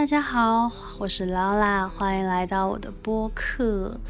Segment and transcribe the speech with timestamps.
[0.00, 4.00] 大家好，我是劳拉，欢迎来到我的播客。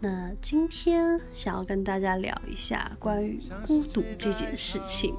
[0.00, 5.14] 那今天想要跟大家聊一下关于孤独这件事情。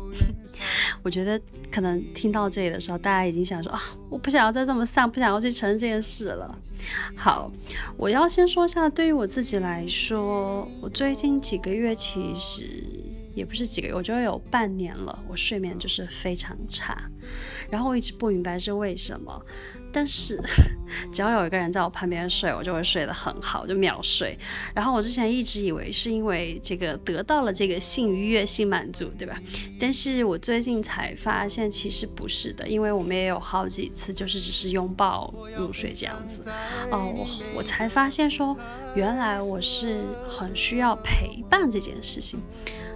[1.02, 1.40] 我觉得
[1.72, 6.54] 可能听到这里的时候，大家已经想说啊，我不想要再这么丧，不想要去承认这件事了。
[7.16, 7.50] 好，
[7.96, 12.66] 我要先说一下，对于我自己来说，我最近几个月其实
[13.34, 17.10] 也不是几个月，我觉得有半年了，我睡眠就是非常差。
[17.70, 19.46] 然后我一直不明白是为什么，
[19.92, 20.42] 但是
[21.12, 24.38] 只要有一个人在我旁边睡，我就会睡得很好，就秒睡。
[24.74, 29.40] 然后我之前一直以为是因为这个得到了这个性愉悦、性满足，对吧？
[29.80, 36.50] 但是我最近才发现其实不是的，因为我们也有好几次就是只是拥抱入睡这样子。
[36.92, 38.58] 哦，我我才发现说，
[38.96, 42.42] 原来我是很需要陪伴这件事情。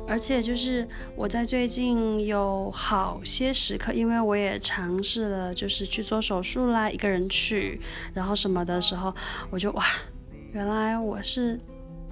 [0.08, 7.80] 而且就是我在最近有好些时刻，因为我也尝试了，就是去做手术啦，一个人去，
[8.14, 9.14] 然后什么的时候，
[9.50, 9.86] 我就哇，
[10.52, 11.58] 原来我是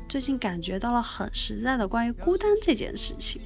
[0.08, 3.42] 最近感觉到了很实在的关于孤单这件事情。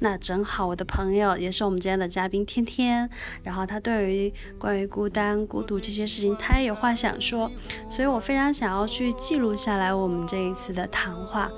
[0.00, 3.08] 那正好我的朋友也是我们今天的嘉宾天天，
[3.42, 7.50] 然后他对于关于孤单、孤独这些事情，他也有话想说，
[7.88, 11.50] 所以我非常想要去记录下来我们这一次的谈话。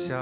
[0.00, 0.16] 笑。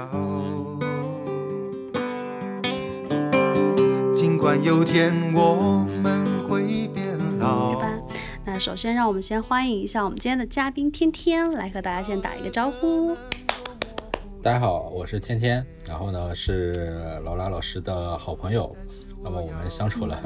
[4.13, 7.99] 尽管有天我们会变老对，吧？
[8.45, 13.15] 那首先让我们先欢迎一下我们今天的嘉宾天天，来和大家先打一个招呼。
[14.43, 18.75] 大家好，我是天天，然后呢是劳拉老师的好朋友，
[19.23, 20.19] 那么我们相处了，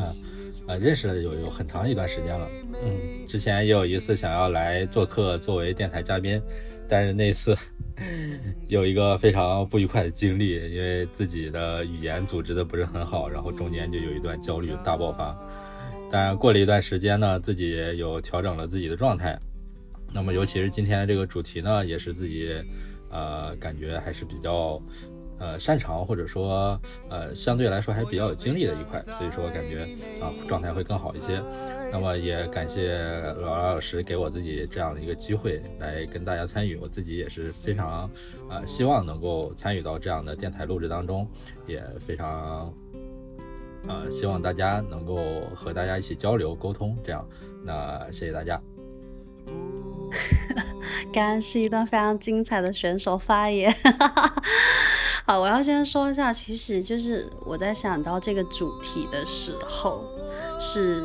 [0.66, 2.47] 呃，认识了有有很长一段时间了，
[2.83, 6.41] 嗯，之前也有一次想要来做客作为电台嘉宾，
[6.93, 7.57] 但是那次
[8.69, 15.35] 有一个非常不愉快的经历，因为自己的语言组织的不是很好，然后中间就有一段焦虑大爆发，
[16.11, 19.35] 当然过了一段时间呢，自己有调整了自己的状态，
[20.13, 22.53] 那么尤其是今天这个主题呢，也是自己。
[23.15, 24.81] 呃，感觉还是比较
[25.43, 29.83] 呃擅长，或者说呃相对来说还比较有精力的一块，所以说感觉
[30.23, 31.43] 啊、状态会更好一些。
[31.91, 32.97] 那么也感谢
[33.41, 38.09] 老老师给我自己这样的一个机会来跟大家参与，我自己也是非常
[38.49, 41.27] 呃希望能够参与到这样的电台录制当中，
[41.67, 42.73] 也非常
[43.87, 47.27] 呃希望大家能够和大家一起交流沟通，这样
[47.65, 48.59] 那谢谢大家。
[51.11, 53.75] 刚刚是一段非常精彩的选手发言。
[55.25, 60.03] 好，我要先说一下，其实就是我在想到这个主题的时候，
[60.59, 61.01] 是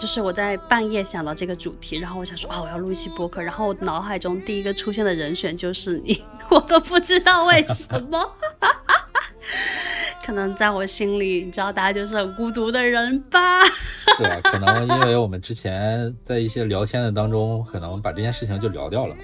[0.00, 8.32] 就是我在半夜想到这个主题，然后我想说啊，我要录一期播客，然后我脑海中第一个出现的人选就是你， 我都不知道为什么。
[10.24, 13.62] 可能在我心里，你知道，大家就是很孤独的人吧。
[14.16, 19.14] 是啊，可能因为我们之前在一些聊天的当中，可能把这件事情就聊掉了。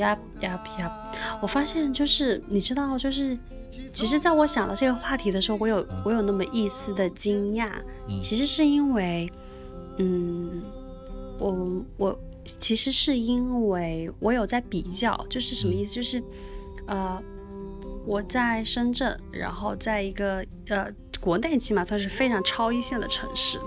[0.00, 1.12] 呀呀呀！
[1.40, 3.36] 我发现就是你知道，就是
[3.94, 7.70] 其实在我想到这个话题的时候，我有我有那么一丝的惊讶，
[8.08, 9.30] 嗯其实是因为，
[9.98, 10.62] 嗯，
[11.38, 12.18] 我我
[12.58, 15.94] 其实是因为我有在比较，就是什么意思？
[15.94, 16.22] 就是
[16.86, 17.22] 呃，
[18.06, 20.88] 我在深圳，然后在一个呃
[21.20, 23.58] 国内起码算是非常超一线的城市，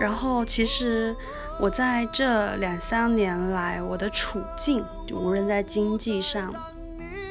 [0.00, 1.14] 然后其实
[1.60, 4.82] 我在这两三年来，我的处境，
[5.12, 6.50] 无论在经济上，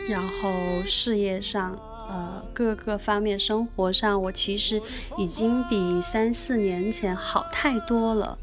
[0.07, 0.51] 然后
[0.85, 1.75] 事业上，
[2.07, 4.79] 呃，各个方面，生活上，我其实
[5.17, 8.37] 已经比三四年前好太多了。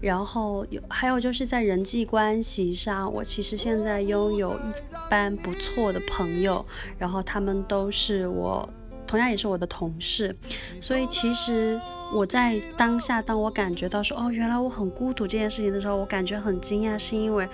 [0.00, 6.64] 然后有还有就是在人际关系上，我其实现在拥有一般不错的朋友，
[6.98, 8.66] 然后他们都是我，
[9.06, 10.34] 同样也是我的同事，
[10.80, 11.78] 所以其实
[12.12, 17.48] 我在当下，当我感觉到说哦，原来我很孤独这件事情的时候，我感觉很惊讶，是因为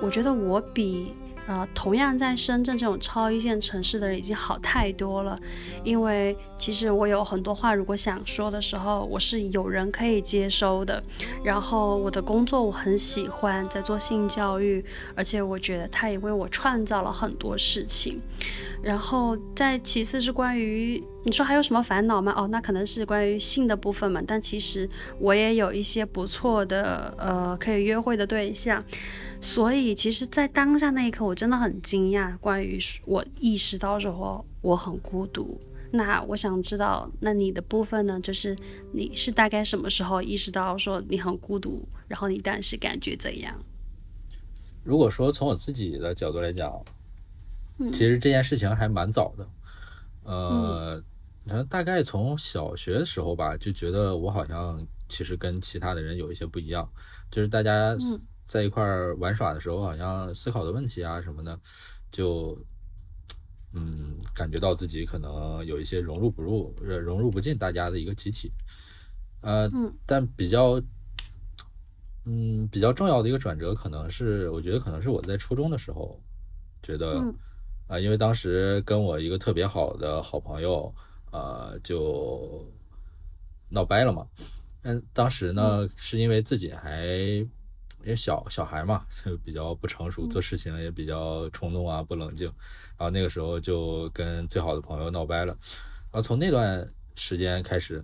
[0.00, 1.12] 我觉得我比
[1.48, 5.36] 呃，同样在深圳这种超一线城市的人已经好太多了，
[5.82, 11.02] 因为其实我有很多话如果想说的时候，我是有人可以接收的。
[11.42, 14.84] 然后我的工作我很喜欢，在做性教育，
[15.14, 18.20] 而且我觉得它也为我创造了很多事情。
[18.82, 22.32] 然后再其次是关于你说还有什么烦恼吗？
[22.36, 24.20] 哦，那可能是关于性的部分嘛。
[24.26, 24.86] 但其实
[25.18, 28.84] 我也有一些不错的呃可以约会的对象。
[29.40, 32.36] 所以，其实，在当下那一刻，我真的很惊讶。
[32.38, 35.58] 关于我意识到时候我很孤独，
[35.92, 38.18] 那我想知道，那你的部分呢？
[38.20, 38.56] 就是
[38.92, 43.54] 你是大概什么时候意识到说你很孤独，然后你当时感觉怎样？
[44.82, 46.72] 如果说从我自己的角度来讲，
[47.92, 49.48] 其实这件事情还蛮早的。
[50.24, 51.02] 呃，
[51.48, 56.86] 可大概从小学的时候吧，就觉得我好像其实跟其他的人有一些不一样，
[57.30, 57.96] 就是大家。
[58.48, 61.60] 在一块儿玩耍的时候，好像思考的问题啊什么的，
[62.10, 62.58] 就
[63.74, 68.50] 嗯感觉到自己可能有一些融入不入、融入不进大家的一个集体，
[69.42, 69.70] 呃，
[70.06, 70.80] 但比较
[72.24, 76.18] 嗯比较重要的一个转折，可能是我觉得可能是我在初中的时候，
[76.82, 77.22] 觉得
[77.86, 80.90] 啊，因为当时跟我一个特别好的好朋友，
[81.32, 82.66] 呃，就
[83.68, 84.26] 闹掰了嘛。
[84.80, 87.46] 但当时呢，是因为自己还。
[88.02, 92.46] 因为小小孩嘛，就 比较不成熟，做事情也比较冲动啊，不冷静。
[92.96, 95.56] 然后那个时候就跟最好的朋友闹掰了。
[96.10, 98.02] 然后从那段时间开始，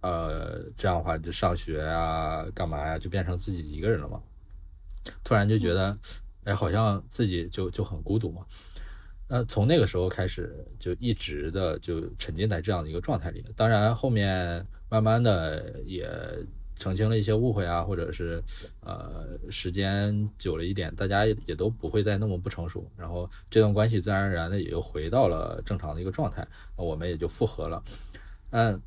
[0.00, 4.20] 呃，这样的话就上学啊，干嘛呀，就变成自己一个人了嘛。
[5.24, 5.96] 突然就觉得，
[6.44, 8.44] 哎，好像自己就就很孤独嘛。
[9.28, 13.44] 那从那个时候开始，就一直的就沉浸在这样的一个状态里。
[13.56, 16.08] 当然后面慢慢的也。
[16.78, 18.42] 澄清了一些误会啊，或者是，
[18.80, 26.46] 呃，时间久了一点，大家也都不会再那么不成熟，然后这段关系自然而然的也就回到了正常的一个状态，
[26.76, 27.82] 我们也就复合了，
[28.50, 28.80] 嗯，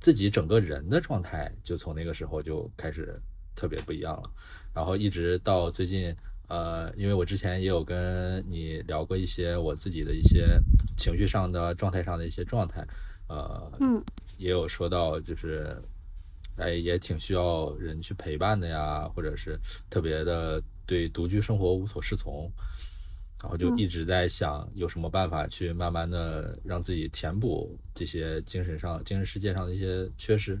[0.00, 3.18] 自己整个人的状态就从那个时候就开始
[3.56, 4.30] 特别不一样了，
[4.74, 6.14] 然后一直到最近，
[6.48, 10.60] 呃，因为我之前也有跟你聊过一些我自己的一些
[10.98, 12.86] 情绪上的状态上的一些状态，
[13.28, 14.04] 呃，嗯，
[14.36, 15.74] 也有说到就是。
[16.60, 19.58] 哎，也挺需要人去陪伴的呀，或者是
[19.88, 22.50] 特别的对独居生活无所适从，
[23.42, 30.52] 然后就一直在想有什么办法去慢慢的让自己填补这些精神上、精神世界上的一些缺失，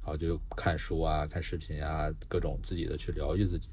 [0.00, 3.68] 然后就看书啊、看视频啊，各种自己的去疗愈自己，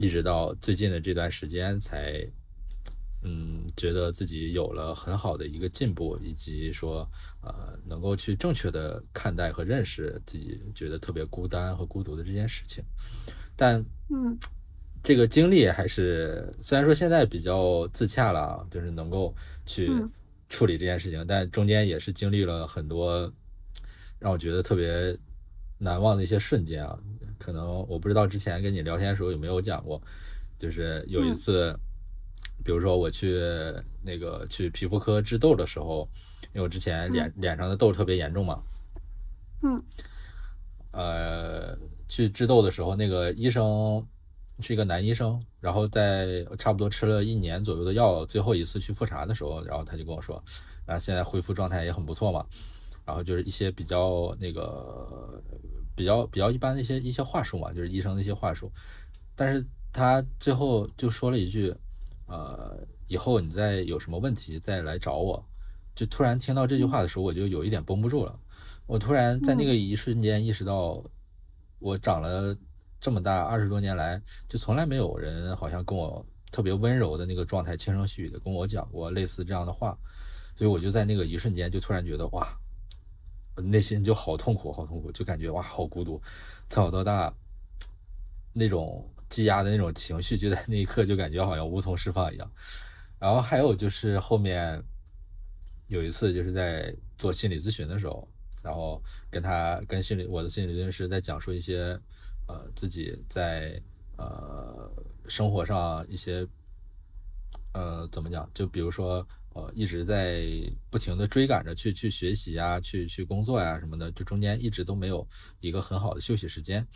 [0.00, 2.26] 一直到最近的这段时间才。
[3.22, 7.04] 嗯，觉得自己有了很好的一个进步，以及说，
[7.42, 12.82] 呃，能够去正确的看待和认识自己觉得特别孤单和孤独的这件事情。
[13.56, 14.38] 但，嗯，
[15.02, 19.34] 这个经历还是虽然说现在比较自洽了，就是能够
[19.66, 19.90] 去
[20.48, 23.30] 处理这件事情，但中间也是经历了很多
[24.20, 25.18] 让我觉得特别
[25.76, 26.96] 难忘的一些瞬间啊。
[27.36, 30.00] 可能我不知道之前跟你聊天的时候有没有讲过，
[30.56, 31.76] 就是有一次。
[32.68, 33.40] 比如说我去
[34.02, 36.06] 那个去皮肤科治痘的时候，
[36.52, 38.62] 因为我之前脸脸上的痘特别严重嘛，
[39.62, 39.82] 嗯，
[40.92, 41.74] 呃，
[42.08, 44.06] 去治痘的时候，那个医生
[44.60, 50.36] 是一个男医生，然后在差不多吃了一年左右的药，最后一次去复查的时候，然后他就跟我说，
[50.84, 52.44] 啊，现在恢复状态也很不错嘛，
[53.06, 55.42] 然后就是一些比较那个
[55.96, 58.70] 比较比较一般的一些一些话术嘛，就是医生的一些话术，
[59.34, 61.74] 但是他最后就说了一句。
[62.28, 65.42] 呃，以后你再有什么问题再来找我，
[65.94, 68.38] 就突然听到这句话的时候，我就有一点绷不住了。
[68.86, 71.02] 我突然在那个一瞬间意识到，
[71.78, 72.54] 我长了
[73.00, 79.98] 这么大二十多年来，就从来没有人好像跟我特别温柔的那个状态，轻声细语的跟我讲过类似这样的话。
[80.54, 82.46] 所以我就在那个一瞬间就突然觉得哇，
[83.56, 86.20] 内心就好痛苦，好痛苦，就感觉哇，好孤独。
[86.68, 87.32] 从小到大
[88.52, 89.08] 那种。
[89.28, 92.50] 积压的那种情绪，就在那一刻就感觉好像无从释放一样。
[93.18, 94.82] 然后还有就是后面
[95.88, 98.28] 有一次，就是在做心理咨询的时候，
[98.62, 101.98] 然后跟他跟心理我的心理咨询师在讲述一些
[102.46, 103.80] 呃自己在
[104.16, 104.90] 呃
[105.26, 106.46] 生活上一些
[107.72, 110.44] 呃怎么讲，就比如说呃一直在
[110.90, 115.26] 不停的追赶着去去学习啊，去去工作呀什么的，就中间一直都没有
[115.60, 116.86] 一个很好的休息时间。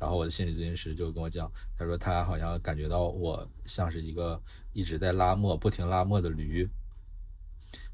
[0.00, 4.40] 然后我的心理咨询师就跟我讲，他说他好像感觉到我像是一个
[4.72, 6.68] 一直在拉磨、不停拉磨的驴，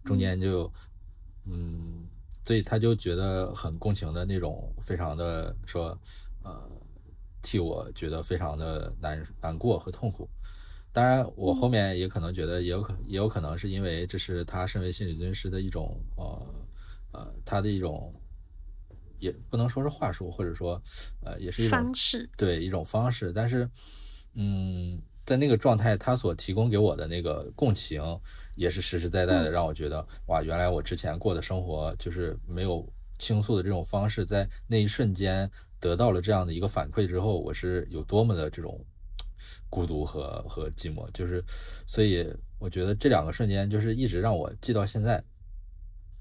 [0.04, 0.72] 中间就，
[1.44, 2.06] 嗯，
[2.44, 5.96] 所以他就觉得很共情的那种，非常的说，
[6.42, 6.70] 呃，
[7.42, 10.28] 替我觉得非常的难难过和痛苦，
[10.92, 16.54] 当然，我后面也可能觉得，也有可也有可能是因为这是他身为心理咨询师的一种呃
[17.12, 18.12] 呃他的一种，
[19.20, 20.82] 也不能说是话术，或者说
[21.22, 23.32] 呃也是一种方式，对一种方式。
[23.32, 23.70] 但是，
[24.34, 28.02] 嗯，在那个状态，他所提供给我的那个共情，
[28.56, 32.84] 也是实实在在的让我觉得，哇，原来我之前过的生活就是没有
[33.18, 35.48] 倾诉的这种方式，在那一瞬间
[35.78, 38.84] 得到了这样的一个反馈之后，我是有多么的这种。
[39.70, 41.42] 孤独和和寂寞，就是，
[41.86, 45.22] 所以我觉得这两个瞬间就是一直让我记到现在，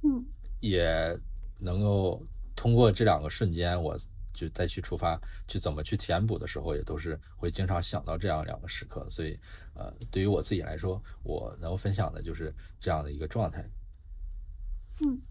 [0.04, 0.24] 嗯，
[0.62, 1.20] 也
[1.58, 2.24] 能够
[2.60, 3.98] 通过这两个瞬间，我
[4.34, 9.08] 就再去出发去怎么去填补的时候，也都是会经常想到这样两个时刻。
[9.10, 9.40] 所以，
[9.76, 13.64] 呃，对于我自己来说，我能分享的就是这样的一个状态。
[15.06, 15.22] 嗯，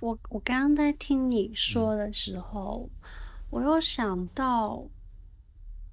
[0.00, 2.88] 我我刚刚在听你说的时候，
[3.50, 4.88] 我又想到。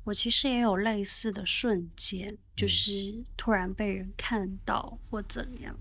[0.06, 5.78] 我其实也有类似的瞬间，就是突然被人看到或怎样。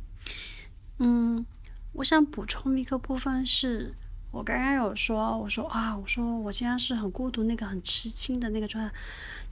[0.98, 1.46] 嗯，
[1.92, 3.94] 我想补充一个部分是，
[4.36, 8.92] 我刚刚有说，我说啊，我说我现在是很孤独，那个很痴情的那个状态，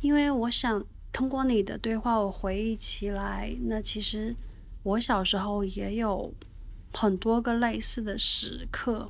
[0.00, 4.36] 因为我想通过你的对话，我回忆起来，那其实
[4.82, 6.32] 我小时候也有
[6.92, 9.08] 很多个类似的时刻，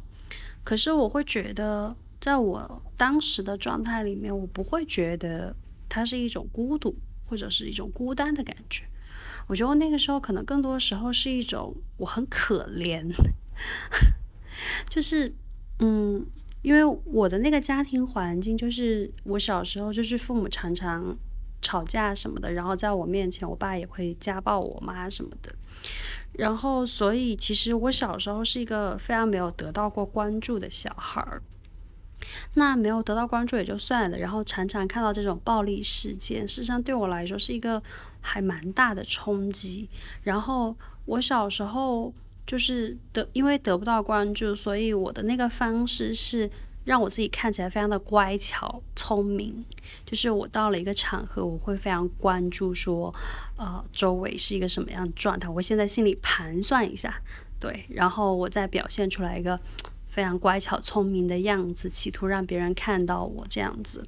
[0.62, 1.97] 可是我会觉得。
[2.21, 5.54] 在我当时的状态里面，我不会觉得
[5.90, 6.97] 它是一种孤独
[7.28, 8.85] 或者是一种孤单的感觉。
[9.47, 13.07] 我觉得那个时候可能更多时候是一种我很可怜，
[14.88, 15.35] 就是
[15.81, 16.25] 嗯，
[16.62, 21.16] 因为我的那个家庭环境，就是我小时候就是父母常常
[21.61, 25.54] 吵架什么的，然后在我面前，我爸也会家暴我妈什么的。
[26.33, 31.43] 然后，所以其实我小时候是一个非常没有得到过关注的小孩儿。
[32.54, 37.83] 那没有得到关注也就算了，然后常常看到这种暴力事件，事实上对我来说是一个
[38.21, 39.88] 还蛮大的冲击。
[40.23, 42.12] 然后我小时候
[42.47, 46.51] 就是得因为得不到关注，所以我的那个方式是
[46.85, 49.65] 让我自己看起来非常的乖巧聪明。
[50.05, 53.15] 就是我到了一个场合，我会非常关注说，
[53.57, 57.15] 呃，周围是一个什么样的状态，我现在心里盘算一下，
[57.59, 59.59] 对，然后我再表现出来一个。
[60.07, 64.01] 非常乖巧聪明的样子，企图让别人看到我这样子。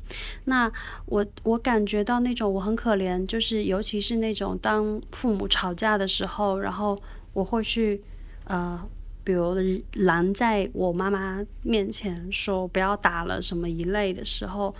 [0.44, 0.70] 那
[1.06, 6.96] 我我感觉到那种我很可怜，就是尤其是那种当父母吵架的时候，然后
[7.32, 8.00] 我会去
[8.46, 8.80] 呃，
[9.22, 9.54] 比如
[9.92, 14.74] 拦在我妈妈面前说不要打了什么一类的时候，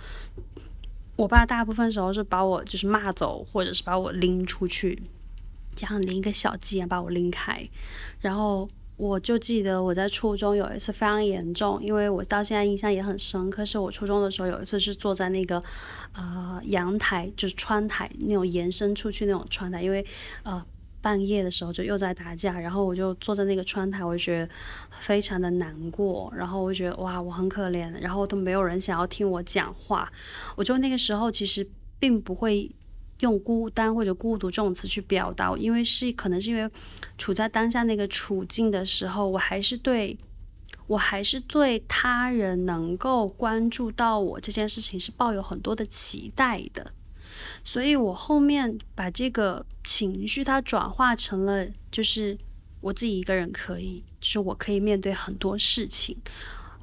[1.15, 5.01] 我爸大部分时候是把我就是骂走，或者是把我拎出去，
[5.75, 7.69] 像拎一个小鸡一样把我拎开，
[8.19, 8.67] 然后。
[8.97, 13.63] 我就记得我在初中有一次非常严重，因为我到现在印象也很深刻。
[13.63, 15.61] 是我初中的时候有一次是坐在那个
[16.15, 20.03] 呃阳台，就是窗台那种延伸出去那种窗台，因为
[20.41, 20.65] 呃
[21.07, 24.49] 半夜的时候就又在打架，然后我就坐在那个窗台，我就觉得
[24.99, 30.11] 非常的难过，然后我觉得哇我很可怜，然后都没有人想要听我讲话，
[30.57, 31.65] 我就那个时候其实
[31.97, 32.69] 并不会。
[33.21, 36.69] 用孤单或者孤独这种词去表达，因为是可能是因为
[37.17, 40.15] 处在当下那个处境的时候，我还是对
[40.85, 46.91] 我还是对他人能够关注到我这件事情是抱有很多的期待的，
[47.67, 52.37] 所以我后面把这个情绪它转化成了，就是
[52.79, 56.17] 我自己一个人可以，就是我可以面对很多事情，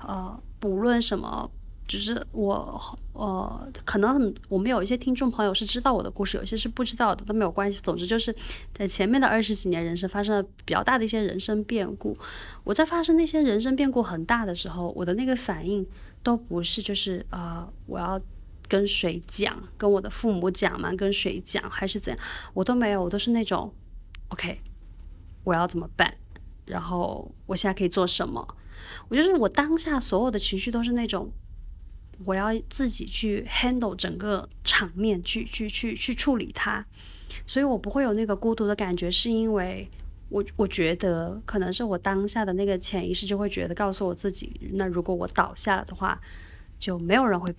[0.06, 1.50] 呃，不论什么。
[1.86, 2.80] 只是我，
[3.12, 7.78] 呃，可能很我们有一些听众朋友是知道我的故事，有些是不知道的，都没有关系。
[7.82, 8.34] 总之就是
[8.72, 12.16] 在前面的二十几年人生发生了比较大的一些人生变故。
[12.64, 15.86] 我在发生那些人生变故很大的时候，我的那个反应
[16.22, 18.18] 都不是就是呃我要
[18.74, 23.72] 跟谁讲，跟我的父母讲嘛，跟谁讲还是怎样，我都没有，我都是那种
[24.30, 24.60] OK，
[25.44, 26.12] 我要怎么办？
[26.66, 28.44] 然后我现在可以做什么？
[29.08, 31.30] 我就是我当下所有的情绪都是那种。
[32.24, 36.84] 我要自己去 handle 整个场面，去去去去处理它，
[37.44, 39.88] 所以我不会有那个孤独的感觉，是因为
[40.28, 46.20] 我我觉得可能是我当下的那个潜意识就会觉得告诉我自己，那如果我倒下了的话，
[46.78, 47.52] 就没有人会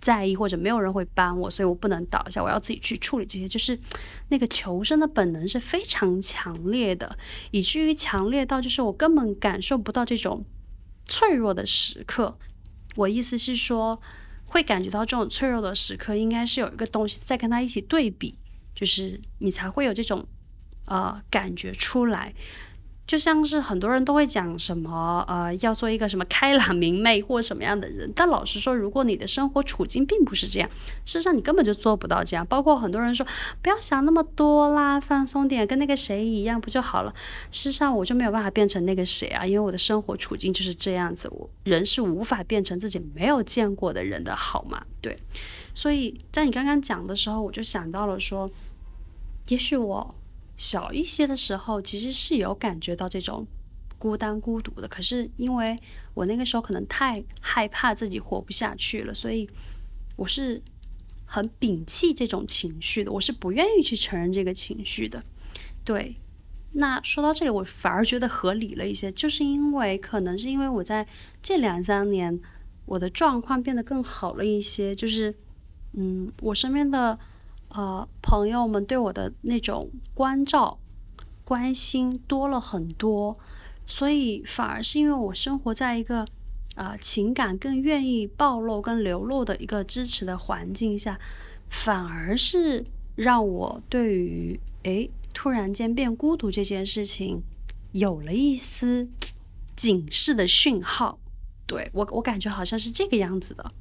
[0.00, 3.78] 在意，或者没有人会帮我，所以我不能倒下，我要自己去处理这些，就是
[4.28, 7.18] 那个求生的本能是非常强烈的，
[7.50, 10.44] 以至于强烈到就是我根本感受不到这种
[11.04, 12.38] 脆弱的时刻。
[12.96, 14.00] 我意思是说，
[14.46, 18.38] 会感觉到这种脆弱的时刻，应该是有一个东西在跟他一起对比，
[18.74, 20.26] 就是你才会有这种
[20.86, 22.34] 呃感觉出来。
[23.06, 28.10] 就像是很多人都会讲什么，呃，要做一个什么开朗明媚或什么样的人。
[28.16, 30.68] 但老实说，如果你的生活处境并不是这样，
[31.04, 32.44] 事实上你根本就做不到这样。
[32.44, 33.24] 包括很多人说
[33.62, 37.14] 不要想那么多啦，放松点，跟那个谁一样不就好了？
[37.52, 41.28] 事实上我就没有办法变成那个谁啊，因为我的生活处境就是这样子。
[41.30, 44.82] 我人是无法变成自己没有见过的人的好吗？
[45.00, 45.16] 对。
[45.74, 48.50] 所以在你刚刚讲的时候，我就想到了说，
[49.46, 50.14] 也许我。
[50.56, 53.46] 小一些的时候，其实是有感觉到这种
[53.98, 54.88] 孤单孤独的。
[54.88, 55.76] 可是因为
[56.14, 59.46] 我那个时候可能太害怕自己活不下去了，所以
[60.16, 60.62] 我是
[61.26, 63.12] 很摒弃这种情绪的。
[63.12, 65.22] 我是不愿意去承认这个情绪的。
[65.84, 66.14] 对，
[66.72, 71.06] 那说到这里，我反而觉得合理了一些，就是因为可能是因为我在
[71.42, 72.40] 这两三年，
[72.86, 75.34] 我的状况变得更好了一些，就是
[75.92, 77.18] 嗯，我身边的。
[77.68, 80.78] 呃，朋友们对我的那种关照、
[81.44, 83.36] 关心多了很多，
[83.86, 86.26] 所以反而是因为我生活在一个
[86.76, 91.18] 呃情感更愿意暴露跟流露的一个支持的环境下，
[91.68, 97.42] 反而是让我对于诶突然间变孤独这件事情
[97.92, 99.08] 有了一丝
[99.74, 101.18] 警示的讯号。
[101.66, 103.72] 对我，我感觉好像是这个样子的。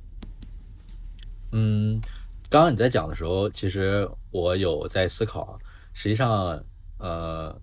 [1.51, 2.01] 嗯。
[2.49, 5.59] 刚刚你在讲的时候，其实我有在思考。
[5.93, 6.61] 实际上，
[6.99, 7.59] 呃，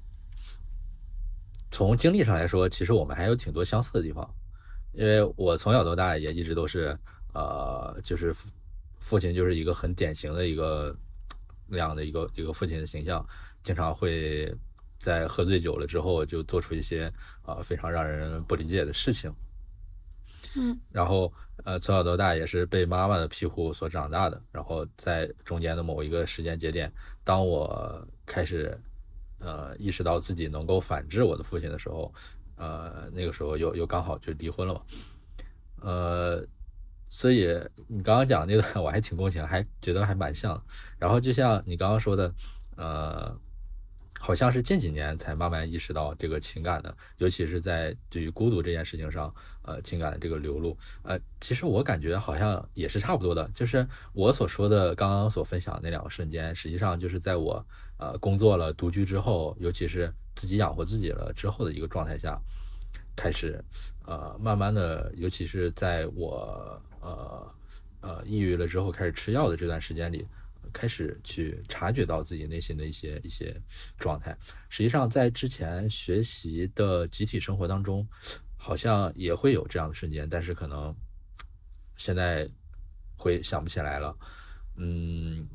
[1.71, 4.29] 从经历上来说，其实我们还有挺多相似的地方。
[4.93, 6.97] 因为我从小到大也一直都是，
[7.33, 8.35] 呃，就是
[8.99, 10.95] 父亲就是一个很典型的一个
[11.67, 13.25] 那样的一个一个父亲的形象，
[13.62, 14.55] 经常会
[14.99, 17.11] 在喝醉酒了之后就做出一些
[17.47, 19.33] 呃非常让人不理解的事情。
[20.56, 21.32] 嗯，然后。
[21.64, 24.42] 呃，从小到大也是被妈妈的庇护所长大的。
[24.50, 26.92] 然后在中间的某一个时间节点，
[27.23, 28.76] 当我开始
[29.38, 32.12] 呃意识到自己能够反制我的父亲的时候，
[32.56, 34.80] 呃，那个时候又又刚好就离婚了嘛。
[35.82, 36.44] 呃，
[37.09, 37.47] 所以
[37.87, 40.61] 你刚刚讲那段我还挺共情，还觉得还蛮像。
[40.99, 42.35] 然后就像你刚刚说的，
[42.76, 43.38] 呃。
[44.25, 53.50] 好像是近几年才慢慢意识到这个情感的，尤其是在对于孤独这件事情上，呃，情感的这个流露，呃，其实我感觉好像也是差不多的。
[53.52, 57.67] 就是我所说的刚刚所分享那两个瞬间，实际上就是在我
[57.99, 62.40] 呃工作了独居之后，尤其是自己养活自己了之后的一个状态下，
[63.16, 63.61] 开始
[64.07, 67.55] 呃慢慢的，尤其是在我呃
[68.01, 70.25] 呃抑郁了之后开始吃药的这段时间里。
[70.72, 73.54] 开始去察觉到自己内心的一些一些
[73.98, 74.37] 状态，
[74.68, 78.06] 实际上在之前学习的集体生活当中，
[78.56, 80.94] 好像也会有这样的瞬间，但是可能
[81.96, 82.48] 现在
[83.16, 84.16] 会想不起来了。
[84.76, 85.46] 嗯，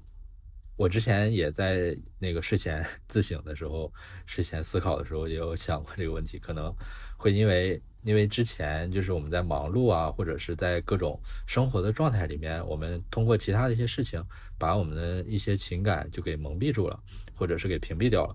[0.78, 3.92] 我之前也在那个睡前 自省的时候，
[4.26, 6.74] 睡前思考的时候也有想过这个问题，可能
[7.18, 7.82] 会因为。
[8.04, 14.24] 因为之前就是我们在忙碌啊，或者是在各种生活的状态里面，我们通过其他的一些事情，
[14.58, 16.98] 把我们的一些情感就给蒙蔽住了，
[17.36, 18.34] 或者是给屏蔽掉了。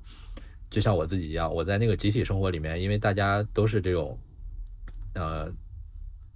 [0.68, 4.18] 就像我自己一样，我在那个集体生活里面，因为大家都是这种，
[5.14, 5.50] 呃，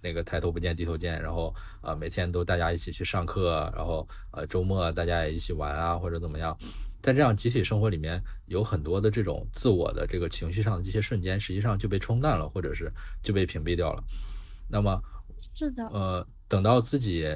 [0.02, 6.56] 那个抬头不见低头见，然后呃每天都大家一起去上课，然后呃周末大家也一起玩啊，或者怎么样。
[7.02, 14.02] 在这样集体生活里面，有很多的这种自我的这个情绪上的这些瞬间，实际上就被冲淡了，或者是就被屏蔽掉了。
[14.68, 15.00] 那么，
[15.54, 17.32] 是的，呃，等到自己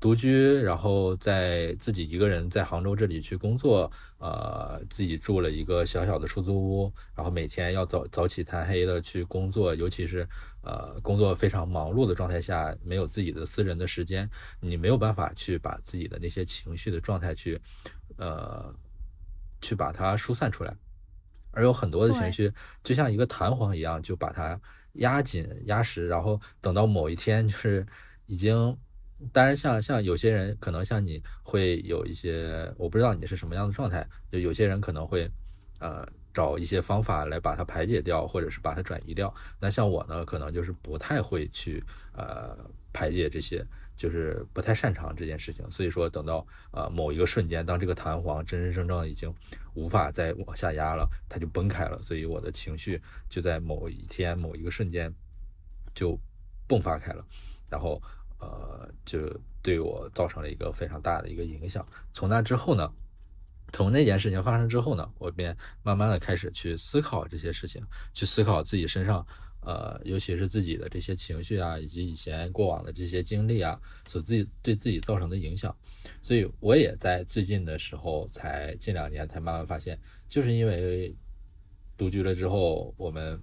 [0.00, 10.26] 独居，然后在自己一个人在杭州这里去工作，呃，自己住了一个小小的出租屋，然后每天要早早起贪黑的去工作，尤其是
[10.62, 14.28] 呃工作非常忙碌的状态下，没有自己的私人的时间，
[14.60, 17.60] 你没有办法去把自己的那些情绪的状态去，
[18.16, 18.74] 呃。
[19.62, 20.76] 去把它疏散出来，
[21.50, 22.52] 而有很多的情绪
[22.84, 24.60] 就像一个弹簧一样，就把它
[24.92, 27.84] 压紧、压实，然后等到某一天，就是
[28.26, 28.76] 已经，
[29.32, 35.30] 当然像像有些人可能像你会有一些，我不知道你是什么样的状态，就有些人可能会
[35.80, 39.34] 呃找一些方法来把它排解掉，或者是把它转移掉。
[39.60, 42.56] 那像我呢，可能就是不太会去呃
[42.92, 43.64] 排解这些。
[43.96, 49.34] 就是不太擅长这件事情，所以说等到呃某一个瞬间，当这个弹簧真真正正已经
[49.72, 53.00] 无法再往下压了，它就崩开了，所以我的情绪
[53.30, 55.10] 就在某一天某一个瞬间
[55.94, 56.14] 就
[56.68, 57.24] 迸发开了，
[57.70, 57.98] 然后
[58.38, 59.18] 呃就
[59.62, 61.86] 对我造成了一个非常大的一个影响。
[62.12, 62.92] 从那之后呢，
[63.72, 69.26] 从那件事情发生之后呢，我便慢慢的开始去思考这些事情，去思考自己身上。
[69.60, 75.76] 呃，尤其是自己的这些情绪啊，以及以前过往的这些经历啊，所自己对自己造成的影响，
[76.22, 81.12] 所以我也在最近的时候，才近两年才慢慢发现，就是因为
[81.96, 83.36] 独居了之后，我们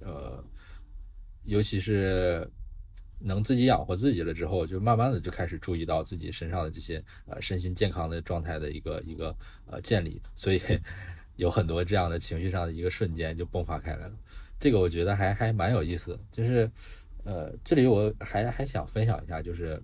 [0.00, 0.42] 呃，
[1.42, 2.50] 尤其是
[3.18, 9.34] 能自己养活自己了之后，就慢慢的就开始注意到自己身上的这些呃身心健康的状态的一个一个
[9.66, 10.60] 呃建立，所以
[11.36, 14.14] 有很多这样的情绪上的一个瞬间就迸发开来了。
[14.58, 16.70] 这个我觉得还还蛮有意思，就是
[17.24, 19.80] 呃，这里我还还想分享一下，就是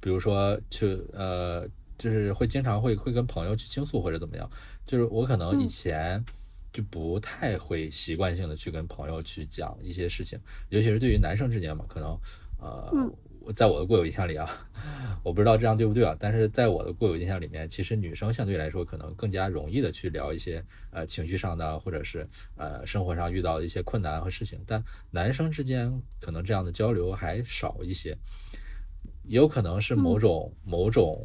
[0.00, 4.48] 比如说去呃，就是会经常会会跟朋友去倾诉或者怎么样，
[4.86, 6.24] 就是我可能以前。
[6.72, 12.18] 就不太会习惯性的去跟朋友去讲一些事情，尤其是对于男生之间嘛，可能，
[12.60, 14.68] 呃，在我的固有印象里啊，
[15.24, 28.16] 我不知道这样对不对啊，但是在我的固有印象里面，其实女生相对来说可能更加容易的去聊一些呃情绪上的，或者是呃生活上遇到的一些困难和事情，但男生之间可能这样的交流还少一些，
[29.24, 31.18] 有可能是某种某种。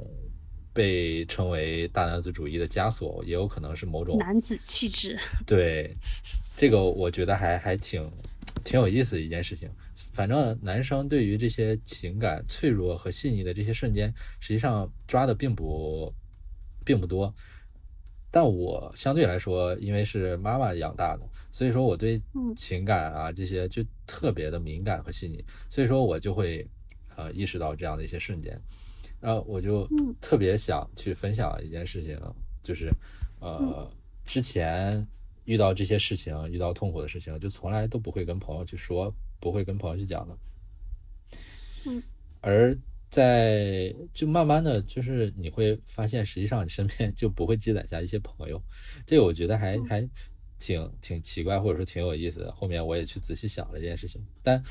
[0.73, 5.17] 被称为大男子主义的枷锁，也有可能是某种男子气质。
[5.45, 5.95] 对，
[6.55, 8.09] 这个我觉得还还挺
[8.63, 9.69] 挺有意思的一件事情。
[10.11, 16.11] 反正男生对于这些情感脆弱和细腻的这些瞬间，实际上抓的并不
[16.83, 17.33] 并不多。
[18.31, 22.19] 但我相对来说，因为是妈妈养大的，所以说我对
[22.57, 26.67] 情感啊这些就特别的敏感和细腻，所以说我就会
[27.15, 28.59] 呃意识到这样的一些瞬间。
[29.23, 29.87] 呃，我就
[30.19, 32.19] 特别想去分享一件事情，
[32.61, 32.91] 就是，
[33.39, 33.89] 呃，
[34.25, 35.07] 之前
[35.45, 40.37] 遇到这些事情，遇到痛苦的事情，就从来都不会跟朋友去说，不会跟朋友去讲的。
[41.85, 42.03] 嗯，
[42.41, 42.77] 而
[43.09, 48.61] 在就慢慢的就是你会发现，实际上你身边就不会积攒下一些朋友，
[49.05, 50.05] 这个我觉得还还
[50.59, 52.51] 挺挺奇怪，或者说挺有意思的。
[52.51, 54.61] 后面我也去仔细想了这件事情，但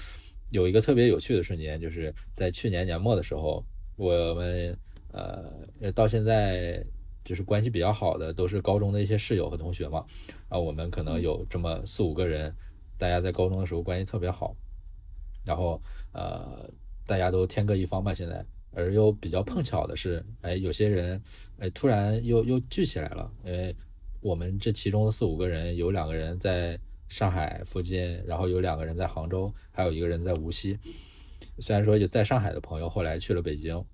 [0.51, 3.65] 有一个特别有趣的瞬间，就是在去年年末的时候。
[3.97, 4.77] 我们
[5.13, 6.85] 呃到现在
[7.25, 10.05] 就是关系比较好的，都是高中的一些室友和同学嘛。
[10.49, 12.55] 啊，我们可能有这么四五个人，
[12.99, 14.57] 大家在高中的时候关系特别好。
[15.45, 15.81] 然后
[16.13, 16.69] 呃，
[17.07, 18.45] 大家都天各一方吧，现在。
[18.75, 21.23] 而又比较碰巧的是，哎，有些人
[21.59, 23.31] 哎突然又又聚起来了。
[23.45, 23.77] 因为，
[24.21, 30.79] 我们这其中的四五个人，有两个人在上海附近，然后有两个人在杭州，还有一个人在无锡。
[31.59, 33.85] 虽然说就在上海的朋友后来去了北京，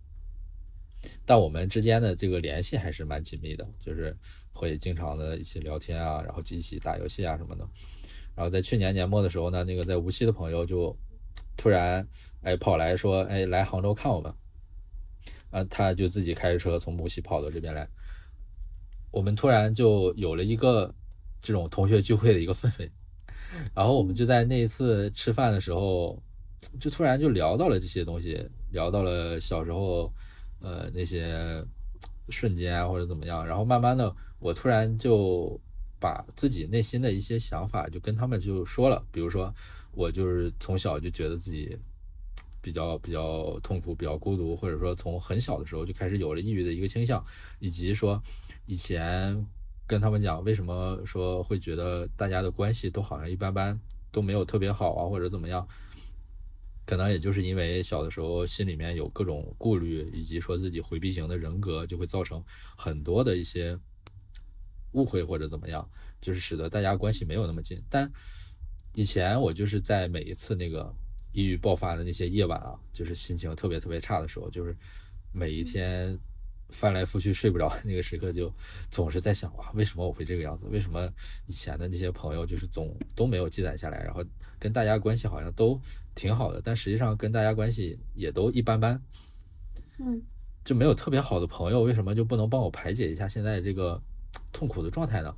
[1.26, 4.16] 但我们之间的这个联系还是蛮紧密的，就是
[4.52, 7.68] 会经常的一起聊天啊，然后一起打游戏啊什么的。
[8.34, 10.96] 然后在去年年末的时候呢，那个在无锡的朋友就
[11.56, 12.06] 突然
[12.42, 14.32] 哎跑来说，哎来杭州看我们，
[15.50, 17.88] 啊他就自己开着车从无锡跑到这边来，
[19.10, 20.94] 我们突然就有了一个
[21.42, 22.90] 这种同学聚会的一个氛围，
[23.74, 26.22] 然后我们就在那一次吃饭的时候。
[26.80, 30.12] 就突然就聊到了这些东西，聊到了小时候，
[30.60, 31.64] 呃，那些
[32.28, 33.46] 瞬间啊，或者怎么样。
[33.46, 35.58] 然后慢慢的，我突然就
[36.00, 39.04] 把自己内心的一些想法就跟他们就说了。
[39.10, 39.52] 比如说，
[39.92, 41.76] 我就是从小就觉得自己
[42.60, 47.24] 比较比较痛苦，比较孤独，或者说从很小的时候就开始有了抑郁的一个倾向，
[47.60, 48.20] 以及说
[48.66, 49.46] 以前
[49.86, 53.78] 跟他们讲为什么说会觉得大家的关系都好像一般般，
[54.12, 55.66] 都没有特别好啊，或者怎么样。
[56.88, 62.42] 可能也就是因为小的时候心里面有各种顾虑，以及说自己回避型的人格，就会造成
[62.78, 63.78] 很多的一些
[64.92, 65.86] 误会或者怎么样，
[66.18, 67.78] 就是使得大家关系没有那么近。
[67.90, 68.10] 但
[68.94, 70.90] 以前我就是在每一次那个
[71.32, 74.74] 抑郁爆发的那些夜晚啊，就是心情特别特别差的时候，就是
[75.30, 76.18] 每一天。
[76.70, 78.52] 翻来覆去睡不着那个时刻，就
[78.90, 80.66] 总是在想哇，为什么我会这个样子？
[80.66, 81.10] 为什么
[81.46, 84.22] 以前的那些朋友就是总都没有积攒下来，然后
[84.58, 85.80] 跟大家关系好像都
[86.18, 89.00] 挺好的，但实际上跟大家关系也都一般般。
[90.00, 90.20] 嗯，
[90.64, 94.02] 就没有特别好的朋友，为什么就不能帮我排解一下现在这个
[94.52, 95.32] 痛苦的状态呢？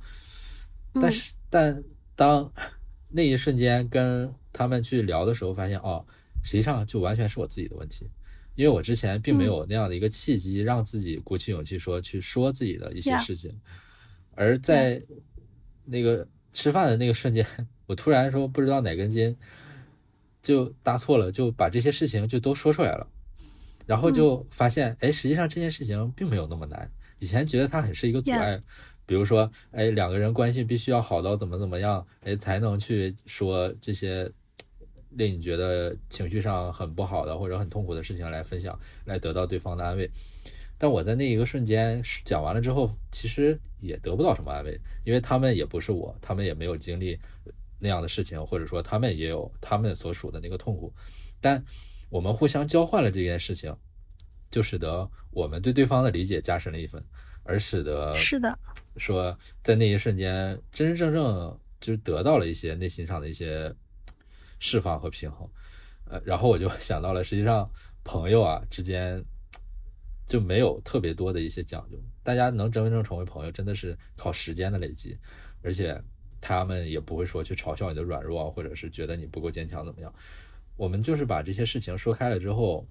[0.95, 1.83] 但是，但
[2.15, 2.51] 当
[3.09, 6.03] 那一瞬间跟他们去聊的时候，发现哦，
[6.43, 8.09] 实际上就完全是我自己的问题。
[8.55, 13.57] 因为我之前并没有那样的一个契机，让自己鼓起勇气说去说自己的一些事情，
[14.35, 15.01] 而在
[15.85, 17.45] 那个吃饭的那个瞬间，
[17.87, 19.35] 我突然说不知道哪根筋
[20.41, 23.07] 就答错了，就把这些事情就都说出来了，
[23.85, 26.91] 然后就发现，哎，实际上这件事情并没有那么难。
[27.19, 28.59] 以前觉得它很是一个阻碍，
[29.05, 34.31] 比如说，哎，两个人关系必须要好到怎么怎么样，哎，才能去说这些。
[35.15, 40.09] 令你觉得情绪上很不好的或者很痛苦的事情来分享，来得到对方的安慰。
[40.77, 47.19] 但我在那一个瞬间讲完了之后，其实也得不到什么安慰，因为他们也不是我，他们也没有经历
[47.81, 50.93] 那样的事情，或者说他们也有他们所属的那个痛苦。
[51.41, 51.61] 但
[52.09, 53.75] 我们互相交换了这件事情，
[54.49, 57.03] 就使得我们对对方的理解加深了一分。
[57.43, 58.57] 而使得是的，
[58.97, 63.73] 说在那一瞬间真真正正就得到了一些内心上的一些
[64.59, 65.49] 释放和平衡。
[66.05, 67.67] 呃，然后我就 想到了，实际上
[68.03, 69.19] 朋友啊之间
[70.27, 75.17] 就没有特别多的一些讲究，大家能真正成为朋友，真的是靠时间的累积，
[75.63, 75.99] 而且
[76.41, 80.13] 他们也不会说去嘲笑你的软弱，或者是觉得你不够坚强怎么样。
[80.75, 82.85] 我们就是把这些事情说开了之后，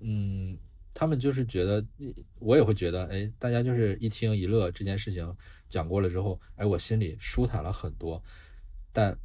[0.00, 0.58] 嗯，
[0.92, 1.82] 他们就是觉得，
[2.40, 5.34] 我也会觉得，哎，大家就是一听一乐，这件事情
[5.68, 8.22] 讲过了之后，哎，我心里舒坦了很多，
[8.92, 9.16] 但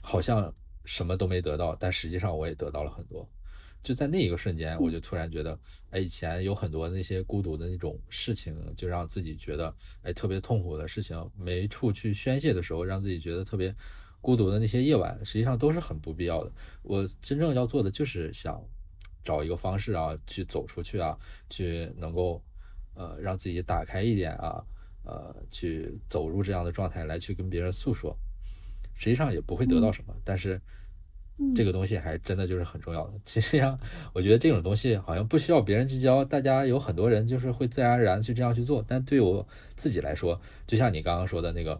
[0.00, 0.54] 好像。
[0.88, 3.28] 什么都没得到，但实际上我也得到了很多。
[3.86, 5.56] 就在那一个瞬间，我就突然觉得，
[5.90, 9.72] 哎，以前有很多那些孤独的那种事情，就让自己觉得，
[10.02, 13.72] 哎，特别痛苦的事情，没处去宣泄的时候，让自己觉得特别
[14.20, 16.52] 孤独的那些夜晚，实际上都是很不必要的。
[16.82, 18.60] 我真正要做的就是想
[19.22, 21.16] 找一个方式啊，去走出去啊，
[21.48, 22.42] 去能够
[22.94, 24.66] 呃让自己打开一点啊，
[25.04, 28.18] 呃，去走入这样的状态来去跟别人诉说。
[28.94, 30.60] 实际上也不会得到什么，但是
[31.54, 33.12] 这个东西还真的就是很重要的。
[33.24, 33.78] 其实上，
[34.14, 38.82] 我觉得这种东西好像不需要别人去教，大家有很多人就是会自然而然去这样去做。
[38.88, 41.78] 但对我自己来说，就像你刚刚说的那个，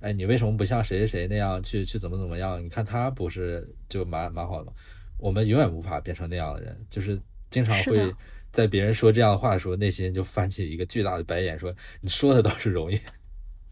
[0.00, 2.62] 哎，你为什么不像谁谁谁那样去去怎么怎么样？
[2.62, 4.72] 你看他不是就蛮蛮好的吗？
[5.16, 8.14] 我们永远无法变成那样的人，就是经常会
[8.52, 13.00] 在别人说这样的话的时候，内心就翻起一个巨大的白眼，说你说的倒是容易，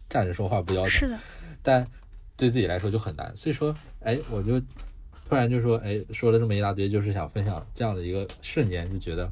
[0.09, 0.89] 站着说话不腰疼。
[0.89, 1.19] 是的，
[1.61, 1.85] 但。
[2.39, 4.61] 对自己来说就很难，所以说，哎，我就
[5.29, 9.31] 突然就说，哎，说了这么一大堆，就是想分享这样的一个瞬间，就觉得，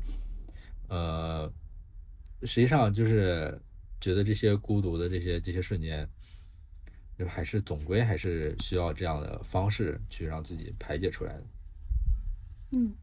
[0.90, 1.52] 呃，
[2.44, 3.60] 实际上就是
[4.00, 6.08] 觉得这些孤独的这些这些瞬间，
[7.18, 11.44] 就还是总归还是需要这样的方式去让自己排解出来的。
[12.74, 12.94] 嗯，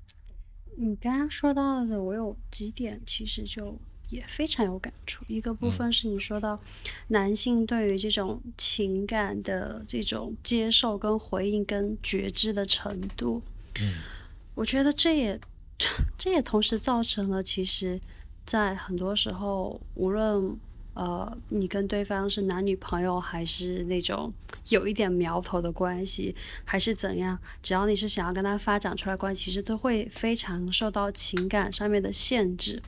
[0.77, 3.77] 你刚刚说到的，我有几点，其实就。
[4.11, 5.25] 也非常有感触。
[5.29, 6.59] 一个部分是你说到
[7.09, 13.43] 男性对于这种情感的这种接受、跟回应、跟觉知的程度，
[13.81, 13.95] 嗯，
[14.55, 15.41] 我觉得这也
[16.17, 18.01] 这也同时造成了，其实，
[18.45, 20.57] 在很多时候，无论
[20.95, 24.33] 呃你跟对方是男女朋友，还是那种
[24.71, 32.81] 有一点苗头的关系，还是怎样，只要你是想要跟他发展出来关系，其实都会非常受到情感上面的限制，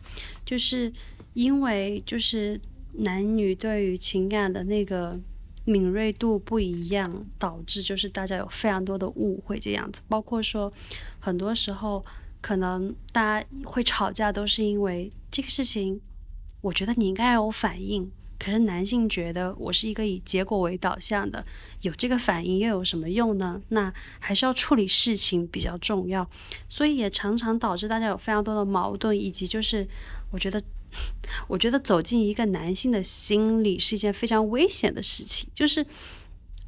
[0.44, 0.92] 就是。
[1.36, 2.58] 因为就是
[2.94, 5.20] 男女对于情感的那个
[5.66, 10.00] 敏锐度不一样，导致就是大家有非常多的误会这样子。
[10.08, 10.72] 包括说，
[11.20, 12.02] 很多时候
[12.40, 16.00] 可能大家会吵架，都是因为这个事情，
[16.60, 21.44] 我觉得你应该有反应，可是男性觉得我是一个以结果为导向的，
[21.82, 23.60] 有这个反应又有什么用呢？
[23.68, 26.28] 那还是要处理事情比较重要，
[26.68, 29.86] 所以也常常导致大家有非常多的矛盾，以及就是
[30.30, 30.60] 我觉得。
[31.46, 35.46] 我觉得走进一个男性的心里是一件非常危险的事情。
[35.52, 35.84] 就是，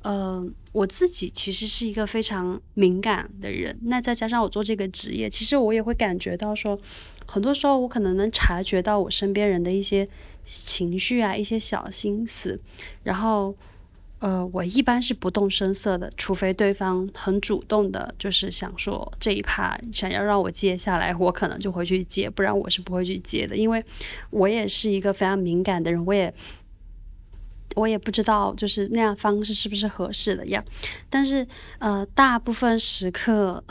[0.02, 3.78] 呃，我自己其实是一个非常敏感的人。
[3.84, 6.78] 那再加上我做这个职业，其实我也会感觉到说，
[7.28, 10.08] 很多时候我可能能察觉到我身边人的一些
[10.44, 12.58] 情绪啊，一些小心思，
[13.04, 13.54] 然后。
[14.20, 23.84] 呃，我一般是不动声色的，除非对方很主动的，就是想说这一趴想要让我接下来，我可能就会去接，不然我是不会去接的，因为
[24.30, 26.34] 我也是一个非常敏感的人，我也
[27.76, 30.60] 我也不知道就是那样方式是不是合适的呀。
[31.08, 31.46] 但是
[31.78, 33.62] 呃，大部分时刻，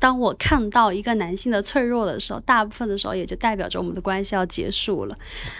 [0.00, 5.16] 当我看到一个男性的脆弱的时候，大部分的时候也就代表着我们的关系要结束了，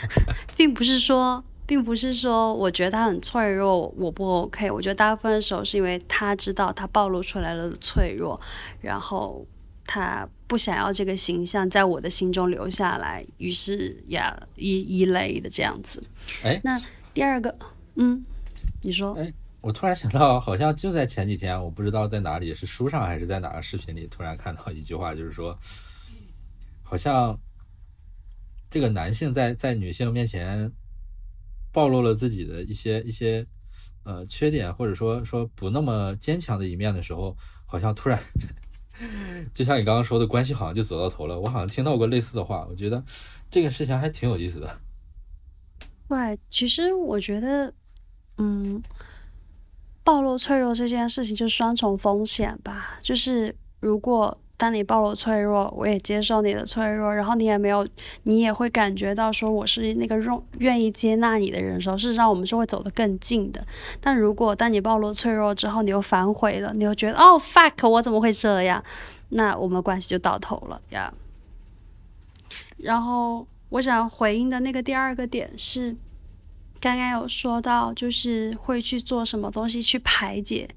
[0.57, 1.45] 并不是说。
[1.67, 4.69] 并不是说我觉得他很脆弱，我不 OK。
[4.69, 8.41] 我觉得大部分的时候是因为他知道他暴露出来了的脆弱，
[8.81, 9.47] 然后
[9.87, 16.03] 他不想要这个形象在我的心中留下来，于是呀一一类的这样子。
[16.43, 16.77] 哎，那
[17.15, 17.55] 第二个，
[17.95, 18.25] 嗯，
[18.83, 19.15] 你说？
[19.15, 25.59] 哎，我突然想到，好像就在前几天，我不知道在哪里，是书上还是在哪个视频里，突然看到一句话，就是说，
[26.83, 27.39] 好像
[28.69, 30.73] 这个男性在在女性面前。
[31.73, 33.47] 暴露了自己的一些一些
[34.03, 38.19] 呃缺点，或者说说不那么坚强的一面的时候，好像突然，
[39.55, 41.39] 就像你刚刚说的关系好像就走到头了。
[41.39, 43.01] 我好像听到过类似的话，我觉得
[43.49, 44.81] 这个事情还挺有意思的。
[46.09, 47.73] 喂，其实我觉得，
[48.39, 48.83] 嗯，
[50.05, 54.37] 暴露脆弱这件事情就双重风险吧，就是如果。
[54.61, 57.89] 当你暴露脆弱，我也接受你的脆弱，然后你也没有，
[58.25, 63.67] 你也会感觉到说我是那个愿愿意接纳你的人的时候，事实上我们是会走得更近的。
[64.03, 68.85] 但如果当你暴露脆弱之后，你又反悔了，你又觉得哦 fuck，我怎么会这样？
[69.31, 71.11] 那我们关系就到头了呀。
[72.77, 75.97] 然后我想回应的那个第二个点是，
[76.81, 80.69] 刚刚有说到，就是会去做什么东西去排解，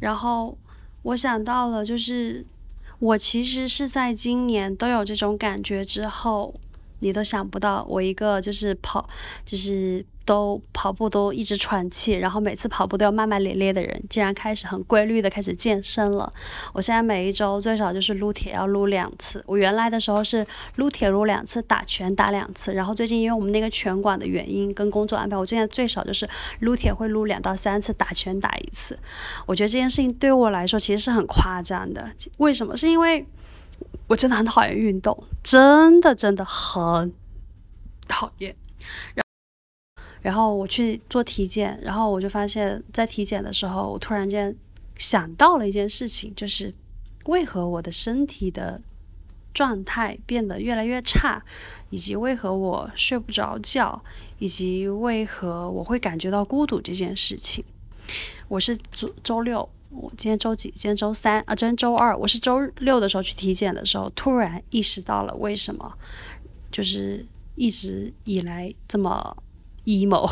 [0.00, 0.56] 然后
[1.02, 2.44] 我想到了，就是
[2.98, 6.54] 我其实是在今年都有这种感觉之后，
[7.00, 9.06] 你都想不到，我一个就是跑，
[9.44, 10.04] 就是。
[10.26, 16.32] 都跑步都一直喘气，然后每次跑步都要骂骂咧咧的人，竟然开始很规律的开始健身了。
[16.72, 19.40] 我现在每一周最少就是撸铁要撸两次。
[19.46, 20.44] 我原来的时候是
[20.78, 22.74] 撸铁撸两次，打拳打两次。
[22.74, 26.28] 然后最近因为我们那个拳馆的原因跟工作安排，我现在最少就是
[26.58, 28.98] 撸铁会撸两到三次，打拳打一次。
[29.46, 32.10] 我觉得这件事情对我来说其实是很夸张的。
[32.38, 32.76] 为什么？
[32.76, 33.24] 是因为
[34.06, 37.12] 我真的很讨厌运动，真的真的很
[38.06, 38.54] 讨厌。
[40.22, 44.56] 然后我去做体检，然后我就发现，在体检的时候，我突然间
[44.98, 46.74] 想到了一件事情，就是
[47.26, 48.80] 为何我的身体的
[49.54, 51.44] 状态变得越来越差，
[51.90, 54.02] 以及为何我睡不着觉，
[54.38, 57.64] 以及为何我会感觉到孤独这件事情。
[58.48, 60.70] 我是周周六，我今天周几？
[60.70, 62.16] 今天周三啊，今天周二。
[62.16, 65.92] 我是周六的时候去体检的时候，突然意识到了为什么，
[66.70, 69.36] 就是一直以来这么。
[69.86, 70.28] emo，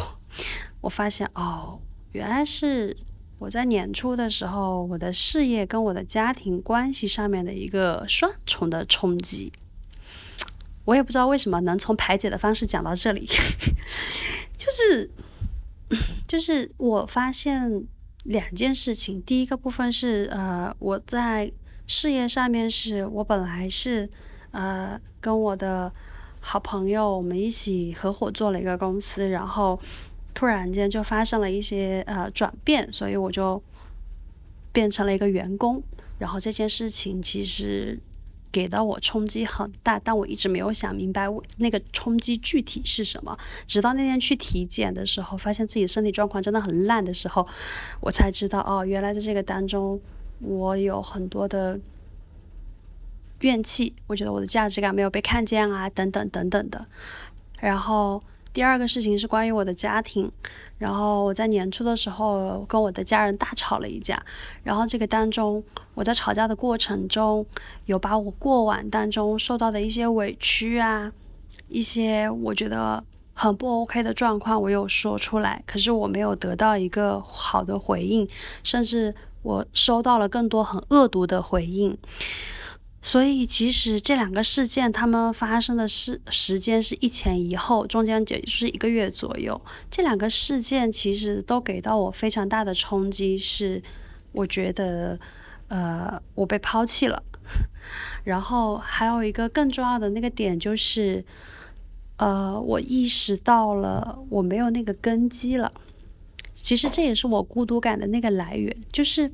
[0.80, 1.78] 我发现哦，
[2.10, 2.96] 原来是
[3.38, 9.52] 我在年初的时候，我的事业跟我的家庭关系上面的一个双重的冲击。
[10.84, 13.24] 我也不知道为什么能从排解的方式讲到这里，
[14.58, 15.08] 就是
[16.26, 17.86] 就是我发现
[18.24, 21.50] 两件事情，第一个部分是呃，我在
[21.86, 24.08] 事业上面是我本来是
[24.50, 25.90] 呃跟我的。
[26.46, 29.80] 好朋友，我们一起合伙做了一个公司，然后
[30.34, 33.62] 突然间就发生了一些呃转变，所以我就
[34.70, 35.82] 变成了一个员工。
[36.18, 37.98] 然后这件事情其实
[38.54, 43.36] 给到我冲击很大，但我一直没有想明白我那个冲击具体是什么。
[43.66, 47.44] 直到那天去体检的时候，发现自己身体状况真的很烂的时候，
[48.00, 50.00] 我才知道哦，原来在这个当中
[50.38, 51.80] 我有很多的。
[53.40, 56.86] 怨气，我觉得我的价值感没有被看见啊，等等等等的。
[57.60, 58.22] 然后
[58.54, 60.32] 第二个事情是关于我的家庭。
[60.78, 64.20] 然后我在年初的时候跟我的家人大吵了一架。
[64.62, 65.62] 然后这个当中，
[65.94, 67.44] 我在吵架的过程中，
[67.86, 71.12] 有把我过往当中受到的一些委屈啊，
[71.68, 73.02] 一些我觉得
[73.34, 75.62] 很不 OK 的状况，我有说出来。
[75.66, 78.28] 可是我没有得到一个好的回应，
[78.62, 81.96] 甚至我收到了更多很恶毒的回应。
[83.06, 89.60] 所以其实这两个事件，他们发生的时时间是一前一后，中间也就是一个月左右。
[89.90, 93.82] 这两个事件其实都给到我非常大的冲击，是
[94.32, 95.20] 我觉得，
[95.68, 97.22] 呃，我被抛弃了。
[98.24, 101.22] 然后还有一个更重要的那个点就是，
[102.16, 105.70] 呃，我意识到了我没有那个根基了。
[106.54, 109.30] 其实这也是我孤独感的那个来源，就是。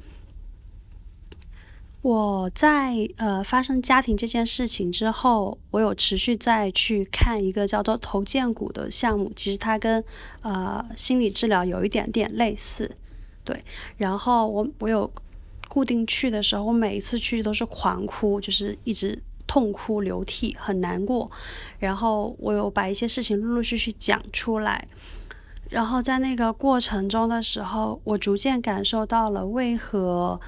[2.03, 10.03] 我在呃发生家庭这件事情之后，我有持续再去看一个叫做头建股的项目，其实它跟
[10.41, 12.91] 呃心理治疗有一点点类似，
[13.45, 13.63] 对。
[13.99, 15.11] 然后我我有
[15.69, 21.31] 固定去的时候，我每一次去都是狂哭，就是一直痛哭流涕，很难过。
[21.79, 24.89] 然后我有把一些事情陆陆续续讲出来，
[25.69, 30.41] 然后在那个过程中的时候，我逐渐感受到了为何。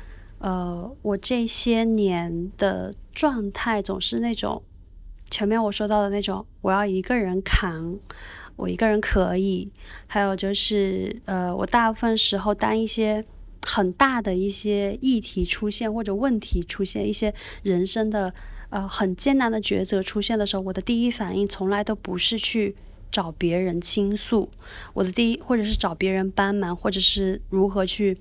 [0.42, 4.60] 呃，我这些年的状态总是那种，
[5.30, 7.96] 前面我说到的那种，我要一个人扛，
[8.56, 9.70] 我一个人可以。
[10.08, 13.22] 还有就是，呃，我大部分时候当一些
[13.64, 18.34] 很大的一些议题出现或者问题出现，一些人生的
[18.70, 22.74] 呃很艰难的抉择出现的时候，我的第一反应从来都不是去
[23.12, 24.50] 找别人倾诉，
[24.94, 28.18] 我的第一或者是找别人帮忙，或者是如何去。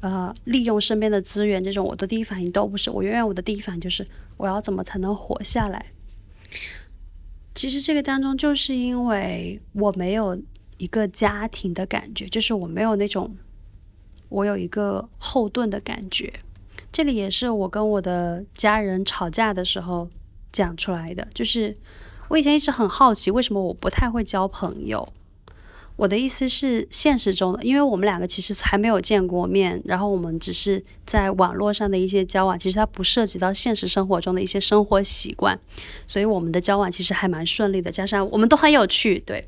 [0.00, 2.90] 呃，利用身边的资源，这种我的第一反应都不是。
[2.90, 4.06] 我永远我的第一反应就是
[4.36, 5.86] 我要怎么才能活下来。
[7.54, 10.40] 其实这个当中，就是因为我没有
[10.76, 13.36] 一个家庭的感觉，就是我没有那种
[14.28, 16.32] 我有一个后盾的感觉。
[16.92, 20.08] 这里也是我跟我的家人吵架的时候
[20.52, 21.76] 讲出来的，就是
[22.28, 25.12] 我以前一直很好奇，为什么我不太会交朋友。
[25.98, 35.58] 我的意思是，现实中的，因为我们两个其实还没有见过面，然后我们只是在网络上的一些交往，其实它不涉及到现实生活中的一些生活习惯，
[36.06, 39.44] 所以我们的交往其实还蛮顺利的，加上我们都很有趣，对。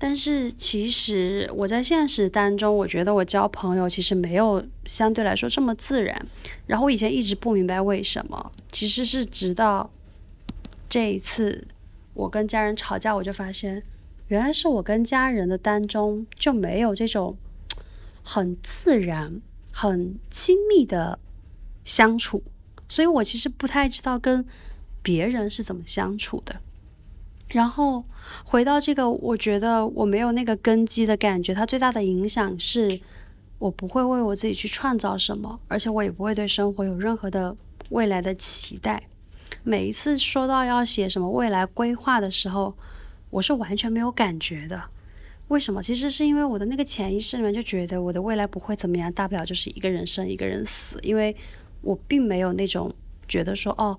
[0.00, 6.26] 但是其实我在现实当中，我觉得我交朋友其实没有相对来说这么自然，
[6.66, 9.88] 然后我以前一直不明白为什么，其实是直到
[10.88, 11.68] 这一次。
[12.14, 13.80] 我跟家人吵架，我就发现，
[14.28, 17.36] 原来是我跟家人的当中就没有这种
[18.22, 19.40] 很自然、
[19.72, 21.18] 很亲密的
[21.82, 22.42] 相处，
[22.88, 24.44] 所以我其实不太知道跟
[25.02, 26.56] 别人是怎么相处的。
[27.48, 28.04] 然后
[28.44, 33.00] 回到这个，我觉得我没有那个根基的感觉，它最大的影响是，
[33.58, 37.56] 我不会为我自己去创造什么，而且我也不会对生活有任何的
[37.88, 39.02] 未来的期待。
[39.62, 42.76] 每一次说到要写什么未来规划的时候，
[43.30, 44.82] 我是完全没有感觉的。
[45.48, 45.82] 为什么？
[45.82, 50.98] 其实是因为我的那个潜意识里面就觉得我的未来不会怎么样，大不了就是一个人生一个人死。
[51.02, 51.34] 因为
[51.82, 52.92] 我并没有那种
[53.26, 53.98] 觉得说，哦，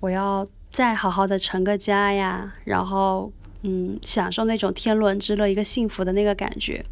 [0.00, 0.46] 我要。
[0.70, 6.84] 再好好的成个家呀，然后嗯，享受那种天伦之乐、一个幸福的那个感觉。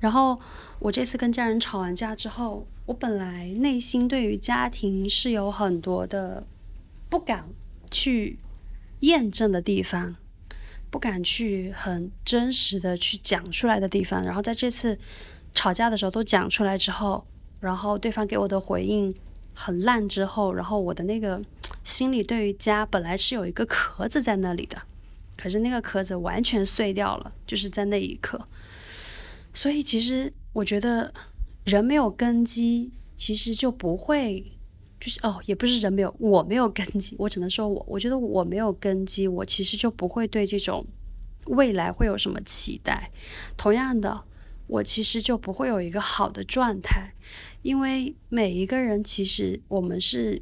[0.00, 0.36] 然后
[0.80, 6.44] 我这次跟家人吵完架之后，我本来内心对于家庭是有很多的
[7.08, 7.44] 不敢
[7.88, 8.36] 去
[9.00, 10.16] 验证的地方，
[10.94, 14.22] 不敢去很真实的去讲出来的地方。
[14.22, 14.96] 然后在这次
[15.52, 17.26] 吵架的时候都讲出来之后，
[17.58, 19.12] 然后对方给我的回应
[19.54, 21.42] 很烂之后，然后我的那个。
[21.82, 24.80] 心里对于家本来是有一个壳子在那里的，
[25.36, 28.40] 可是那个壳子完全碎掉了，就是在那一刻。
[29.52, 31.12] 所以其实我觉得
[31.64, 34.44] 人没有根基，其实就不会，
[35.04, 40.82] 就是哦，也不是人没有，我没有根基，我只能说我，我觉得我没有根基，我其实就不会对这种
[41.48, 43.10] 未来会有什么期待。
[43.58, 44.24] 同样的，
[44.66, 47.12] 我其实就不会有一个好的状态，
[47.60, 50.40] 因为每一个人其实我们是。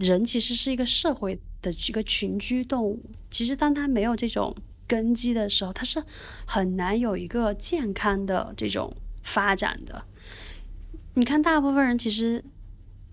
[0.00, 3.00] 人其实是一个社会的一个群居动物。
[3.30, 4.52] 其实，当他没有这种
[4.88, 6.02] 根基的时候，他是
[6.44, 8.92] 很难有一个健康的这种
[9.22, 10.04] 发展的。
[11.14, 12.44] 你看，大部分人其实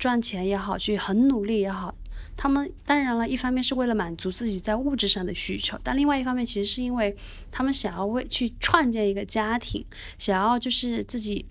[0.01, 1.93] 赚钱也好，去很努力也好，
[2.35, 7.15] 他们当然了，一方面是为了满足自己在物质上的需求，但另外一方面，其实是因为
[7.51, 9.85] 他们想要为去创建一个家庭，
[10.17, 11.45] 想要就是自己。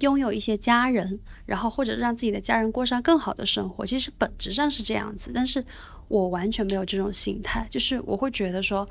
[0.00, 5.30] 拥有一些家人，然后或者让自己的家人过上更好的生活，其实本质上是这样子。
[5.32, 5.64] 但是
[6.08, 8.84] 我完全没有这种心态，就是我会觉得说，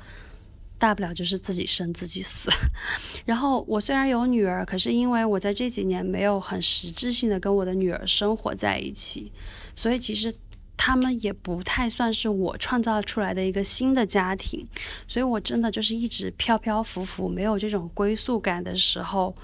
[0.84, 2.50] 大不了就是自己生自己死。
[3.24, 9.32] 然后我虽然有女儿，可是因为我在这几年没有很实质性的跟我的女儿生活在一起，
[9.74, 10.30] 所以其实
[10.76, 14.62] 他们也不太算是我创造出来的一个新的家庭。
[15.08, 19.34] 所以我真的就是一直飘飘浮浮，没有这种归宿感的时候。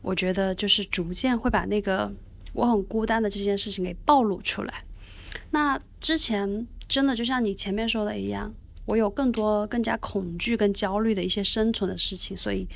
[0.00, 2.10] 我觉得就是逐渐会把那个
[2.52, 4.84] 我很孤单的这件事情给暴露出来。
[5.50, 8.54] 那之前真的就像你前面说的一样，
[8.86, 12.66] 我有更多更加恐惧跟焦虑的一些生存的事情，所以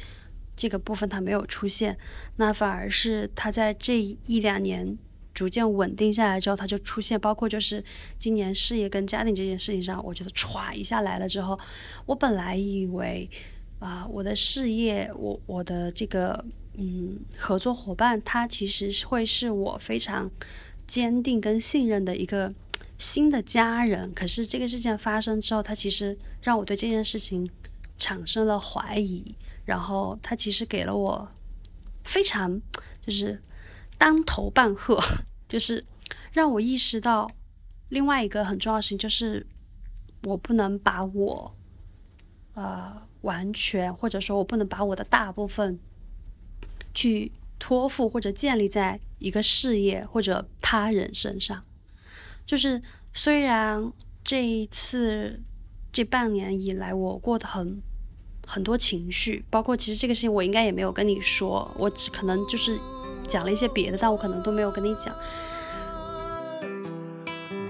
[0.54, 1.96] 这个部分它没有出现。
[2.36, 4.98] 那反而是它在这一两年
[5.32, 7.18] 逐渐稳定下来之后，它就出现。
[7.18, 7.82] 包括就是
[8.18, 11.58] 今年事业跟家庭这件事情上，我觉得歘一下来了之后，
[12.04, 13.30] 我本来以为
[13.78, 16.44] 啊，我的事业，我我的这个。
[16.74, 20.30] 嗯，合作伙伴他其实会是我非常
[20.86, 22.50] 坚定跟信任的一个
[23.01, 24.14] 新的家人。
[24.14, 27.44] 可是这个事件发生之后，他其实让我对这件事情
[27.98, 29.34] 产生了怀疑。
[29.64, 31.28] 然后他其实给了我
[32.05, 32.61] 非常
[33.05, 33.42] 就是
[33.98, 35.01] 当头棒喝，
[35.48, 35.84] 就是
[36.32, 37.26] 让我意识到
[37.88, 39.46] 另外一个很重要的事情，就是
[40.22, 41.57] 我不能把我
[42.55, 45.80] 呃完全或者说我不能把我的大部分。
[46.92, 47.30] 去
[47.61, 51.64] 托付或者建立在一个事业或者他人身上，
[52.51, 52.82] 就是
[53.14, 53.92] 虽然
[54.24, 55.40] 这一次
[55.92, 57.80] 这半年以来我过得很
[58.44, 62.76] 很多情绪，包括其实这个事情我应该也没有跟你说，我只可能就是
[63.28, 65.14] 讲了一些别的，但我可能都没有跟你讲。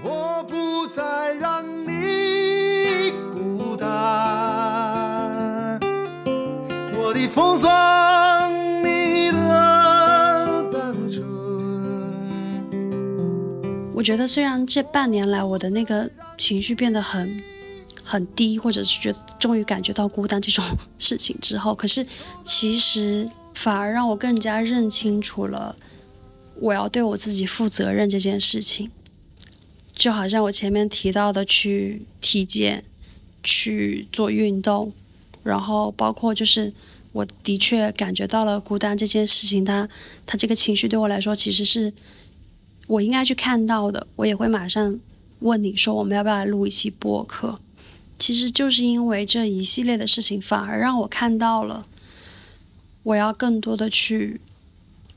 [0.03, 3.87] 我不再让你孤单，
[6.97, 8.10] 我的风霜。
[14.11, 17.39] 觉得，虽然这半年来我的那个情绪变得很
[18.03, 20.61] 很低，或者是觉得终于感觉到孤单这种
[20.99, 22.05] 事情之后，可是
[22.43, 25.77] 其实反而让我更加认清楚了
[26.55, 28.91] 我要对我自己负责任这件事情。
[29.95, 32.83] 就好像我前面提到的，去体检、
[33.41, 34.91] 去做运动，
[35.41, 36.73] 然后包括就是
[37.13, 39.87] 我的确感觉到了孤单这件事情，它
[40.25, 41.93] 它这个情绪对我来说其实是。
[42.91, 44.99] 我应该去看到的，我也会马上
[45.39, 47.57] 问你说，我们要不要录一期播客？
[48.19, 51.85] 其实就是因为这一系列的事情，反而让我看到了，
[53.03, 54.41] 我要更多的去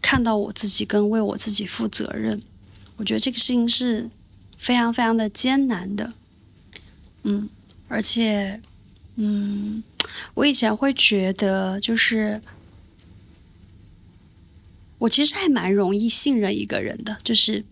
[0.00, 2.40] 看到我自己，跟为我自己负责任。
[2.96, 4.08] 我觉得这个事情是
[4.56, 6.08] 非常非常的艰难的，
[7.24, 7.48] 嗯，
[7.88, 8.60] 而且
[9.16, 9.82] 嗯，
[10.34, 12.40] 我以前会觉得，就是
[15.04, 17.62] 我其实还蛮容易信任一个人的，就是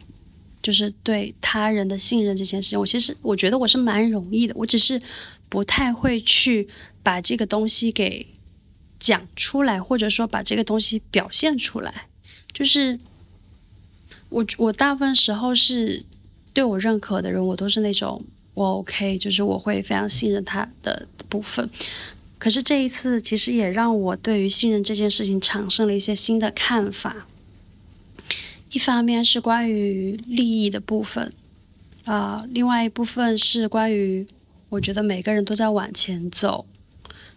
[0.60, 5.00] 就是对他人的信任这件事情，我其实我觉得我是蛮容易的，我只是
[5.48, 6.68] 不太会去
[7.02, 8.26] 把这个东西给
[9.00, 12.08] 讲出来，或者说把这个东西表现出来，
[12.52, 12.98] 就是
[14.28, 16.04] 我我大部分时候是
[16.52, 18.20] 对我认可的人，我都是那种。
[18.54, 21.66] 我 OK，就是我会非常信任他的部分。
[22.42, 27.28] 可是这一次，其实也让我对于信任这件事情产生了一些新的看法。
[28.72, 31.32] 一方面是关于利益的部分，
[32.04, 34.26] 啊，另外一部分是关于
[34.70, 36.66] 我觉得每个人都在往前走，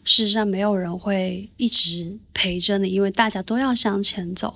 [0.04, 4.56] 事实上没有人会一直陪着你，因为大家都要向前走。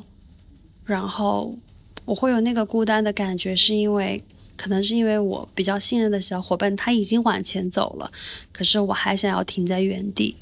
[0.84, 1.60] 然后
[2.06, 4.24] 我会有那个孤单的感觉，是因为。
[4.60, 8.12] 可能是因为我比较信任的小伙伴他已经往前走了，
[8.52, 10.36] 可是我还想要停在原地，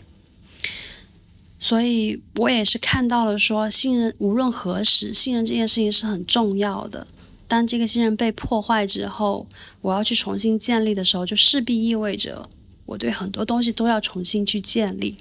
[1.59, 7.05] 所以我也是看到了说信任无论何时，信任这件事情是很重要的。
[7.47, 9.45] 当这个信任被破坏之后，
[9.81, 12.49] 我要去重新建立的时候，就势必意味着
[12.87, 15.15] 我对很多东西都要重新去建立。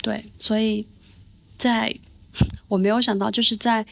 [0.00, 0.86] 对，所以
[1.58, 1.94] 在
[2.68, 3.84] 我没有想到，就是在。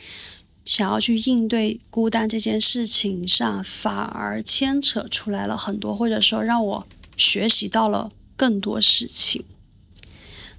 [0.71, 9.45] 想要去应对孤单这件事情上，反而牵扯出来了很多，或者说让我学习到了更多事情。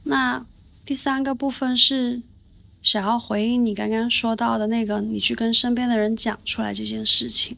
[0.03, 0.45] 那
[0.83, 2.21] 第三个部分是
[2.83, 7.55] 想要回应你刚刚说到的那个，你去跟身边的人讲出来这件事情。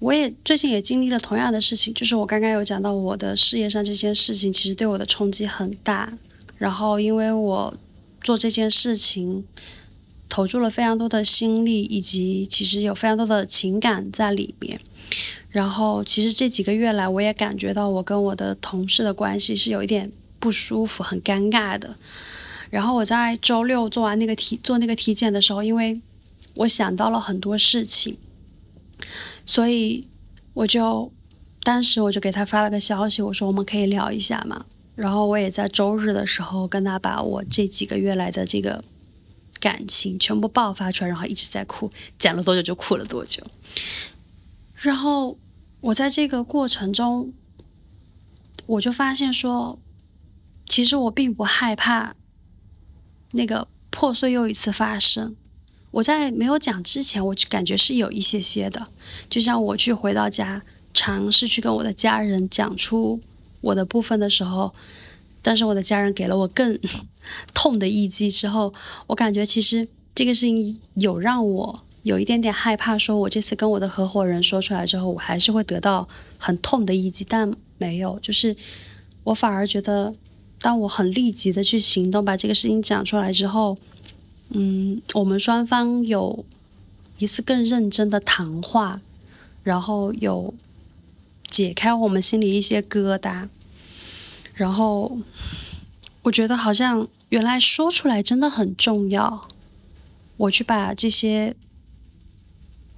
[0.00, 6.12] 我也最近也经历了同样的事情，就是我刚刚有讲到我的事业上这件事情，其实对我的冲击很大。
[6.58, 7.74] 然后因为我
[8.22, 9.46] 做这件事情。
[10.28, 14.80] 投注了非常多的心力，以及其实有非常多的情感在里面。
[15.50, 21.96] 然后，其实这几个月来，我也感觉到我跟我的同事的关系是有一点不舒服、很尴尬的。
[22.68, 25.98] 然后我在周六做完那个体做那个体检的时候，因为
[26.54, 28.18] 我想到了很多事情，
[29.46, 30.04] 所以
[30.52, 31.10] 我就
[31.62, 34.66] 当时我就给他发了个消息，我说我们可以聊一下嘛。
[34.94, 38.84] 然后我也在周日的时候跟他把我这几个月来的这个。
[39.60, 43.42] 感情全部爆发出来，然后一直在哭，讲了多久就哭了多久。
[44.74, 45.36] 然后
[45.80, 47.32] 我在这个过程中，
[48.66, 49.78] 我就发现说，
[50.66, 52.14] 其实我并不害怕
[53.32, 55.34] 那个破碎又一次发生。
[55.90, 58.86] 我在没有讲之前，我就感觉是有一些些的，
[59.30, 63.20] 就像我去回到家，尝试去跟我的家人讲出
[63.62, 64.74] 我的部分的时候。
[65.40, 66.78] 但是我的家人给了我更
[67.54, 68.72] 痛的一击之后，
[69.06, 76.08] 我感觉其实这个事情有让我有一点点害怕，说我这次跟我的合伙人说出来之后，我还是会得到
[76.38, 78.56] 很痛的一击，但没有，就是
[79.24, 80.14] 我反而觉得，
[80.60, 83.76] 当我很立即的去行动，把这个事情讲出来之后，
[84.50, 86.44] 嗯，我们双方有
[87.18, 89.00] 一次更认真的谈话，
[89.62, 90.54] 然后有
[91.46, 93.48] 解开我们心里一些疙瘩。
[94.54, 95.16] 然后，
[96.22, 99.48] 我觉得好像原来说出来真的很重要。
[100.36, 101.56] 我去把这些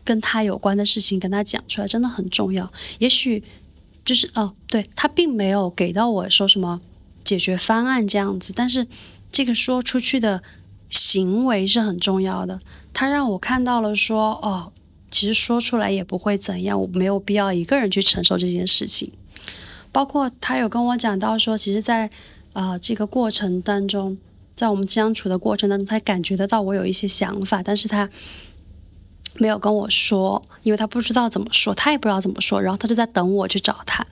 [0.04, 2.70] 跟他有关的事情跟他讲出来，真的很重要。
[2.98, 3.42] 也许
[4.04, 6.80] 就是哦，对他并没有给到我说什么
[7.24, 8.86] 解决方案这样子，但是
[9.32, 10.42] 这个说出去的
[10.90, 12.60] 行为是很重要的。
[12.92, 14.72] 他让我看到了说，哦，
[15.10, 19.12] 其实说出来也不会怎样，我没有必要一个人去承受这件事情。
[19.92, 22.10] 包括他有跟我讲到说，其实，在
[22.52, 24.18] 啊这个过程当中，
[24.54, 28.10] 在我们相处的过程当中，他感觉得到我有一些想法，但是他
[29.34, 34.06] 没有跟我说，因为他不知道怎么说，他也不知道怎么说，然后他就在等我去找他。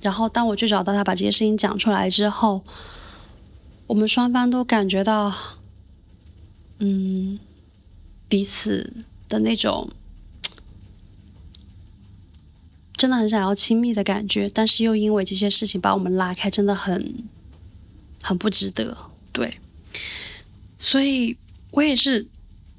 [0.00, 2.62] 然后当我去找到他，把这些事情讲出来之后，
[3.86, 5.32] 我们双方都感觉到，
[6.78, 7.38] 嗯，
[8.28, 8.92] 彼此
[9.28, 9.90] 的那种。
[12.96, 17.24] 真的很想要亲密的感觉，但是又因为这些事情把我们拉开，真的很
[18.26, 18.96] 很不值得。
[19.30, 19.56] 对，
[20.80, 21.36] 所以
[21.70, 22.26] 我也是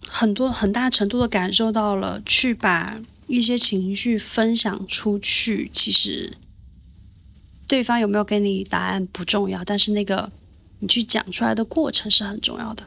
[0.06, 6.36] 很多很大程度的感受到了，去把一些情绪分享出去，其实
[7.66, 10.30] 对方有没有给你答案不重要，但是那个
[10.80, 12.84] 你去讲出来的过程是很重要的。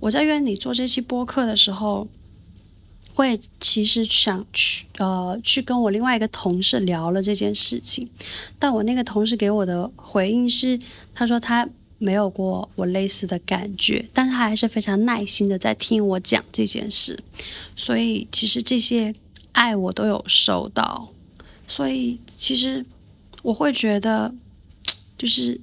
[0.00, 2.08] 我在约你做这期播客的时候。
[3.16, 8.06] 会其实想去呃去跟我另外一个同事聊了这件事情，
[8.58, 10.78] 但我那个同事给我的回应是，
[11.14, 17.18] 他说他没有过我类似的感觉，但是他还是非常耐心的在听我讲这件事，
[17.74, 19.14] 所以其实这些
[19.52, 21.08] 爱我都有收到，
[21.66, 22.84] 所以其实
[23.42, 24.34] 我会觉得
[25.16, 25.58] 就是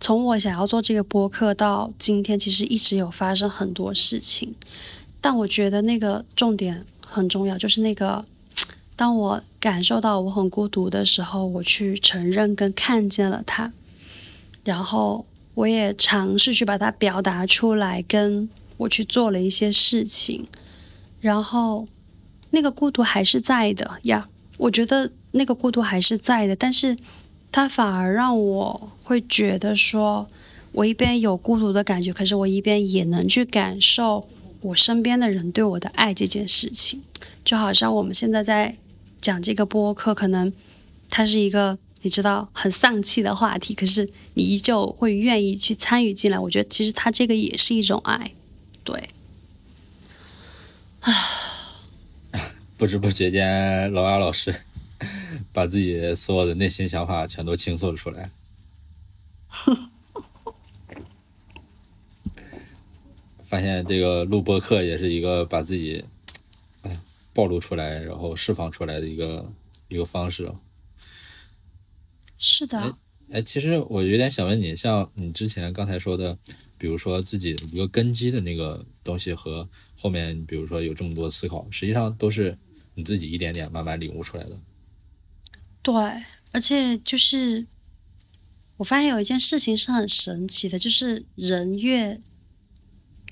[0.00, 4.52] 从我想要做这个播客到今天，其实一直有发生很多事情，
[5.26, 8.24] 但我觉得那个重点很重要，就是那个
[8.94, 13.72] 当我感受到我很孤独的时候，我去承认跟看见了它，
[14.62, 20.46] 然后我也尝试去把它表达出来，跟我去做了一些事情，
[21.20, 21.84] 然后
[22.50, 26.96] 那个孤独还是在的呀，我觉得那个孤独还是在的，但是。
[27.52, 30.26] 它反而让我会觉得说，
[30.72, 34.28] 我一边有孤独的感觉，可是我一边也能去感受
[34.66, 37.02] 我身边的人对我的爱这件事情。
[37.44, 38.76] 就好像我们现在在
[39.20, 40.52] 讲这个播客，可能
[41.08, 46.38] 它是一个你知道很丧气的话题，可是你依旧会愿意去参与进来。
[46.38, 48.32] 我觉得其实它这个也是一种爱，
[48.84, 49.08] 对。
[51.00, 51.12] 啊，
[52.76, 54.54] 不知不觉间，老雅老师。
[55.52, 58.30] 把自己所有的内心想法全都倾诉了出来，
[63.46, 66.04] 发现这个录播课也是一个把自己
[66.82, 67.00] 哎
[67.32, 69.52] 暴露出来，然后释放出来的一个
[69.88, 70.52] 一个方式。
[72.36, 72.98] 是的。
[73.32, 76.38] 哎，其实我有点想问你，像你之前刚才说的，
[76.78, 82.56] 比如说自己一个根基的那个东西和后面，比如说有这么多思考，实际上都是
[82.94, 84.60] 你自己一点点慢慢领悟出来的。
[85.82, 85.94] 对，
[86.52, 87.66] 而且就是
[88.76, 92.20] 我发现有一件事情是很神奇的，就是人越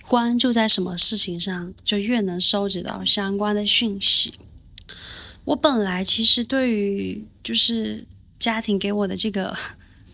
[0.07, 4.35] 关注在什么事情上，就越能收集到相关的讯息。
[5.45, 8.07] 我本来其实对于就是
[8.39, 9.57] 家庭给我的这个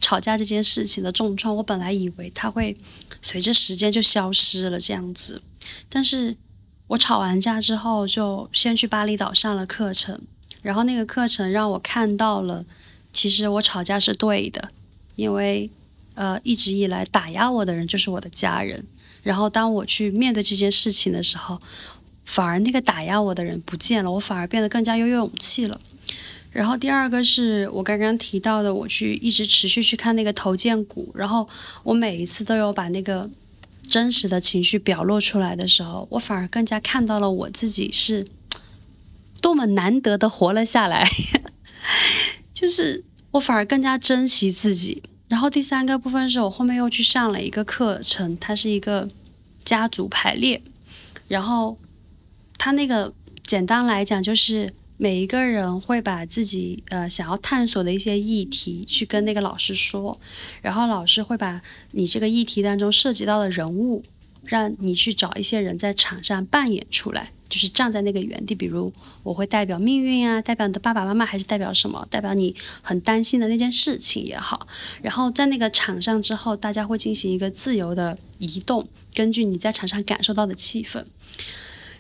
[0.01, 2.77] 吵架这件事情的重创，我本来以为它会
[3.21, 5.43] 随着时间就消失了这样子，
[5.89, 6.37] 但是
[6.89, 10.21] 我吵完架之后，就先去巴厘岛上了课程。
[10.63, 12.65] 然后那个课程让我看到了，
[13.13, 14.71] 其实我吵架是对的，
[15.17, 15.71] 因为
[16.15, 18.87] 呃一直以来打压我的人就是我的家人。
[19.23, 21.61] 然后当我去面对这件事情的时候，
[22.25, 25.81] 反而那个打压我的人不见了，我反而变得更加有勇气了。
[26.51, 31.49] 然后第二个是我刚刚提到的，我去一直持续去看那个头肩骨，然后
[31.83, 33.31] 我每一次都有把那个
[33.83, 38.27] 真实的情绪表露出来的时候，我反而更加看到了我自己是。
[39.43, 41.09] 多么难得的活了下来，
[42.53, 45.03] 就是我反而更加珍惜自己。
[45.31, 49.09] 然后第三个部分是我后面又去上了一个课程，它是一个
[49.65, 50.61] 家族排列。
[51.29, 51.79] 然后
[52.59, 53.15] 它那个
[53.45, 60.19] 简单来讲，就是每一个人会把自己呃想要探索的一些议题去跟那个老师说，
[60.63, 61.63] 然后老师会把
[61.93, 64.03] 你这个议题当中涉及到的人物，
[64.45, 67.31] 让你去找一些人在场上扮演出来。
[67.51, 68.91] 就是站在那个原地，比如
[69.23, 72.07] 我会代表命运啊，代表你的爸爸妈妈，还是代表什么？
[72.09, 74.67] 代表你很担心的那件事情也好。
[75.03, 81.05] 然后在那个场上之后，大家会进行一个自由的移动，根据你在场上感受到的气氛。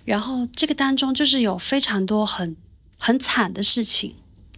[0.07, 2.57] 然后这个当中就是有非常多很
[2.98, 4.14] 很惨的事情，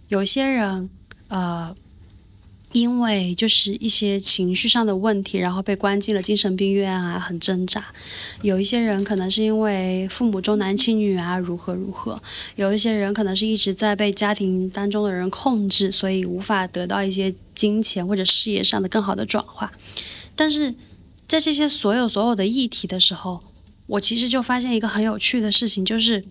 [0.07, 0.89] 有些人
[1.27, 1.75] 呃。
[2.73, 7.85] 因为就是一些情绪上的问题，然后被关进了精神病院啊，很挣扎。
[8.41, 12.19] 有一些人可能是因为父母重男轻女啊，如何如何。
[12.55, 19.71] 有一些人可能是一直在被家庭当中的人控制，所以无法得到一些金钱或者事业上的更好的转化。
[20.35, 20.73] 但是
[21.27, 23.39] 在这些所有所有的议题的时候，
[23.85, 26.21] 我其实就发现一个很有趣的事情，就是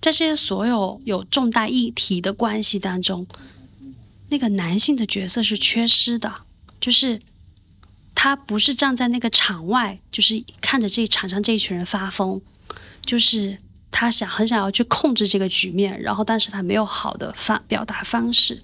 [0.00, 3.24] 在这些所有有重大议题的关系当中。
[4.34, 6.34] 那个男性的角色是缺失的，
[6.80, 7.20] 就是
[8.16, 12.40] 他不是站在那个场外，就是看着这场上这一群人发疯，
[13.06, 13.56] 就是
[13.92, 18.60] 他想很想要去控制这个局面，然后但是他没有好的方表达方式。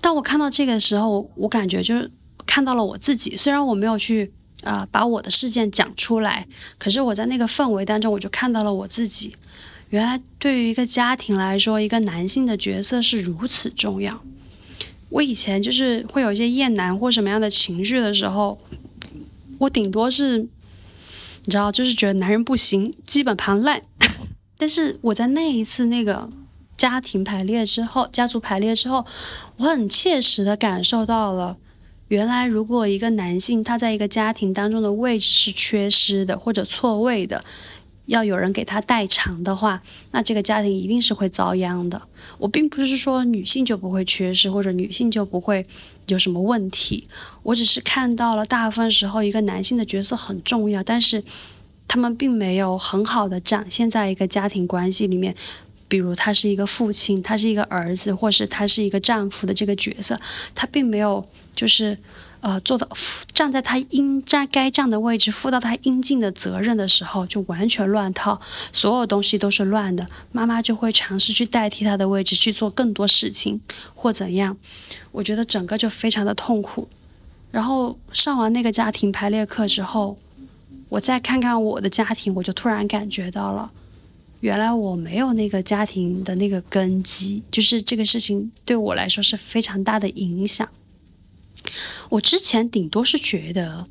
[0.00, 2.10] 当我看到这个时候，我感觉就是
[2.44, 4.32] 看到了我自己，虽然我没有去
[4.64, 9.36] 啊把我的事件讲出来，可是我在那个氛围当中，我就看到了我自己。
[9.90, 14.24] 原来对于一个家庭来说，一个男性的角色是如此重要。
[15.12, 18.58] 我以前就是会有一些厌男或什么样的情绪的时候，
[19.58, 20.48] 我顶多是，你
[21.50, 23.82] 知道，就是觉得男人不行，基本盘烂。
[24.56, 26.30] 但是我在那一次那个
[26.76, 29.04] 家庭排列之后，家族排列之后，
[29.58, 31.58] 我很切实的感受到了，
[32.08, 37.44] 原来如果一个男性他在一个家庭当中的位置是缺失的或者错位的。
[38.06, 42.02] 要有人给他代偿的话，那这个家庭一定是会遭殃的。
[42.38, 45.64] 我并不是说女性就不会缺失，或者女性就不会
[46.08, 47.06] 有什么问题。
[47.42, 51.22] 我只是看到了大部分时候一个男性的角色很重要，但是
[51.86, 55.34] 他们并没有很好的展现在一个家庭关系里面，
[55.88, 60.18] 比如他是一个父亲，他是一个儿子，或是他是一个丈夫的这个角色，
[60.54, 61.24] 他并没有
[61.54, 61.96] 就是
[62.42, 62.86] 呃做到
[63.32, 68.38] 站在他应站该站的位置，负到他应尽的责任的时候，就完全乱套，
[68.72, 70.06] 所有东西都是乱的。
[70.32, 73.60] 妈妈就会尝试去代替他的位置去做更多事情，
[73.94, 74.56] 或怎样。
[75.12, 76.86] 我觉得整个就非常的痛苦。
[77.50, 80.16] 然后上完那个家庭排列课之后，
[80.88, 83.70] 我再看看我的家庭，我就突然感觉到了。
[84.40, 90.68] 原来我没有那个家庭的那个根基，就是这个事情对我来说是非常大的影响。
[92.10, 93.86] 我之前顶多是觉得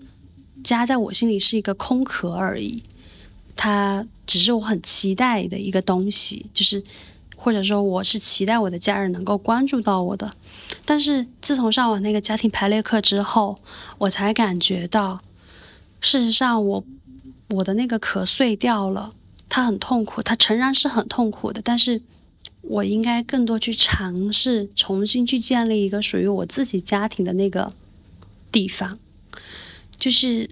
[0.64, 2.84] 家在我心里是一个空壳而已，
[3.56, 6.84] 它只是我很期待的一个东西，就是
[7.36, 10.32] 或者说我是期待我的家人能够关注到我的。
[10.86, 13.58] 但是自从上完那个家庭排列课之后，
[13.98, 15.20] 我才感觉到，
[16.00, 16.84] 事实上我
[17.50, 19.12] 我的那个壳碎掉了。
[19.54, 22.02] 它很痛苦，它诚然是很痛苦的，但是
[22.62, 27.74] 我应该更多去尝试重新去建立一个属于我自己家庭的那个
[28.52, 28.98] 地方，
[29.98, 30.50] 就是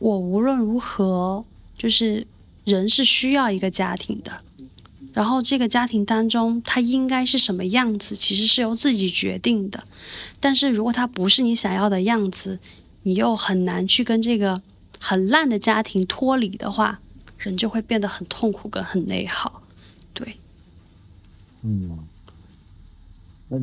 [0.00, 1.44] 我无论如何，
[1.76, 2.26] 就是
[2.64, 4.38] 人是需要一个家庭的，
[5.12, 9.84] 然后这个家庭当中他应该是什么样子，其实是由自己决定的，
[10.40, 12.58] 但是如果他不是你想要的样子，
[13.02, 14.62] 你又很难去跟这个
[14.98, 17.00] 很烂的家庭脱离的话。
[17.38, 19.62] 人就会变得很痛苦跟很内耗，
[20.12, 20.38] 对。
[21.62, 21.98] 嗯，
[23.48, 23.58] 那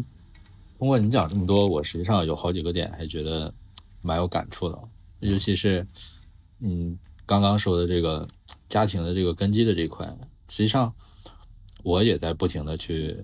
[0.78, 3.54] 通过你讲这么多，我实际上有好几个点还觉得
[4.02, 4.78] 蛮有感触的，
[5.20, 5.86] 尤其是
[6.60, 8.28] 嗯刚刚说的这个
[8.68, 10.06] 家庭的这个根基的这一块，
[10.50, 10.94] 实际上
[11.84, 13.18] 我也在不停的去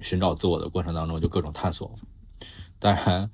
[0.00, 1.90] 寻找自我的过程当中，就各种探索。
[2.78, 3.30] 当然，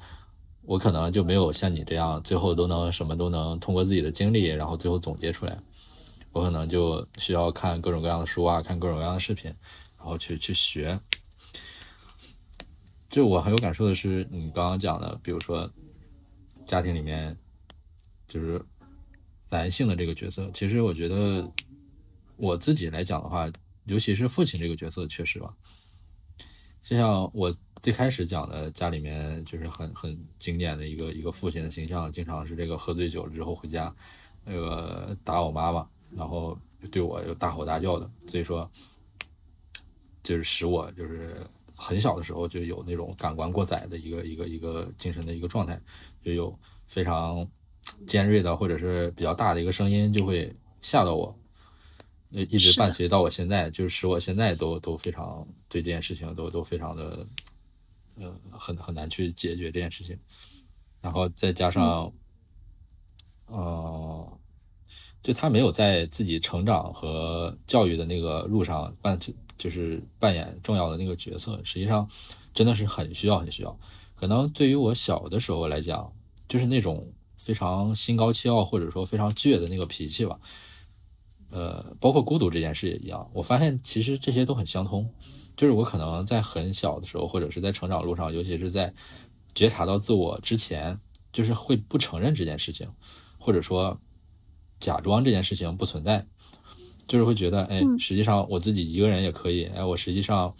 [0.63, 5.59] 我可能就没有像你这样，最后都能什么都能通过自己的经历，然后最后总结出来。
[6.33, 9.53] 我可能就需要看各种各样的书啊，看各种各样的视频，
[9.99, 10.99] 然后去去学。
[13.11, 15.71] 就我很有感受的是，你刚刚讲的，比如说
[16.67, 17.37] 家庭里面
[18.27, 18.63] 就是
[19.51, 21.51] 男性的这个角色，其实我觉得
[22.37, 23.51] 我自己来讲的话，
[23.85, 25.57] 尤其是父亲这个角色，确实吧。
[26.83, 33.95] 就像我最开始讲的，家里面就是很很经典的一个一个父亲的形象，经常是这个喝醉酒之后回家，
[34.45, 35.89] 那个打我妈妈。
[36.11, 36.59] 然后
[36.91, 38.71] 对我又大吼大叫的，所以说，
[40.29, 41.41] 就是使我就是
[41.75, 45.81] 很小的时候就有那种感官过载的一个一个一个精神的一个状态，
[46.21, 46.55] 就有
[46.87, 47.49] 非常
[48.07, 51.35] 尖锐的或者是比较大的一个声音就会吓到我，
[52.33, 57.27] 呃，一直伴随到我现在，就是使我现在都都非常对这件事情都都非常的，
[58.17, 60.19] 呃，很很难去解决这件事情，
[61.01, 62.13] 然后再加上，
[63.47, 64.39] 呃。
[65.21, 69.19] 就他没有在自己成长和教育的那个路上扮，
[69.59, 71.61] 就是扮演重要的那个角色。
[71.65, 72.09] 实际上，
[72.55, 73.79] 真的是很需要，很需要。
[74.15, 76.13] 可能对于我小的时候来讲，
[76.49, 80.41] 就是那种非常心高气傲或者说非常倔的那个脾气吧。
[81.51, 83.29] 呃，包括孤独这件事也一样。
[83.35, 85.13] 我发现其实这些都很相通。
[85.57, 88.95] 就是我可能在很小的时候，或者是在成长路上，尤其是在
[89.55, 91.01] 觉察到自我之前，
[91.33, 92.89] 就是会不承认这件事情，
[93.39, 94.01] 或者说。
[94.81, 96.25] 假装这件事情不存在，
[97.09, 100.55] 就是会觉得，哎，实际上我自己一个人也可以，哎，我实际上，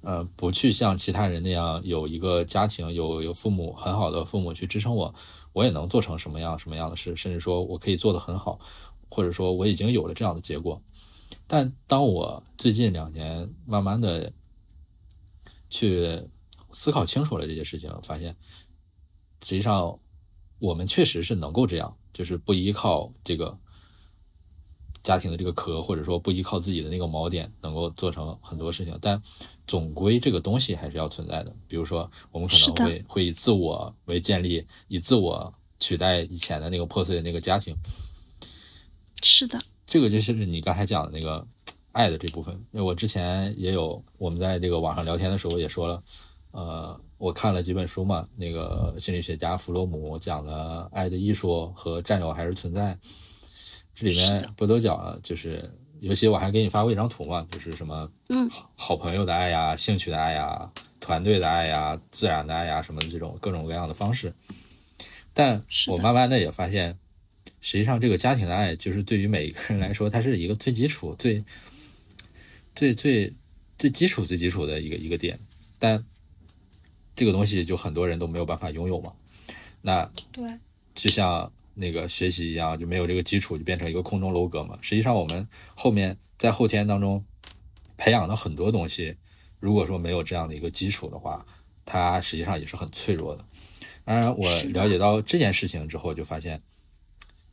[0.00, 5.14] 呃，不去像其他人那样有一个家庭，有有父母很好的父母去支撑我，
[5.52, 8.58] 我也能做成什么样什么样的事，甚至说我可以做得很好，
[9.10, 10.82] 或者说我已经有了这样的结果。
[11.46, 14.32] 但当我最近两年慢慢的
[15.70, 16.20] 去
[16.72, 18.34] 思考清楚了这些事情，发现，
[19.42, 19.98] 实际上
[20.58, 21.96] 我们确实是能够这样。
[22.16, 23.58] 就是不依靠这个
[25.06, 28.98] 家庭的这个壳，或者说不依靠自己的那个锚点，能够做成很多事情。
[29.00, 29.22] 但
[29.64, 31.54] 总归这个东西还是要存在的。
[31.68, 37.72] 比如说，我们可能会会以自我为建立，以自我取代以前的那个破碎的那个家庭。
[39.22, 41.46] 是的，这个就是你刚才讲的那个
[41.92, 42.52] 爱的这部分。
[42.72, 46.02] 因为我之前也有我们在这个网上聊天的时候也说了，
[46.50, 47.00] 呃。
[47.18, 52.94] 我看了几本书嘛，那个心理学家弗洛姆讲的《爱的艺术》和《占有还是存在》，
[53.96, 55.68] 这里面不都讲，就是
[56.00, 60.70] 尤其我还给你发过一张图嘛，就是什么，嗯，好朋友的爱呀，兴趣的爱呀，
[61.00, 64.32] 团队的爱呀，自然的爱呀，什么的这种各种各样的方式。
[65.32, 66.96] 但我慢慢的也发现，
[67.60, 71.42] 实际上这个家庭的爱，就是对于每一个人来说，它是一个最基础、最
[72.74, 73.32] 最最
[73.78, 75.38] 最基础、最基础的一个一个点，
[75.78, 76.04] 但。
[77.18, 79.10] 这个东西就很多人都没有办法拥有嘛，
[79.80, 80.46] 那对，
[80.94, 84.76] 就像那个学习一样，就没有这个基础就变成一个空中楼阁嘛。
[84.82, 87.24] 实际上我们后面在后天当中
[87.96, 89.16] 培养的很多东西，
[89.60, 91.46] 如果说没有这样的一个基础的话，
[91.84, 93.44] 它实际上也是很脆弱的。
[94.04, 96.62] 当然，我了解到这件事情之后，就发现，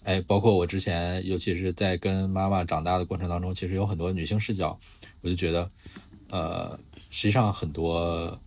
[0.03, 4.77] 哎，包括我之前，尤其是在跟妈妈长大的过程当中，其实有很多女性视角，
[5.21, 5.69] 我就觉得，
[6.29, 8.39] 呃，实际上很多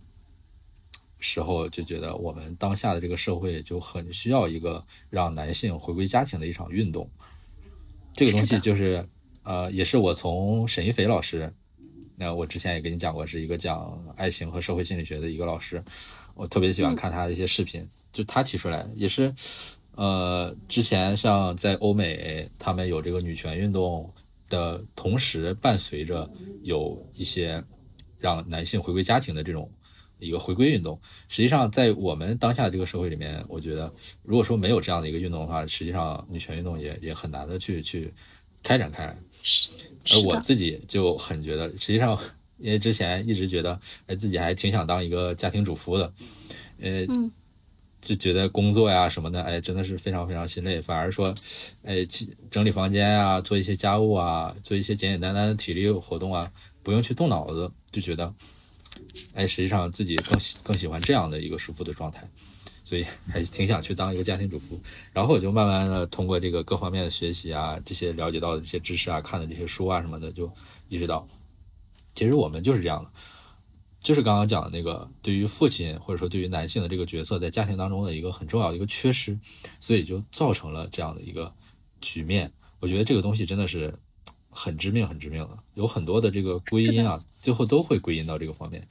[1.19, 7.09] 时候就觉得我们当下的这个社会就很需要一个让男性回归家庭的一场运动。
[8.13, 9.07] 这个东西就是，
[9.43, 11.53] 呃，也是我从沈一斐老师，
[12.15, 15.83] 那我之前也跟你讲过，是一个讲爱情和社会心理学的一个老师，
[16.33, 19.33] 我特别喜欢看他的一些视频，就他提出来，也是，
[19.91, 24.11] 呃，之前像在欧美，他们有这个女权运动
[24.49, 26.29] 的同时，伴随着
[26.63, 27.63] 有一些
[28.17, 29.69] 让男性回归家庭的这种。
[30.19, 33.91] 一个回归运动，实际上在我们当下这个社会里面，我觉得
[34.23, 38.11] 如果说没有这样的一个运动的话，实际上女权运动也也很难的去去
[38.63, 39.17] 开展开来。
[39.43, 39.69] 是，
[40.11, 42.17] 而我自己就很觉得，实际上
[42.57, 46.11] 因为之前一直觉得，哎，自己还挺想当一个家庭主妇的，
[46.81, 47.05] 呃，
[48.01, 51.33] 就觉得工作呀什么的，哎，真的是非常非常心累，反而说，
[51.83, 52.05] 哎，
[52.49, 56.51] 整理房间啊，做一些家务啊，做一些简简单单的体力活动啊，
[56.81, 58.33] 不用去动脑子，就觉得。
[59.33, 62.29] 哎，实际上自己更喜更喜欢这样的一个舒服的状态，
[62.83, 64.79] 所以还挺想去当一个家庭主妇。
[65.13, 70.51] 然后我就慢慢的通过这个各方面的学习啊，这些了解到的这些知识啊，看的这些书啊什么的，就
[70.87, 71.27] 意识到，
[72.15, 73.11] 其实我们就是这样的，
[74.01, 79.37] 就是刚刚讲的那个对于父亲或者说对于男性的这个角色在家庭当中的一个很重要的一个缺失，
[79.79, 81.53] 所以就造成了这样的一个
[82.01, 82.51] 局面。
[82.79, 83.93] 我觉得这个东西真的是。
[84.59, 88.85] 很致命，很致命的，有很多的这个归因啊，最后都会归因到这个方面，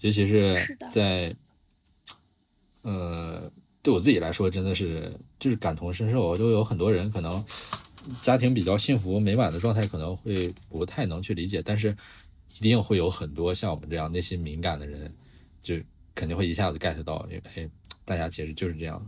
[0.00, 1.32] 尤其是在，
[2.82, 3.48] 呃，
[3.80, 7.44] 对我自己来说，真的是就是感同身受，就有很多人可能
[8.22, 11.96] 家庭比较幸福美满的状态，可能会不太能去理解，但是
[12.58, 15.14] 一定会有很多像我们这样内心敏感的人，
[15.62, 15.76] 就
[16.12, 17.70] 肯定会一下子 get 到，因为
[18.04, 19.00] 大家其实就是这样，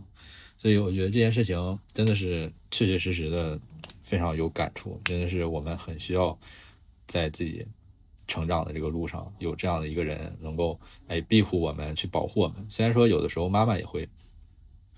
[0.57, 3.59] 所以我觉得这件事情真的是确确实实的。
[4.07, 6.39] 非常有感触，真的是我们很需要
[7.07, 7.67] 在自己
[8.25, 12.65] 成长的这个路上有这样的一个人，能够哎庇护我们，去保护我们。
[12.69, 14.07] 虽然说有的时候妈妈也会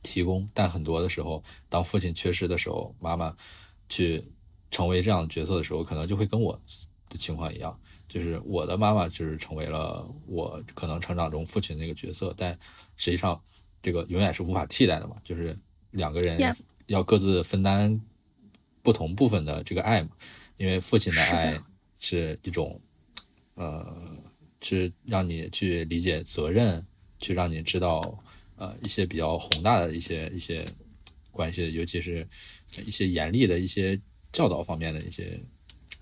[0.04, 3.36] 提供，但很多的时候，当父亲缺失的时候，妈妈
[3.88, 4.24] 去
[4.70, 6.54] 成为这样的角色的时候，可能就会跟我
[7.10, 7.76] 的情况一样，
[8.08, 12.56] 就是我的妈妈就是成为了我可能成长中父亲那个角色，但
[12.96, 13.42] 实际上
[13.82, 15.58] 这个永远是无法替代的嘛，就是
[15.90, 16.40] 两个人
[16.86, 18.00] 要各自分担。
[18.82, 20.10] 不同部分的这个爱嘛，
[20.58, 21.60] 因为父亲的爱
[22.00, 22.80] 是一种，
[23.56, 23.86] 呃，
[24.62, 26.86] 是让你去理解责任，
[27.20, 28.24] 去让你知道，
[28.56, 30.66] 呃，一些比较宏大的一些一些
[31.32, 32.28] 关系，尤其是
[32.86, 34.00] 一些严厉的一些
[34.32, 35.40] 教导方面的一些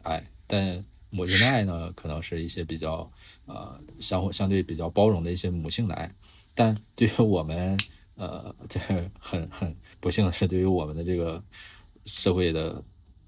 [0.03, 0.23] 爱。
[0.45, 3.11] 但母亲的爱呢，可能是一些比较
[3.45, 6.13] 呃相互 相对比较包容的一些母性的爱。
[6.53, 7.77] 但对于我们，
[8.15, 11.43] 呃，这很很不幸的是，对于我们的这个。
[12.07, 12.81] 社会的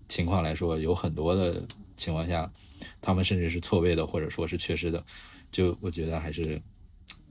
[0.08, 1.68] 情况来说，有很多的
[1.98, 2.52] 情况下，
[3.02, 5.06] 他们甚至是错位的，或者说是缺失的。
[5.52, 6.62] 就我觉得还是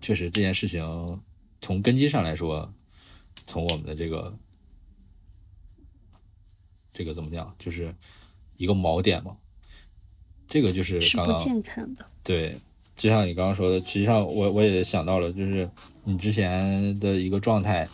[0.00, 0.84] 确实这件事情
[1.60, 2.72] 从根基上来说，
[3.46, 4.36] 从我们的这个
[6.92, 7.94] 这个怎么讲，就是
[8.56, 9.36] 一个锚点嘛。
[10.46, 12.04] 这个就是刚刚健康的。
[12.22, 12.56] 对，
[12.96, 15.68] 就像你刚刚说的，实际上我我也想到了，就是
[16.04, 17.88] 你之前的一个状态。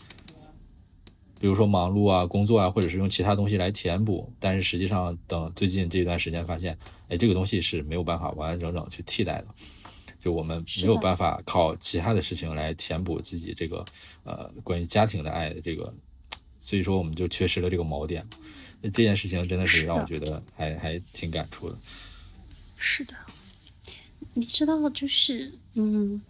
[1.45, 6.74] 比如说忙碌啊、工作啊，或者是用其他东西来填补，但是实际上等最近这段时间发现，
[7.07, 9.49] 哎，这个东西是没有办法完完整整去替代的，
[10.18, 13.84] 就我们没有办法靠其他的事情来填补自己这个
[14.22, 15.92] 呃关于家庭的爱的这个，
[16.62, 18.26] 所以说我们就缺失了这个锚点。
[18.80, 21.76] 这件事情真的是让我觉得还还挺感触的。
[22.78, 23.12] 是的，
[24.32, 26.22] 你知道，就是嗯。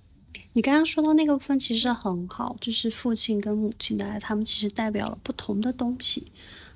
[0.56, 6.28] 你刚刚说到那个部分其实很好，就是父亲跟母亲的爱，他们其实代表了不同的东西。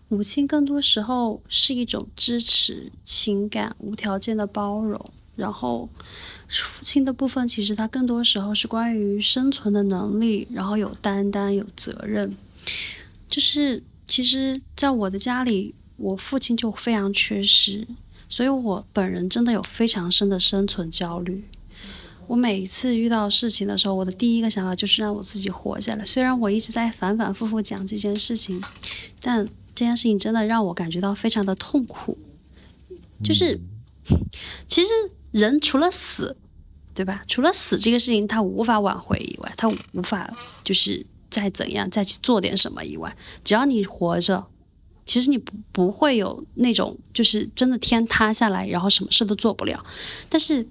[0.08, 5.00] 母亲更多时候是一种支持、情感、无条件的包容，
[5.36, 5.88] 然后
[6.48, 12.36] 父亲的部分其实他更多时候是关于生存的能力，然后有担当、有责任。
[13.28, 17.86] 就是其实，在我的家里，我父亲就非常缺失，
[18.28, 21.44] 所以我本人真的有非常深的生存焦虑。
[22.28, 26.04] 我每一次遇到事情的时候，我的第一个想法就是让我自己活下来。
[26.04, 28.62] 虽然我一直在反反复复讲这件事情，
[29.20, 32.18] 但这件事情真的让我感觉到非常的痛苦。
[33.24, 33.58] 就是，
[34.68, 34.90] 其实
[35.30, 36.36] 人除了死，
[36.94, 37.24] 对吧？
[37.26, 40.30] 除了死这个事情他无法挽回以外，他无法
[40.62, 44.46] 就是再怎样再去做点什么以外，只要你活着。
[45.06, 49.82] 其实你不不会有那种，就是真的天塌下来，然后什么事都做不了。
[50.28, 50.62] 但是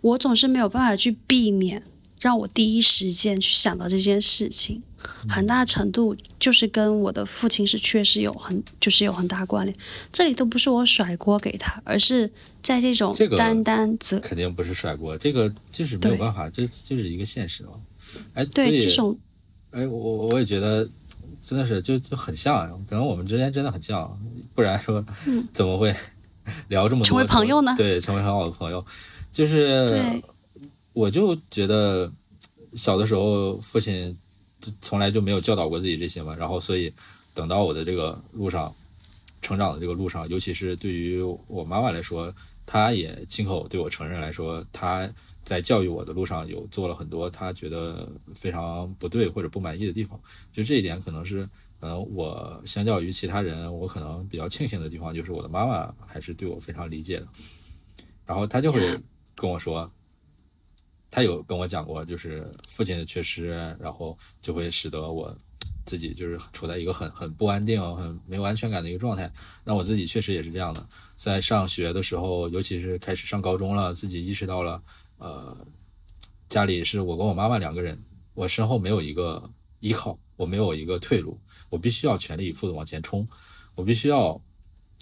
[0.00, 1.82] 我总是没有办法去避免
[2.20, 4.82] 让我第一时间去想到这件事情，
[5.28, 9.76] 很大程度就是跟我的父亲是确实有很就是有很大关联。
[10.12, 12.30] 这里都不是我甩锅给他，而是
[12.62, 17.72] 在这种这个单单责肯定不是甩锅，这个就是没有办法，这就是一个现实啊。
[18.34, 19.16] 哎，对这种
[19.70, 20.88] 哎，我我我也觉得
[21.46, 24.18] 真的是就就很像，可能我们之间真的很像，
[24.54, 25.04] 不然说
[25.52, 25.94] 怎么会
[26.68, 27.06] 聊这么多？
[27.06, 28.84] 嗯成为朋友呢对，成为很好的朋友，
[29.30, 30.02] 就是
[30.92, 32.12] 我就觉得
[32.74, 34.16] 小的时候父亲
[34.60, 36.92] 就从来就没有教导过自己这些嘛，然后所以
[37.34, 38.74] 等到我的这个路上
[39.40, 42.32] 成长的这个路上，尤其是对于我妈妈来说，
[42.66, 45.08] 她也亲口对我承认来说，她
[45.44, 50.20] 在教育我的路上有做了很多她觉得非常不对或者不满意的地方。
[50.52, 51.48] 就这一点，可能是
[51.80, 57.26] 可能我相较于其他人，我可能比较庆幸的地方，就是我的妈妈还是对我非常理解的。
[58.26, 59.00] 然后她就会
[59.40, 59.90] 跟我说，
[61.10, 63.46] 他有跟我讲过，就是父亲的缺失，
[63.80, 65.34] 然后就会使得我
[65.86, 69.32] 自己就是处在一个很很不安定、很没有安全感的一个状态。
[69.64, 70.86] 那我自己确实也是这样的，
[71.16, 74.82] 在上学的时候，尤其是开始上高中了，自己意识到了，
[75.16, 75.56] 呃，
[76.50, 83.26] 家里是我跟我妈妈两个人，我身后没有一个依靠，我没有一个退路，我必须要全力以赴的往前冲，
[83.74, 84.38] 我必须要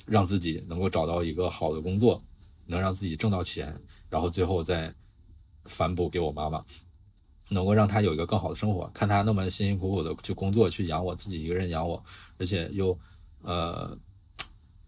[0.07, 2.23] 让自己能够找到一个好的工作，
[2.67, 4.95] 能让自己挣到钱，然后最后再
[5.65, 6.63] 反哺给我妈妈。
[7.51, 12.05] 能够让她有一个更好的生活，看她那么辛辛苦苦的去工作，去养我自己一个人养我，
[12.37, 12.95] 而且又
[13.41, 13.97] 呃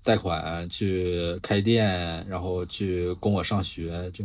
[0.02, 4.22] 贷款去开店，然后去供我上学，就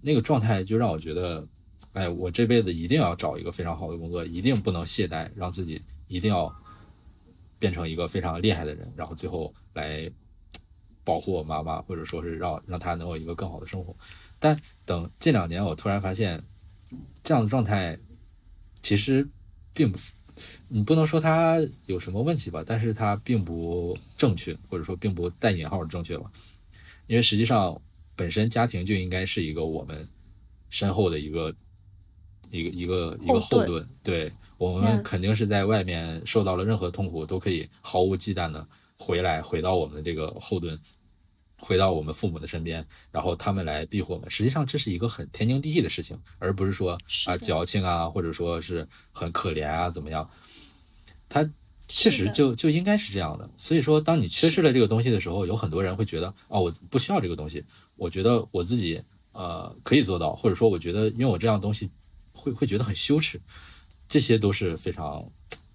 [0.00, 1.46] 那个状态就让我觉得，
[1.92, 6.50] 哎，我这辈子一定要找一个非常好的工作，一定不能懈怠，让自己一定要
[7.58, 10.10] 变成一个非常厉害的人，然后最后来
[11.04, 13.94] 保护我妈妈，或者说是让让她能有一个更好的生活。
[14.38, 16.42] 但等近两年，我突然发现。
[17.22, 17.98] 这样的状态
[18.82, 19.26] 其实
[19.72, 19.98] 并不，
[20.68, 26.30] 你不能说它有什么问题吧，但是它并不正确，或者说并不带引号的正确吧。
[27.06, 27.80] 因为实际上
[28.14, 30.06] 本身家庭就应该是一个我们
[30.68, 31.54] 身后的一个
[32.50, 38.68] 一个一个一个后后盾，对我们肯定是在外面受到了任何痛苦，都可以毫无忌惮的
[39.02, 40.78] 回来，回到我们的这个后盾。
[41.64, 44.28] 回到我们父母的身边，然后他们来庇护我们。
[44.28, 50.28] 实际上，这是一个很天经地义的事情，而不是说啊矫情啊，或者说是很可怜啊，怎么样？
[51.28, 51.48] 他
[51.86, 53.48] 确实就就应该是这样的。
[53.56, 59.00] 所以说，当你缺失了这个东西的时候，有很多人会觉得啊，我不需要这个东西，我觉得我自己
[59.30, 61.88] 呃可以做到，或者说我觉得拥有这样东西
[62.32, 63.40] 会会觉得很羞耻，
[64.08, 65.24] 这些都是非常，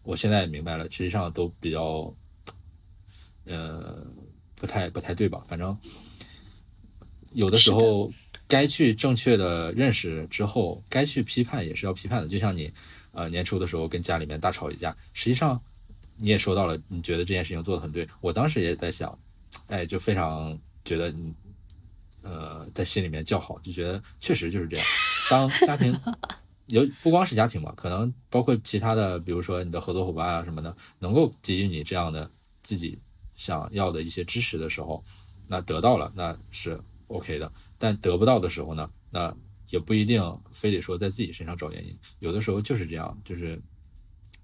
[0.04, 2.14] 我现在明白了，实际上都比较
[3.48, 4.06] 呃
[4.56, 5.42] 不太不太对吧？
[5.46, 5.78] 反正
[7.34, 8.12] 有的时候
[8.48, 12.28] 该去正确的认识之后，该去批判也是要批判的。
[12.28, 12.72] 就像你
[13.12, 15.62] 呃年初的时候跟家里面大吵一架，实际上
[16.18, 18.08] 你也说到了，你觉得这件事情做的很对。
[18.22, 19.18] 我当时也在想，
[19.68, 21.34] 哎，就非常觉得你
[22.24, 24.86] 呃在心里面叫好，就觉得确实就是这样。
[25.30, 25.96] 当家庭
[26.68, 32.32] 有不光是家庭嘛，可能包括其他的，比如说你的合作伙伴啊什么的，能够给予你这样的
[32.64, 32.98] 自己
[33.38, 35.02] 想要的一些支持的时候，
[35.48, 36.78] 那得到了那是
[37.08, 37.50] OK 的。
[37.78, 39.34] 但得不到的时候呢，那
[39.70, 40.22] 也不一定
[40.52, 43.62] 非得说在自己身上找原因，有的时候就是这样，就是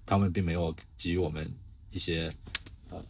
[0.06, 1.52] 他们并没有给予我们
[1.90, 2.32] 一些
[2.90, 3.04] 呃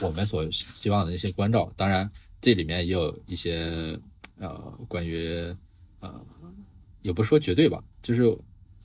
[0.00, 1.72] 我们所希望的一些关照。
[1.76, 3.98] 当然，这里面也有一些
[4.38, 4.56] 呃
[4.88, 5.54] 关于
[6.00, 6.24] 呃
[7.02, 8.22] 也不说绝对吧，就是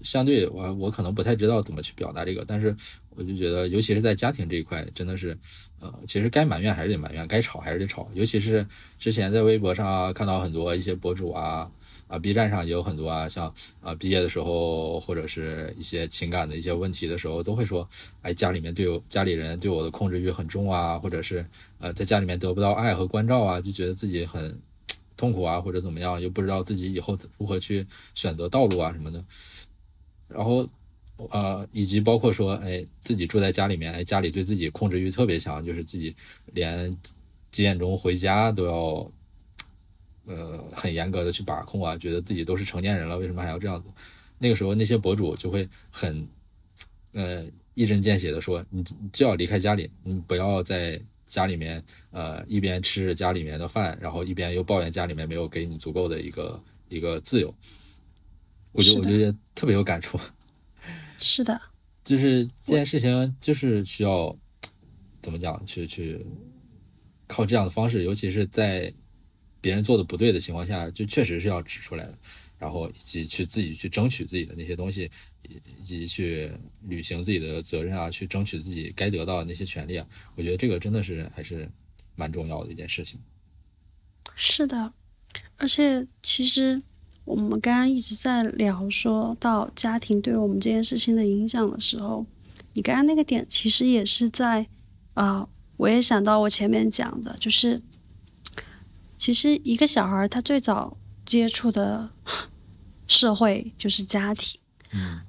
[0.03, 2.75] 相对我我可能不太知道怎么去表达这个，但是
[3.15, 5.37] 我就觉得，尤其是在家庭这一块，真的是，
[5.79, 8.09] 呃，其实该埋怨还是得埋怨，该吵还是得吵。
[8.13, 8.65] 尤其是
[8.97, 11.69] 之前在微博上啊，看到很多一些博主啊，
[12.07, 17.87] 啊，B 站上也有很多啊，像啊毕业的时候或者是一些情感的一些问题的时候，都会说，
[18.21, 21.45] 哎，家里面对我家里人对我的控制欲很重啊，或者是
[21.79, 24.57] 呃在家里面得不到爱和关照啊，就觉得自己很
[25.17, 27.85] 痛苦啊，或者怎么样，又不知道自己以后如何去
[28.15, 29.23] 选择道路啊什么的。
[30.33, 30.67] 然后，
[31.29, 36.15] 呃，以及包括说，哎，自己住在家里面，哎，家里对自己控制欲特别强，就是自己
[36.53, 36.91] 连
[37.51, 39.11] 几点钟回家都要，
[40.25, 43.89] 呃，很严格的去把控啊，觉得自己都是成年人了，为什么还要这样子？
[44.39, 46.27] 那个时候，那些博主就会很，
[47.13, 57.53] 呃，一针见血的说，你你就要离开家里，你不要在家里面，呃，一边吃着家里面的饭，然后一边又抱怨家里面没有给你足够的一个一个自由。
[58.71, 60.19] 我就是我的觉得特别有感触，
[61.19, 61.59] 是的，
[62.03, 64.35] 就是这件事情就是需要
[65.21, 66.25] 怎么讲，去去
[67.27, 68.91] 靠这样的方式，尤其是在
[69.59, 72.17] 别人做的不对的情况下，就确实是要指出来的，
[72.57, 75.09] 然后以及去自己去争取自己的那些东西，
[75.43, 76.51] 以以及去
[76.83, 80.07] 履行自己的责任啊，去争取自己该得到的那些权利啊。
[80.35, 81.69] 我觉得这个真的是还是
[82.15, 83.19] 蛮重要的一件事情。
[84.35, 84.93] 是的，
[85.57, 86.81] 而且其实
[87.31, 92.25] 我们刚刚一直在聊说到家庭对我们这件事情的影响的时候，
[92.73, 94.67] 你刚刚那个点其实也是在
[95.13, 97.81] 啊、我也想到我前面讲的，就是
[99.17, 102.09] 其实一个小孩他最早接触的
[103.07, 104.59] 社会就是家庭。
[104.93, 105.21] 嗯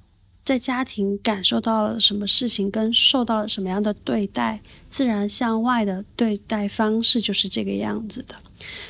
[0.43, 8.35] 在家庭感受到了什么事情，跟受到了什么样的对待，自然向外的对待方式就是这个样子的。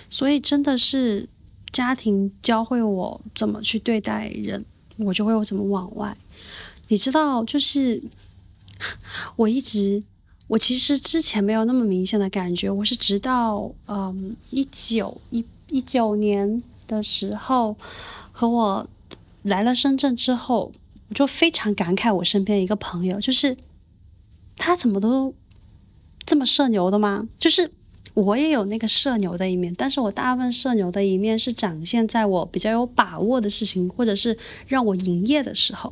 [0.09, 1.29] 所以真的是
[1.73, 4.63] 家庭教会我怎么去对待人，
[4.99, 6.15] 我就会怎么往外。
[6.87, 7.99] 你知道，就是
[9.35, 10.03] 我一直，
[10.47, 17.75] 我其实之前没有那么明显的感觉，我是直到嗯一九一一九年的时候，
[18.31, 18.87] 和我
[19.41, 20.71] 来了深圳之后，
[21.09, 23.57] 我就非常感慨我身边一个朋友，就是
[24.55, 25.33] 他怎么都
[26.25, 27.27] 这么社牛的吗？
[27.39, 27.71] 就是
[28.13, 34.37] 我也有那个社牛的一面，但是我大部分社牛的一面是展现在我比较有把握的事情，或者是
[34.67, 35.91] 让我营业的时候。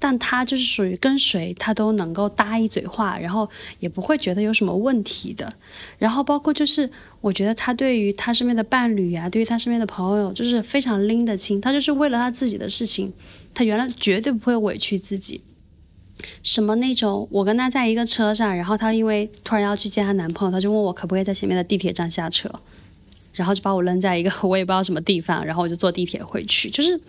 [0.00, 3.48] 但他就是属于跟谁他都能够搭一嘴话，然后
[3.78, 5.52] 也不会觉得有什么问题的。
[5.96, 6.90] 然后包括就是，
[7.20, 11.60] 我觉得他对于他身边的伴侣啊，对于他身边的朋友，就是非常拎得清。
[11.60, 13.12] 他就是为了他自己的事情，
[13.54, 15.40] 他原来绝对不会委屈自己。
[16.42, 22.50] 什么那种，我跟他在一个车上，然后她因为突然要去见她男朋友，她就问我可不可以在前面的地铁站下车，
[23.34, 26.68] 然后就把我扔在一个 我也不知道什么地方，然后我就坐地铁回去。
[26.70, 27.00] 就是，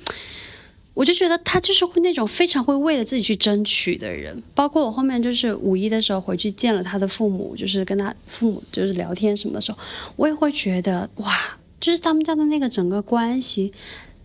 [0.94, 4.42] 我就觉得他就是会那种非常会为了自己去争取的人。
[4.54, 9.78] 包括我后面就是五一的时候回去见了他的父母，就是跟他父母就是聊天什么的时候，
[10.16, 13.72] 我也会觉得哇，就是他们家的那个整个关系。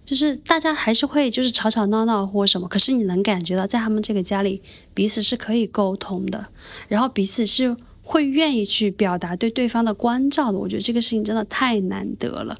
[0.07, 4.63] 就是大家还是会就是吵吵闹闹或什么，可是你能感觉到在他们这个家里，
[4.95, 6.45] 彼此是可以沟通的，
[6.87, 10.59] 然后彼此是会愿意去表达对对方的关照的。
[10.59, 12.57] 我觉得这个事情真的太难得了。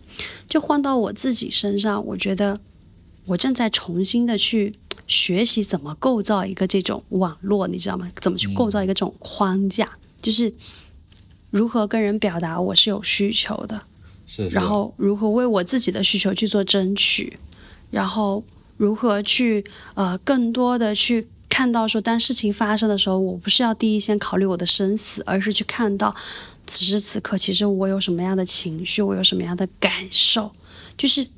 [0.49, 2.59] 就换到我自己身上，我觉得
[3.27, 4.73] 我正在重新的去
[5.07, 8.11] 学习怎么构造一个这种网络，你知道吗？
[8.21, 9.89] 怎么去构造一个这种框架，
[10.21, 10.53] 就是
[11.51, 13.81] 如何跟人表达我是有需求的。
[14.27, 17.39] 是，然后如何为我自己的需求去做争取，
[17.91, 18.43] 然后
[18.77, 19.65] 如何去
[19.95, 26.15] 呃更多的去看到说，当事情发生的时候，我不是要第一先考虑我的生死，而是去看到
[26.67, 30.53] 此时此刻其实我有什么样的情绪，我有什么样的感受，
[30.99, 31.29] 就是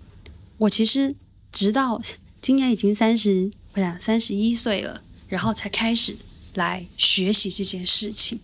[0.56, 1.14] 我其实
[1.52, 2.00] 直到
[2.40, 6.16] 今年已经三十，我想三十一岁了，然后才开始
[6.58, 8.38] 来学习这件事情。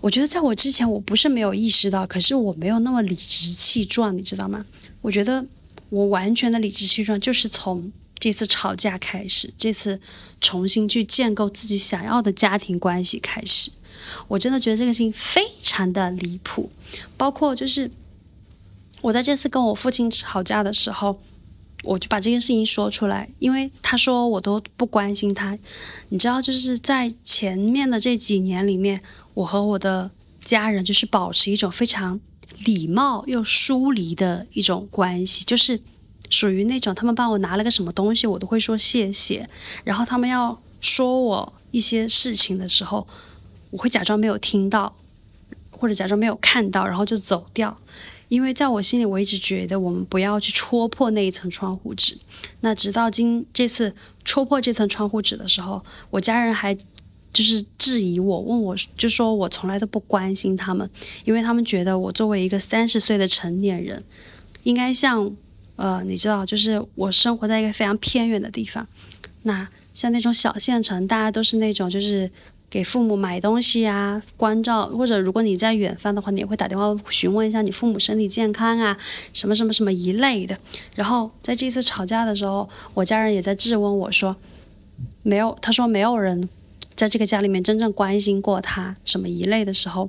[0.00, 4.66] 我觉得在我之前，我不是没有意识到，可是我没有那么理直气壮，你知道吗？
[5.00, 5.44] 我觉得
[5.90, 10.00] 我完全的理直气壮，就是从这次吵架开始，这次
[10.40, 13.70] 重新去建构自己想要的家庭关系开始。
[14.26, 16.68] 我真的觉得这个事情非常的离谱，
[17.16, 17.90] 包括就是
[19.00, 21.20] 我在这次跟我父亲吵架的时候，
[21.82, 25.58] 我就把这件事情说出来，因为他说我都不关心他，
[26.10, 29.00] 你知道，就是在前面的这几年里面，
[29.34, 30.10] 我和我的
[30.44, 32.20] 家人就是保持一种非常
[32.64, 35.80] 礼貌又疏离的一种关系，就是
[36.30, 39.48] 属于那种他们帮我拿了个什么东西，我都会说谢谢，
[39.82, 43.06] 然后他们要说我一些事情的时候，
[43.70, 44.94] 我会假装没有听到，
[45.70, 47.76] 或者假装没有看到，然后就走掉。
[48.32, 52.16] 因为在我心里，我一直觉得我们不要去戳破那一层窗户纸。
[52.60, 60.88] 那直到今这次戳破这层窗户纸的时候，我家人还就是质疑我，问我就说我从来都不关心他们，
[61.26, 64.02] 因为他们觉得我作为一个三十岁的成年人，
[64.62, 65.30] 应该像
[65.76, 68.88] 呃，你知道，就是我生活在一个非常偏远的地方，
[69.42, 72.30] 那像那种小县城，大家都是那种就是。
[72.72, 78.96] 给父母买东西啊，关照，或者如果你在远方的话，你也会打电话询问一下你父母身体健康啊，
[79.34, 80.56] 什么什么什么一类的。
[80.94, 84.34] 然后在这次吵架的时候，我家人也在质问我说，
[85.22, 86.48] 没有，他说没有人
[86.94, 90.08] 在这个家里面真正关心过他什么一类的时候，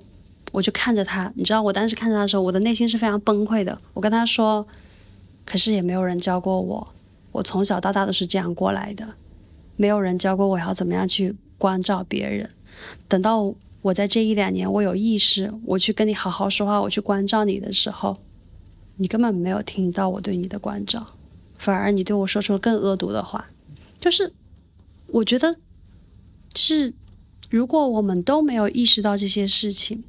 [0.54, 3.78] 我就看着他，你知道，我当时看着他的时候，我的内心是非常崩溃的。
[3.94, 4.66] 我跟他说，
[5.44, 6.88] 可是也没有人教过我，
[7.34, 9.06] 我从小到大都是这样过来的，
[9.76, 11.36] 没有人教过我要怎么样去。
[11.64, 12.50] 关照别人，
[13.08, 18.18] 等到我在这一两年我有意识，我去跟你好好说话，我去关照你的时候，
[18.98, 21.14] 你根本没有听到我对你的关照，
[21.58, 23.50] 反而你对我说出了更恶毒的话。
[23.98, 24.34] 就是
[25.08, 25.56] 我觉得
[26.54, 26.94] 是，
[27.50, 30.04] 如果我们都没有意识到这些事情，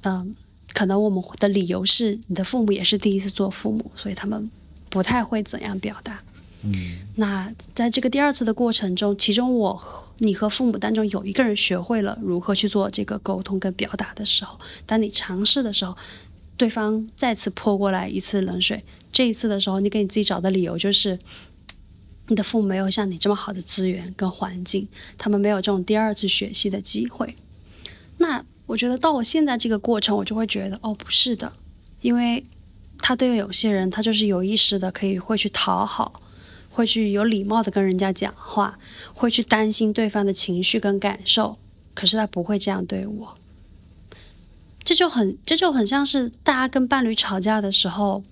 [0.00, 0.34] 嗯，
[0.72, 4.50] 可能我们的理由是你的父母也是第一次做父母，所以他们
[4.88, 6.22] 不太会怎样表达。
[6.62, 6.74] 嗯，
[7.16, 9.80] 那在这个第二次的过程中，其中我
[10.18, 15.96] 你和父母当中有一个人学会了如何去做这个沟通跟表达的时候，当你尝试的时候，
[16.56, 18.82] 对方再次泼过来一次冷水。
[19.12, 21.16] 这一次的时候，你给你自己找的理由就是
[22.26, 27.36] 你的父母没有像你这么好的资源跟环境，他们没有这种第二次学习的机会。
[28.18, 31.52] 那我觉得到我现在这个过程，我就会觉得哦，不是的，
[32.00, 32.44] 因为
[32.98, 36.12] 他对有些人，他就是有意识的可以会去讨好。
[36.78, 38.78] 会去有礼貌的跟人家讲话，
[39.12, 41.56] 会去担心对方的情绪跟感受，
[41.92, 43.34] 可是他不会这样对我。
[44.84, 48.22] 这就很这就很像是大家跟伴侣吵架的时候，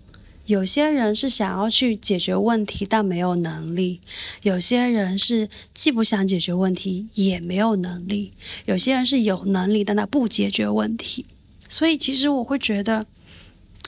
[0.44, 3.98] 有些人是想要去解决问题，但没有能力；
[4.42, 8.30] 有些人是既不想解决问题，也没有能力；
[8.66, 11.26] 有些人是有能力，但他不解决问题。
[11.68, 13.04] 所以，其实我会觉得，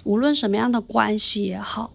[0.03, 1.93] 无论什么样的关系也好，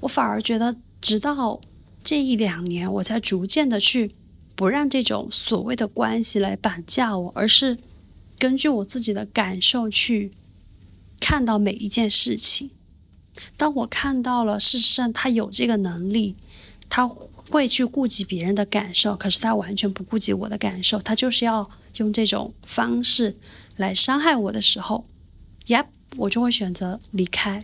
[0.00, 1.60] 我反而觉得，直到。
[2.06, 4.12] 这一两年，我才逐渐的去
[4.54, 7.76] 不让这种所谓的关系来绑架我，而是
[8.38, 10.30] 根据我自己的感受去
[11.18, 12.70] 看到每一件事情。
[13.56, 16.36] 当我看到了，事实上他有这个能力，
[16.88, 23.36] 他会去顾及别人的感受，可是他完全不顾及我的感受，他就是要用这种方式
[23.78, 25.04] 来伤害我的时候
[25.66, 25.86] ，Yep，
[26.18, 27.58] 我就会选择离开。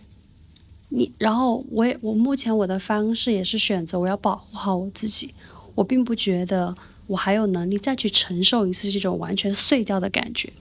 [0.95, 5.33] 你，然后我也，我目前我的方式也是选择我要保护好我自己，
[5.73, 6.75] 我并不觉得
[7.07, 10.53] 我还有能力再去承受一次这种完全碎掉的感觉，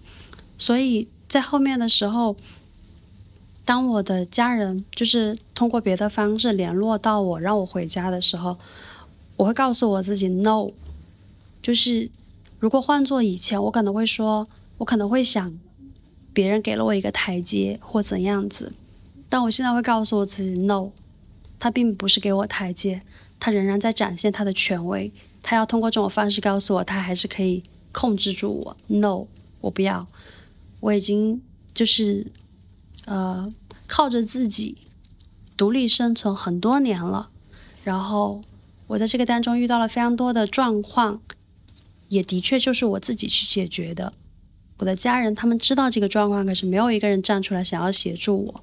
[0.57, 2.35] 所以在后面的时候，
[3.67, 8.57] 当我的家人就是通过别的方式联络到我让我回家的时候，
[9.37, 10.69] 我会告诉我自己 no，
[11.63, 12.11] 就是
[12.59, 14.49] 如果换做以前，我可能会说，
[14.79, 15.59] 我可能会想
[16.33, 18.73] 别人给了我一个台阶或怎样子。
[19.33, 20.91] 但我现在会告诉我自己，no，
[21.59, 23.01] 他并不是给我台阶，
[23.41, 25.11] 他仍然在展现他的权威，
[25.43, 28.77] 他要通过这种方式告诉我，他还是可以控制住我。
[28.89, 29.25] no，
[29.63, 30.07] 我不要，
[30.81, 31.41] 我已经
[31.73, 32.27] 就是
[33.07, 33.49] 呃
[33.87, 34.77] 靠着自己
[35.57, 37.31] 独立生存很多年了，
[37.85, 38.43] 然后
[38.89, 41.23] 我在这个当中遇到了非常多的状况，
[42.11, 44.13] 也的确就是我自己去解决的。
[44.81, 48.63] 我的家人他们知道这个状况，可是没有一个人站出来想要协助我。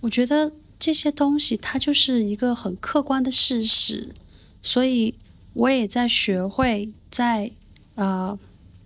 [0.00, 4.08] 我觉得这些东西它就是一个很客观的事实，
[4.62, 5.14] 所以
[5.52, 7.50] 我也在学会在
[7.96, 8.38] 呃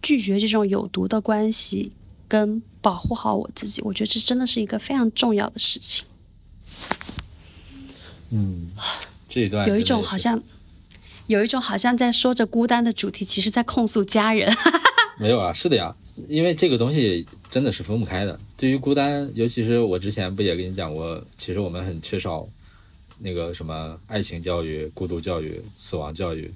[0.02, 1.92] 拒绝这种有毒的关系，
[2.26, 3.80] 跟保护好我自己。
[3.82, 6.04] 我觉得这真的是一个非常重要的事情。
[8.30, 8.68] 嗯，
[9.28, 10.42] 这一段有一种好像
[11.28, 14.52] 有一种好像在说着孤单的主题，其实在控诉家人。
[15.16, 15.94] 没有啊，是的呀，
[16.28, 18.38] 因为这个东西真的是分不开的。
[18.56, 22.48] 对于孤单，尤其是我之前不也跟你讲过，其实我们很缺少
[23.18, 26.52] 那个什么爱情教育、孤独教育、死亡教育。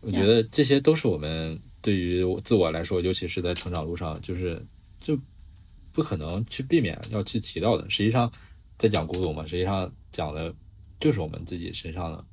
[0.00, 4.62] 我觉得这些都是我们对于自我来说，尤其是在成长路上，就是
[5.00, 5.18] 就
[5.92, 7.88] 不可能去避免要去提到的。
[7.90, 8.30] 实际上，
[8.76, 10.54] 在讲孤独嘛，实际上讲的
[11.00, 12.24] 就是我们自己身上的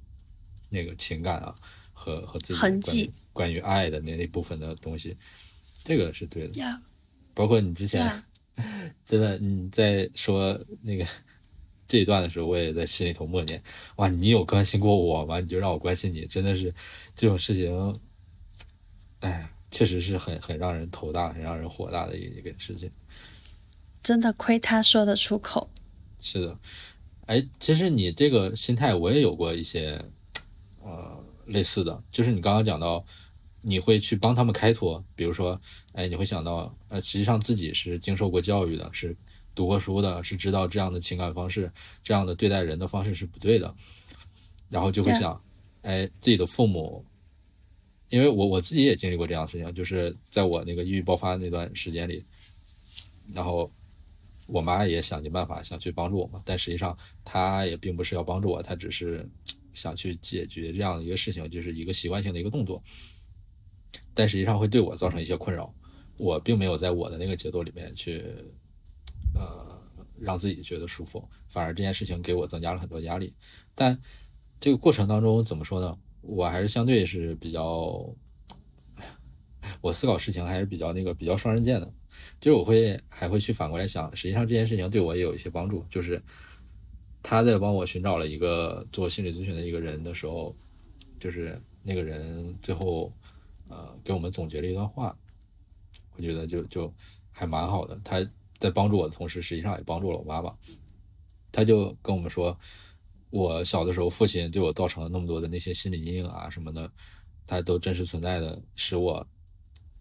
[0.70, 1.56] 那个情感啊。
[1.98, 5.16] 和和自己关于关于爱的那那部分的东西，
[5.86, 6.82] 这个是对的。
[7.34, 8.24] 包括你之前
[9.06, 11.08] 真的你在说那个
[11.88, 13.62] 这一段的时候，我也在心里头默念：
[13.98, 15.40] 哇，你有关心过我吗？
[15.40, 16.74] 你就让我关心你，真的是
[17.16, 17.96] 这种事情，
[19.20, 22.90] 哎，确实是很很让人头大、很让人火大的一一个事情。
[24.02, 25.70] 真的亏他说得出口。
[26.20, 26.58] 是的，
[27.28, 30.04] 哎，其实你这个心态我也有过一些，
[30.82, 31.24] 呃。
[31.50, 33.06] 类似的就是你刚刚讲到，
[33.68, 35.60] 你会去帮他们开脱，比如说，
[35.94, 39.18] 哎，你会想到，呃，实际上自己是经受过教育的，是
[39.56, 41.72] 读过书的，是知道这样的情感方式，
[42.04, 43.74] 这样的对待人的方式是不对的，
[44.70, 45.42] 然后就会想，
[45.82, 47.04] 哎，自己的父母，
[48.10, 52.24] 因为我我自己也经历过这样的事情，就是在我那个抑郁爆发那段时间里，
[53.34, 53.72] 然后
[54.46, 59.28] 我妈也想尽办法想去帮助我嘛，但实际上她也并不是要帮助我，她只是。
[59.74, 62.82] 想去解决这样的一个事情，就是一个习惯性的一个动作，
[64.14, 65.74] 但实际上会对我造成一些困扰。
[66.18, 68.24] 我并没有在我的那个节奏里面去，
[69.34, 69.82] 呃，
[70.20, 73.34] 让自己觉得舒服，反而这件事情给我增加了很多压力。
[73.74, 74.00] 但
[74.60, 75.98] 这个过程当中怎么说呢？
[76.22, 78.10] 我还是相对是比较，
[79.82, 81.94] 我思考事情还是比较那个比较双刃剑的，
[82.40, 86.22] 就是我会还会去反过来想，实际上这件事情对我也有一些帮助，就是。
[87.28, 90.56] 他在帮我寻找了一个做心理咨询的一个人的时候，
[91.20, 93.12] 就是那个人最后，
[93.76, 95.14] 呃，给我们总结了一段话，
[96.16, 96.94] 我觉得就就
[97.30, 98.00] 还蛮好的。
[98.06, 98.26] 他
[98.58, 100.56] 在帮助我的同时，实际上也帮助了我妈妈。
[101.52, 102.58] 他就跟我们说，
[103.32, 106.90] 我小的时候父亲对我造成了那么多的那些心理阴影啊什么的，
[107.46, 109.28] 他都真实存在的，使我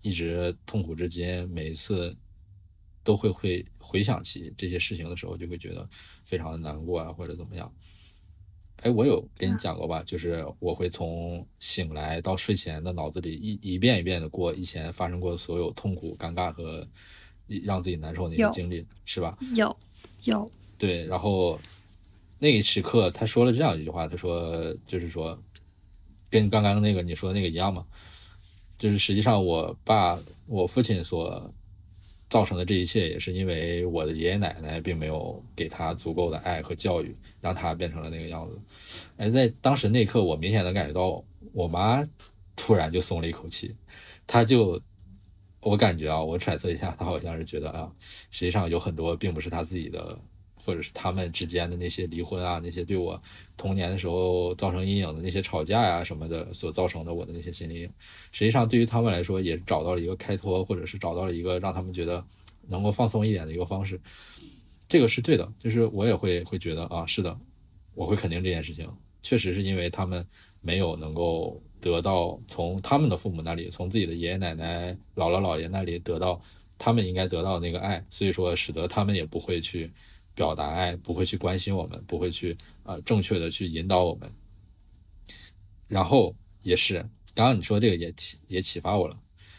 [0.02, 1.48] 一直痛苦至今。
[1.50, 2.16] 每一次
[3.02, 5.88] 都会会回想起这些事情的时候，就会觉得
[6.22, 7.72] 非常的难过啊，或者怎么样。
[8.82, 10.02] 哎，我有跟你讲过吧？
[10.04, 16.86] 就是我会从醒来到睡前的脑子里一一遍一遍的过以前发生过所有痛苦、尴尬和
[17.46, 19.38] 让自己难受那些经历，是吧？
[19.54, 19.74] 有，
[20.24, 20.50] 有。
[20.76, 21.58] 对，然后
[22.38, 25.38] 那一时刻他说了这样一句话，他说就是说，
[26.28, 27.86] 跟刚刚那个你说的那个一样嘛，
[28.76, 31.50] 就是实际上我爸我父亲所。
[32.34, 38.60] 造成的这一切也是因为我的爷爷奶奶并没有给他足够的爱和教育，让他变成了那个样子。
[39.16, 42.02] 哎，在当时那刻，我明显的感觉到我妈
[42.56, 43.76] 突然就松了一口气，
[44.26, 44.82] 她就，
[45.60, 50.18] 我感觉啊，我揣测一下，她好像是觉得啊，实际上有很多并不是她自己的。
[50.64, 53.18] 或者是他们之间的那些离婚啊，那些对我
[53.56, 57.92] 童年的时候造成阴影的那些吵架呀什么的，所造成的我的那些心理阴影，
[58.32, 62.24] 实际上对于他们来说也找到了一个开脱，或者是找到了一个让他们觉得
[62.68, 64.00] 能够放松一点的一个方式。
[64.88, 67.38] 这个是对的，就是我也会会觉得啊，是的，
[67.94, 68.88] 我会肯定这件事情，
[69.22, 70.26] 确实是因为他们
[70.60, 76.40] 没有能够得到从他们的父母那里，从自己的爷爷奶奶、姥姥姥爷那里得到
[76.78, 79.92] 他们应该得到的那个爱，所以说使得他们也不会去。
[80.34, 84.30] 表达爱不会去关心我们，不会去呃正确的去引导我们。
[85.86, 86.98] 然后也是
[87.34, 89.16] 刚刚你说这个也启也启发我了。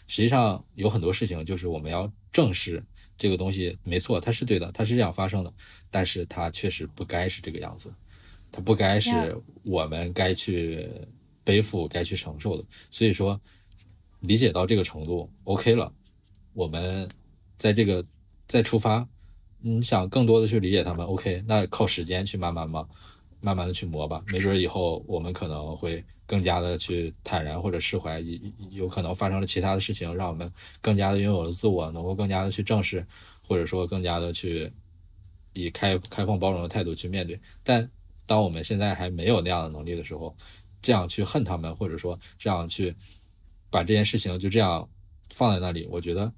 [0.08, 2.84] 实际上有很多事情就是我们要正视
[3.18, 5.54] 这个东西，没错，它是对的，它是这样发生的，
[5.90, 7.94] 但是它确实不该是这个样子，
[8.52, 10.88] 它不该是我们该去
[11.44, 12.64] 背负、该去承受的。
[12.92, 13.40] 所以说
[14.20, 15.92] 理解到这个程度，OK 了，
[16.54, 17.08] 我们
[17.58, 18.04] 在这个
[18.48, 19.08] 再出发。
[19.68, 22.88] 你想更多的去理解他们，OK，那靠时间去慢慢嘛，
[23.42, 24.24] 慢慢的去磨吧。
[24.28, 28.40] 没准以后我们可能会更加的去坦然或者释怀，有
[28.70, 30.52] 有可能发生了其他的事情，让我们
[30.82, 33.04] 更加的拥有了自我，能够更加的去正视，
[33.42, 34.72] 或者说更加的去
[35.54, 37.40] 以开开放包容的态度去面对。
[37.64, 37.90] 但
[38.28, 40.36] 当我们现在还没有那样的能力的时候，
[40.80, 42.94] 这样去恨他们，或者说这样去
[43.72, 44.88] 把这件事情就这样
[45.32, 46.32] 放在那里，我觉得。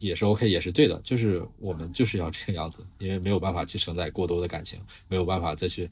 [0.00, 5.88] 也是 OK，也是对的，就是我们就是要这个样子，因为没有办法去承载过多的感情，没有办法再去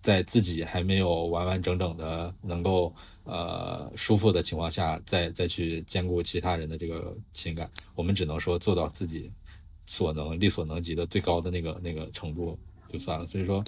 [0.00, 2.92] 在自己还没有完完整整的能够
[3.24, 9.30] 呃舒服的情况下，再再去兼顾其他人的这个情感，我们只能说做到自己
[9.84, 12.58] 所能力所能及的最高的那个那个程度
[12.90, 13.26] 就算了。
[13.26, 13.62] 所以说，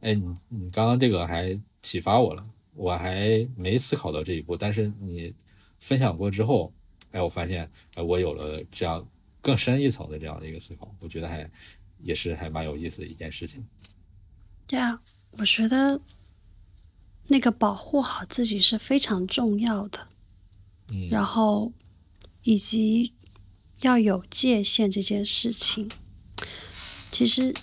[0.00, 2.44] 哎，你你刚刚这个还启发我了，
[2.76, 5.34] 我还没思考到这一步，但是你
[5.80, 6.72] 分享过之后。
[7.12, 9.06] 哎，我发现，哎，我有了这样
[9.40, 11.48] 更深一层的这样的一个思考，我觉得还
[12.02, 13.64] 也是还蛮有意思的一件事情。
[14.66, 15.00] 对啊，
[15.32, 16.00] 我觉得
[17.28, 20.08] 那个保护好自己是非常重要的。
[20.88, 21.08] 嗯。
[21.10, 21.72] 然后，
[22.42, 23.12] 以及
[23.82, 25.90] 要有界限这件事情，
[27.10, 27.54] 其实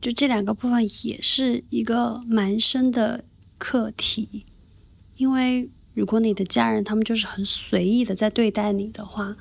[0.00, 3.24] 就这两个部分也是一个蛮深的
[3.58, 4.44] 课题，
[5.16, 5.70] 因为。
[5.92, 9.36] 如果你的家人他们就是很随意的在对待你的话，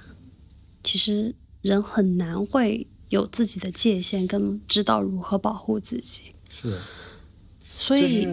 [0.83, 6.23] 其实人很难会有自己的界限跟知道如何保护自己。
[6.49, 6.77] 是，
[7.61, 8.23] 所以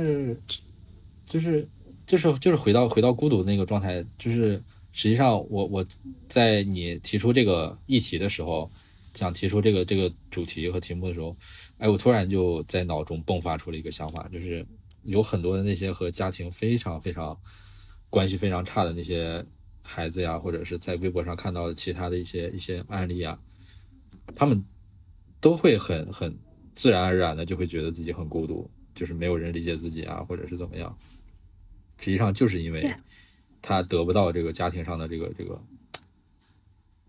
[1.26, 1.68] 就是
[2.06, 4.62] 就是就是回到回到孤独那个状态，就是
[4.92, 5.86] 实际上我我
[6.28, 8.70] 在你提出这个议题的时候，
[9.12, 11.36] 想提出这个这个主题和题目的时候，
[11.76, 14.66] 哎，我突然就在脑中迸发出了一个想法，就是
[15.02, 17.38] 有很多的那些和家庭非常非常。
[18.16, 19.44] 关系非常差的那些
[19.82, 23.38] 孩子呀，或者是在微博上看到的其他的一些一些案例啊，
[24.34, 24.64] 他们
[25.38, 26.34] 都会很很
[26.74, 30.96] 自然而然的就会觉得自己很孤独，就是没有人理解自己啊，或者是怎么样。
[31.98, 32.90] 实际上就是因为
[33.60, 35.62] 他得不到这个家庭上的这个这个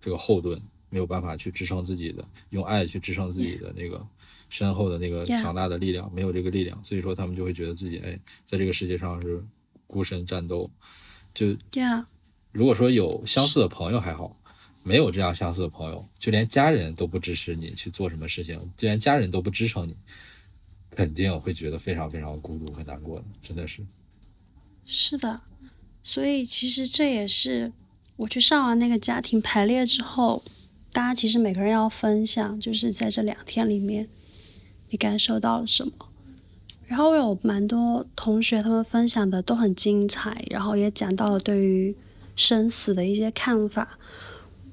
[0.01, 4.05] 这个后盾，没有办法去支撑自己的，用爱去支撑自己的那个
[4.49, 9.41] 身后的那个强大的力量，没有这个力量，所以说他们就会觉得自己哎，在这个世界上是。
[9.87, 10.69] 孤身战斗，
[11.33, 11.57] 就
[12.51, 14.31] 如果说有相似的朋友还好，
[14.83, 19.95] 没有这样相似的朋友，就连家人都不支持你去做什么事情，就连家人都不支撑你，
[20.91, 23.85] 肯定会觉得非常非常孤独和难过的，真的是。
[24.85, 25.41] 是的，
[26.01, 27.73] 所以其实这也是
[28.15, 30.43] 我去上完那个家庭排列之后，
[30.91, 34.09] 大家其实每个人要分享，就是在这两天里面，
[34.89, 36.06] 你感受到了什么。
[36.87, 41.93] 然后我有蛮多同学，他们分享的都很精彩，然后也讲到了对于
[42.35, 43.97] 生死的一些看法。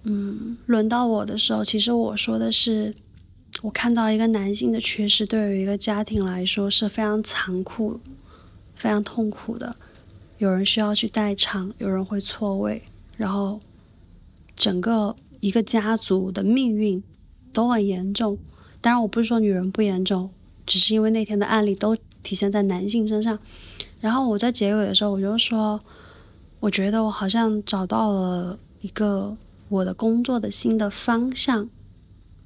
[0.05, 2.95] 嗯，轮到我的时候，其实我说的是，
[3.63, 7.99] 我看到一个男性的缺失，对于一个家庭来说是非常残酷、
[8.75, 9.75] 非常痛苦的。
[10.39, 12.83] 有人需要去代偿，有人会错位，
[13.17, 13.59] 然后
[14.55, 17.03] 整个一个家族的命运
[17.53, 18.39] 都很严重。
[18.81, 20.31] 当然，我不是说女人不严重，
[20.67, 23.39] 只是因为那天的案例都体现在男性身上。
[24.01, 25.81] 然后我在结尾的时候，我就说，
[26.61, 29.35] 我觉得我好像找到了一个
[29.69, 31.69] 我的工作的新的方向，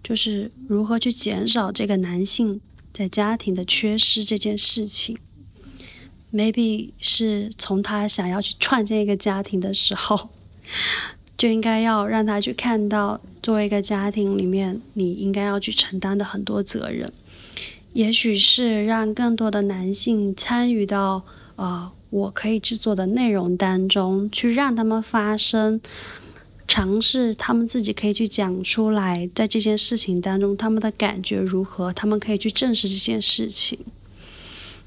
[0.03, 2.61] 就是如何去减少这个男性
[2.93, 5.19] 在家庭的缺失这件事情。
[6.33, 10.29] maybe 是从他想要去创建一个家庭的时候，
[11.37, 17.13] 就应该要让他去看到，作为一个家庭里面，你应该要去承担的很多责任。
[17.93, 21.25] 也许是让更多的男性参与到。
[21.57, 25.81] 啊，我可以制作的内容当中，去让他们发声，
[26.69, 33.81] 尝试他们自己可以去讲出来，在这件事情当中，他们的感觉如何，他们可以去证实这件事情。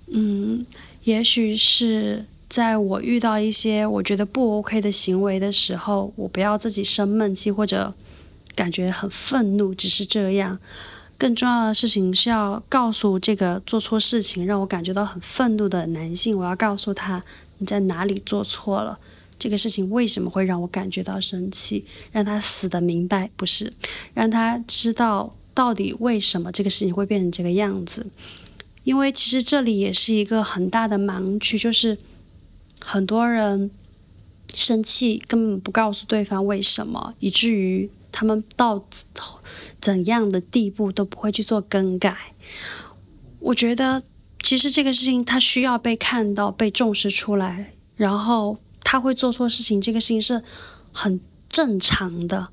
[0.07, 0.65] 嗯，
[1.03, 7.93] 也许是在我遇到一些我觉得不 OK 的行为的时候，我不要自己生闷气或者
[8.55, 10.57] 感觉很愤怒，只是这样。
[11.21, 17.23] 更重要的事情是要告诉这个做错事情让我感觉到很愤怒的男性，我要告诉他
[17.59, 18.97] 你在哪里做错了，
[19.37, 23.71] 这个事情为什么会让我感觉到生气，让他死的明白，不是
[24.15, 28.07] 让他知道到底为什么这个事情会变成这个样子。
[28.83, 31.99] 因为其实这里也是一个很大的盲区，就是
[32.79, 33.69] 很多人
[34.55, 37.91] 生气根本不告诉对方为什么，以至于。
[38.11, 38.83] 他们到
[39.79, 42.33] 怎样的地步都不会去做更改。
[43.39, 44.03] 我觉得，
[44.41, 47.73] 其实这个事情他需要被看到、被重视出来。
[47.95, 50.43] 然后他会做错事情，这个事情是
[50.91, 52.47] 很正常的，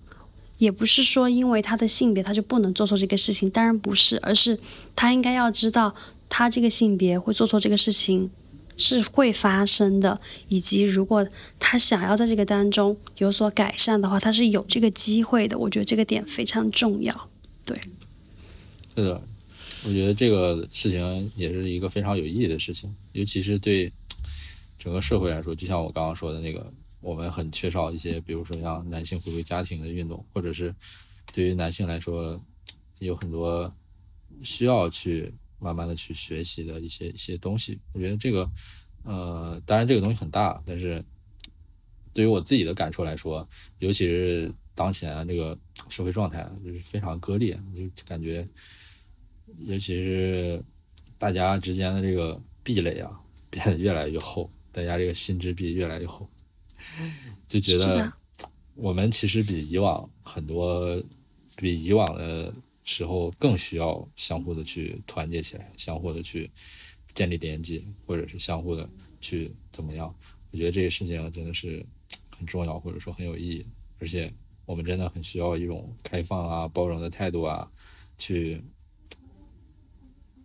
[0.59, 3.49] 也不是说因为他的性别他就不能做错这个事情。
[3.49, 4.59] 当然不是，而是
[4.95, 5.95] 他应该要知道，
[6.29, 8.31] 他这个性别会做错这个事情。
[8.79, 10.19] 是会发生的，
[10.49, 11.29] 以及如果
[11.59, 15.59] 他想要在这个当中有所改善的话，他是有这个机会的。
[15.59, 17.29] 我觉得这个点非常重要。
[17.67, 17.77] 对，
[18.95, 19.23] 是的，
[19.85, 23.93] 我觉得这个事情也是一个非常有意义的事情，尤其是对
[24.79, 25.53] 整个社会来说。
[25.53, 30.73] 就像我刚刚说的那个，我们很缺少一些，比如说像男性回归家庭的运动，或者是
[31.35, 32.41] 对于男性来说，
[33.01, 33.75] 有很多
[34.43, 35.35] 需要去。
[35.61, 38.49] 慢慢的去学习的一些一些东西，我觉得这个，
[39.03, 41.05] 呃，当然这个东西很大，但是
[42.13, 43.47] 对于我自己的感受来说，
[43.79, 45.59] 尤其是当前这个
[45.89, 48.49] 社会状态就是非常割裂，就感觉，
[49.67, 50.65] 尤其是
[51.19, 53.21] 大家之间的这个壁垒啊
[53.51, 56.29] 变得越来越厚，大家这个心之壁越来越厚，
[57.49, 58.13] 就觉得
[58.77, 61.03] 我们其实比以往很多，
[61.57, 62.55] 比以往的。
[62.89, 66.51] 时候更需要相互的去团结起来，相互的去
[67.12, 68.89] 建立连接，或者是相互的
[69.20, 70.12] 去怎么样？
[70.51, 71.85] 我觉得这个事情真的是
[72.35, 73.66] 很重要，或者说很有意义。
[73.98, 74.32] 而且
[74.65, 77.70] 我们真的很需要一种开放啊、包容的态度啊，
[78.16, 78.65] 去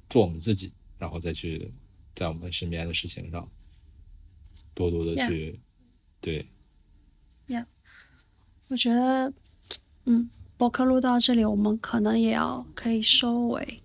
[0.09, 1.71] 做我们自己，然后再去
[2.13, 3.49] 在我们身边的事情上
[4.73, 5.57] 多多的去
[6.19, 6.45] 对。
[7.47, 7.65] Yeah，
[8.67, 9.33] 我觉得，
[10.03, 10.29] 嗯。
[10.63, 13.79] 播客录到这里，我们可能也要可以收尾。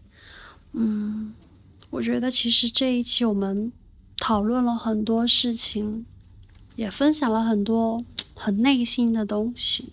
[0.75, 1.35] 嗯，
[1.91, 3.73] 我觉得其实这一期我们
[4.17, 6.07] 讨论了很多事情，
[6.77, 8.01] 也分享了很多
[8.33, 9.89] 很内心的东西。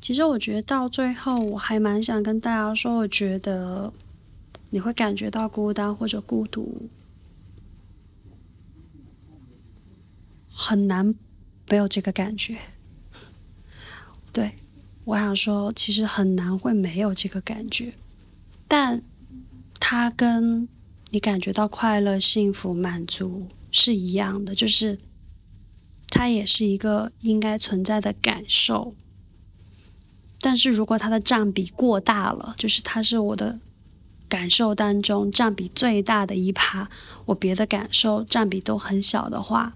[0.00, 3.92] 其实我觉得到最后，我还蛮想跟大家说，我觉得
[4.70, 6.88] 你会感觉到孤单或者孤独，
[10.52, 11.12] 很难
[11.68, 12.58] 没有这个感觉。
[14.32, 14.54] 对。
[15.04, 17.92] 我想说，其实很难会没有这个感觉，
[18.66, 19.02] 但
[19.78, 20.66] 它跟
[21.10, 24.98] 你感觉到快乐、幸福、满足是一样的，就是
[26.08, 28.94] 它也是一个应该存在的感受。
[30.40, 33.60] 但是如果它的占比过大了，就是它是我的
[34.28, 36.88] 感受当中占比最大的一趴，
[37.26, 39.74] 我别的感受占比都很小的话，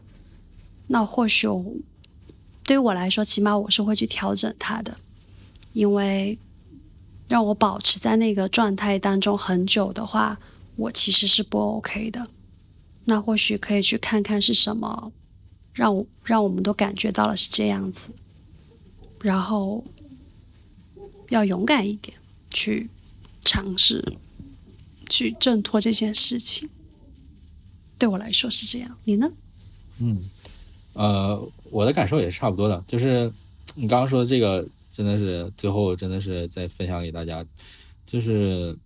[0.87, 1.75] 那或许我
[2.65, 4.97] 对于我来说，起码我是会去调整它的。
[5.79, 6.37] 因为
[7.29, 10.37] 让我保持在那个状态当中很久的话，
[10.75, 12.27] 我其实是不 OK 的。
[13.05, 15.13] 那或许可以去看看是什么，
[15.73, 18.11] 让我让我们都感觉到了是这样子，
[19.21, 19.85] 然后
[21.29, 22.19] 要勇敢一点
[22.51, 22.91] 去
[23.41, 24.05] 尝试
[25.09, 26.69] 去挣脱这件事情。
[27.97, 29.31] 对我来说是这样，你呢？
[30.01, 30.25] 嗯，
[30.95, 33.33] 呃，我的感受也是差不多的，就是。
[33.75, 34.67] 你刚刚说的这个
[34.99, 37.47] 真的是最后真的是再分享给大家，
[38.05, 38.77] 就是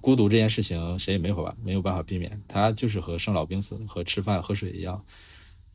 [0.00, 5.04] 孤独这件事情谁也没法没有办法避免，它就是和生老病死和吃饭喝水一样，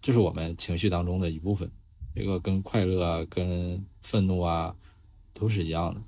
[0.02, 1.72] 就是我们情绪当中的一部分。
[2.14, 4.76] 这个跟快乐啊、跟愤怒啊
[5.34, 6.02] 都是一样的，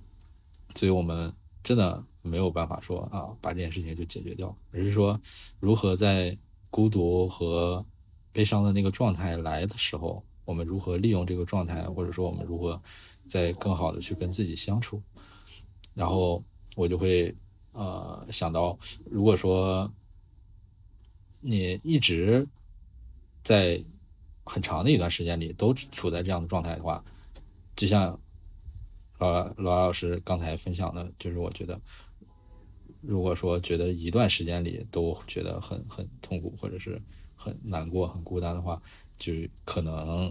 [0.75, 1.31] 所以我们
[1.63, 5.17] 真的没有办法说啊把这件事情就解决掉，而是说
[5.61, 6.37] 如何在
[6.69, 7.85] 孤独和
[8.33, 12.81] 悲伤的那个状态来的时候，我们如何利用这个状态，或者说我们如何
[13.34, 15.01] 在更好的去跟自己相处。
[15.93, 16.43] 然后
[16.76, 17.35] 我就会
[17.72, 19.91] 呃想到，如果说
[21.39, 22.47] 你一直
[23.43, 23.84] 在。
[24.45, 27.01] 很长的一段时间里都处在这样的状态的话，
[27.77, 28.19] 就像
[29.18, 31.80] 老老老师刚才分享的，就是我觉得，
[32.99, 37.01] 如果说觉得一段时间里都觉得很很痛苦或者是
[37.38, 38.81] 很难过、很孤单的话，
[39.18, 39.31] 就
[39.64, 40.30] 可能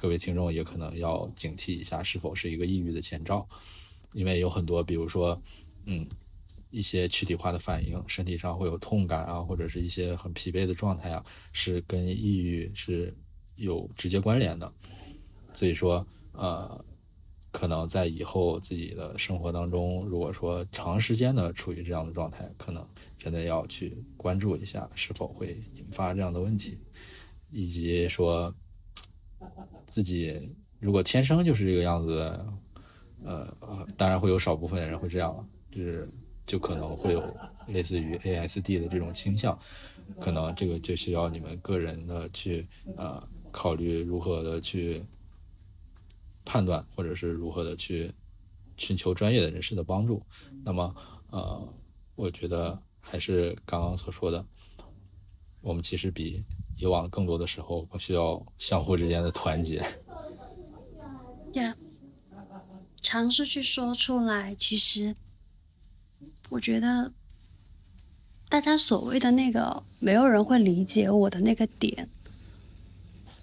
[0.00, 3.46] 各位听众也可能要警惕一下，是否是一个抑郁的前兆，
[4.14, 5.38] 因为有很多，比如说，
[5.84, 6.08] 嗯，
[6.70, 11.22] 一些躯体化的反应，身体上会有痛感啊，或者是一些很疲惫的状态啊，
[11.52, 13.14] 是跟抑郁是。
[13.56, 14.72] 有直接关联的，
[15.52, 16.82] 所以说，呃，
[17.50, 22.82] 可能在以后自己的生活当中，如果说长时间的处于这样的状态，可能
[23.18, 26.78] 真的要去关注一下是否会引发这样的问题，
[27.50, 28.54] 以及说
[29.90, 32.46] 自己如果天生就是这个样子，
[33.24, 33.46] 呃，
[33.96, 36.08] 当然会有少部分人会这样，就是
[36.46, 37.36] 就可能会有
[37.66, 39.58] 类似于 ASD 的这种倾向，
[40.20, 43.22] 可能这个就需要你们个人的去，呃。
[43.52, 45.04] 考虑如何的去
[46.44, 48.08] 判断，或者是如何的去
[48.76, 50.22] 寻求专业的人士的帮助。
[50.64, 50.94] 那么，
[51.30, 51.68] 呃，
[52.14, 54.46] 我觉得还是刚刚所说的，
[55.60, 56.44] 我们其实比
[56.80, 59.84] 以往更多的时候需要相互之间的团结。
[61.52, 61.72] 对，
[63.02, 64.54] 尝试去说出来。
[64.54, 65.14] 其实，
[66.48, 67.12] 我觉得
[68.48, 72.08] 大家所谓的那个没有人会理解我的那个点。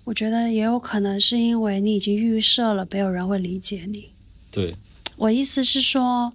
[0.05, 4.11] 我觉得也有可能是因为你已经预设了没有人会理解你。
[4.49, 4.73] 对，
[5.17, 6.31] 我意思是说，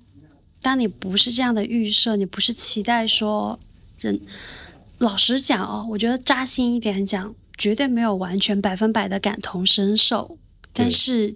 [0.61, 3.59] 当你不是这样的预设，你不是期待说
[3.99, 4.21] 人，
[5.03, 10.39] 老实讲哦，我觉得扎心一点讲，绝对没有完全百分百的感同身受。
[10.73, 11.35] 但是，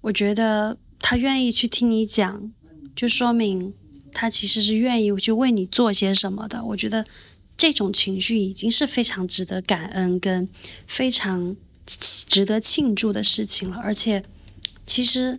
[0.00, 2.50] 我觉得他愿意去听你讲，
[2.96, 3.74] 就说明
[4.12, 6.64] 他其实是愿意去为你做些什么的。
[6.64, 7.04] 我觉得
[7.56, 10.48] 这种情绪已经是非常值得感恩跟
[10.86, 11.54] 非常。
[11.86, 14.22] 值得庆祝的事情了，而且，
[14.86, 15.38] 其实，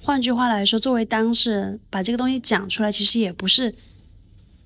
[0.00, 3.74] 换句话来说，作为当事人把这个东西讲出来，其实也不是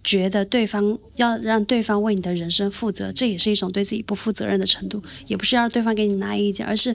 [0.02, 6.94] 觉得对方要让对方为你的人生负责，这也是一种对自己不负责任的程度，也不是要对方给你拿意见，而是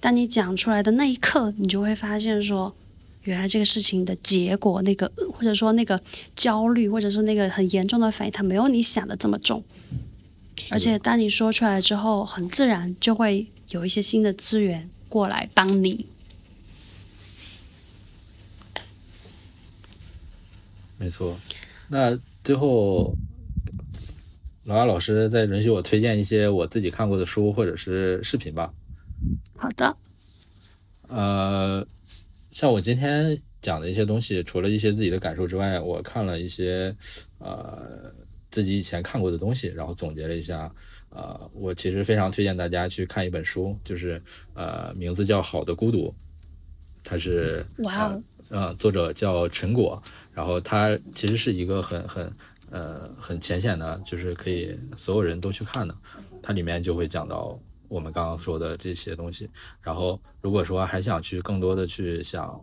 [0.00, 2.74] 当你讲出来的那一刻，你就会发现说，
[3.22, 6.00] 原来这个事情的结果，那个或者说那个
[6.34, 9.62] 焦虑，或者说那个很严重的反应，它没有你想的这么重，
[10.70, 13.46] 而且当你说出来之后，很自然就会。
[13.70, 16.06] 有一些新的资源过来帮你，
[20.96, 21.38] 没错。
[21.88, 22.18] 那
[22.48, 23.14] 最后，
[24.64, 28.72] 老阿老师再允许我推荐一些我自己看过的书或者是视频吧。
[29.54, 29.94] 好的。
[31.08, 31.86] 呃，
[32.50, 36.96] 像我今天讲的一些东西，除了一些自己的感受之外，我看了一些
[37.36, 38.10] 呃
[38.50, 40.74] 自己以前看过的东西，然后总结了一下。
[41.10, 44.22] 呃，我其实非常推荐大家去看一本书，就是
[44.54, 46.08] 呃，名字叫《好的孤独》，
[47.04, 48.18] 它是哇，
[48.48, 50.02] 呃，作者叫陈果，
[50.38, 52.32] 然后他其实是一个很很
[52.70, 55.92] 呃很浅显的，就是可以所有人都去看的，
[56.40, 57.58] 它里面就会讲到
[57.88, 59.50] 我们刚刚说的这些东西，
[59.82, 62.56] 然后如果说还想去更多的去想。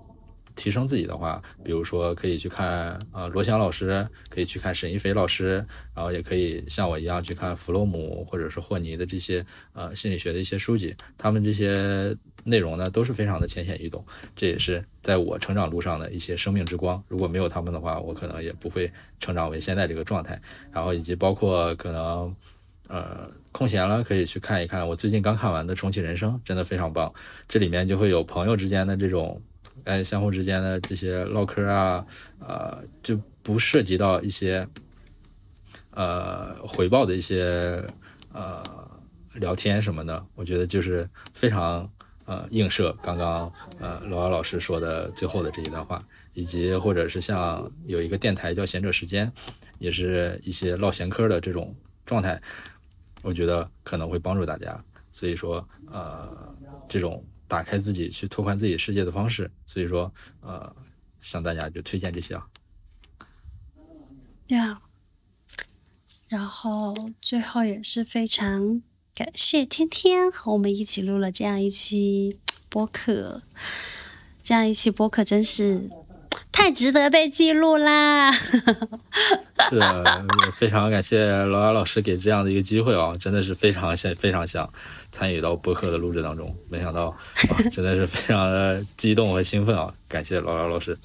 [0.57, 5.55] 提升自己的话，比如说可以去看呃罗翔老师，可以去看沈一飞老师，
[5.93, 10.95] 然后也可以像我一样去看弗洛姆或者是霍尼的这些呃心理学的一些书籍。
[11.17, 12.15] 他们这些
[12.45, 17.03] 内容呢都是非常的浅显易懂，这也是在我成长路上的一些生命之光。
[17.09, 18.89] 如果没有他们的话，我可能也不会
[19.19, 20.41] 成长为现在这个状态。
[20.71, 22.33] 然后以及包括可能
[22.87, 27.13] 呃空闲了可以去看一看我最近刚看完的《重启人生》，真的非常棒。
[27.47, 29.41] 这里面就会有朋友之间的这种。
[29.83, 32.05] 哎，相互之间的这些唠嗑啊，
[32.39, 34.67] 呃，就不涉及到一些
[35.91, 37.83] 呃回报的一些
[38.31, 38.63] 呃
[39.33, 41.91] 聊天什么的，我觉得就是非常
[42.25, 45.99] 呃映射刚刚呃罗老老师说的最后的这一段话，
[46.33, 49.31] 以及或者是像有一个电台叫闲者时间，
[49.79, 51.73] 也是一些唠闲嗑的这种
[52.05, 52.41] 状态，
[53.23, 54.83] 我觉得可能会帮助大家。
[55.11, 56.55] 所以说，呃，
[56.87, 57.23] 这种。
[57.47, 59.49] 打开自己去拓宽自己世界的方式。
[59.67, 60.11] 所以说，
[60.41, 60.75] 呃，
[61.21, 62.47] 向大家就推荐这些啊。
[64.47, 64.81] 对啊。
[66.27, 68.81] 然后最后也是非常
[69.15, 72.37] 感谢天天和我们一起录了这样一期
[72.67, 73.41] 播客，
[74.43, 75.89] 这样一期播客真是
[76.51, 78.29] 太值得被记录啦！
[79.71, 84.69] 是啊，非常感谢老雅老师给这样的一个机会啊，真的是非常想非常想
[85.13, 87.15] 参与到播客的录制当中，没想到
[87.71, 89.93] 真的是非常的激动和兴奋啊！
[90.09, 90.97] 感谢老雅老师。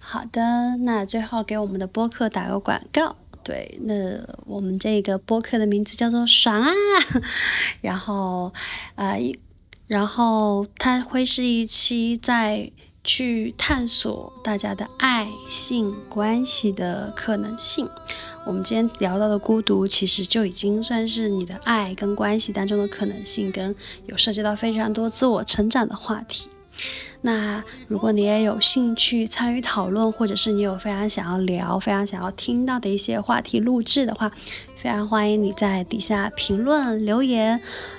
[0.00, 3.14] 好的，那最后给我们的播客打个广告。
[3.44, 3.94] 对，那
[4.46, 6.72] 我们这个播客的名字叫做“爽啊”，
[7.82, 8.52] 然后，
[8.94, 9.20] 呃，
[9.86, 12.72] 然后它会是一期在
[13.04, 17.86] 去探索大家的爱性关系的可能性。
[18.46, 23.76] 我们今天聊到的孤独，其实就已经算是你的爱跟关系当中的可能性，跟
[24.06, 26.48] 有涉及到非常多自我成长的话题。
[27.26, 34.30] 那如果你也有兴趣参与讨论，或者是你有非常想要聊、非常想要听到的一些话题录制的话，
[34.76, 37.58] 非常欢迎你在底下评论留言。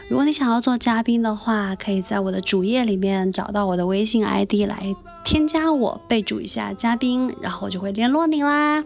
[0.09, 8.85] 如果你想要做嘉宾的话，可以在我的主页里面找到我的微信 ID 来添加我，备注一下嘉宾，然后我就会联络你啦。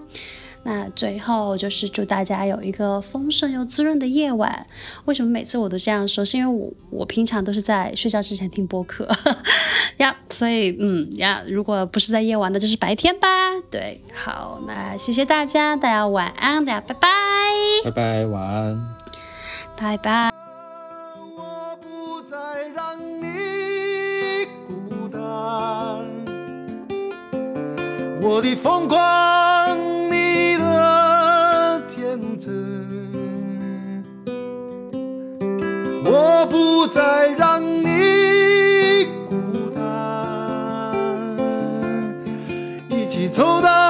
[0.63, 4.65] 那最后就是祝大家有一个丰盛又滋润的夜晚。
[5.05, 6.23] 为什么每次我都这样说？
[6.25, 9.07] 是因为我我平常都是在睡觉之前听播客
[9.97, 13.27] 呀，所以嗯呀，如果不是在夜晚，那就是白天吧。
[13.71, 17.07] 对，好，那谢谢大家，大家晚安，大家拜拜，
[17.85, 18.95] 拜拜，晚安，
[19.77, 20.31] 拜拜。
[21.35, 22.37] 我不再
[22.75, 25.19] 让你孤单，
[28.21, 29.68] 我的疯狂，
[36.11, 40.95] 我不再让你孤单。
[42.89, 43.88] 一起走到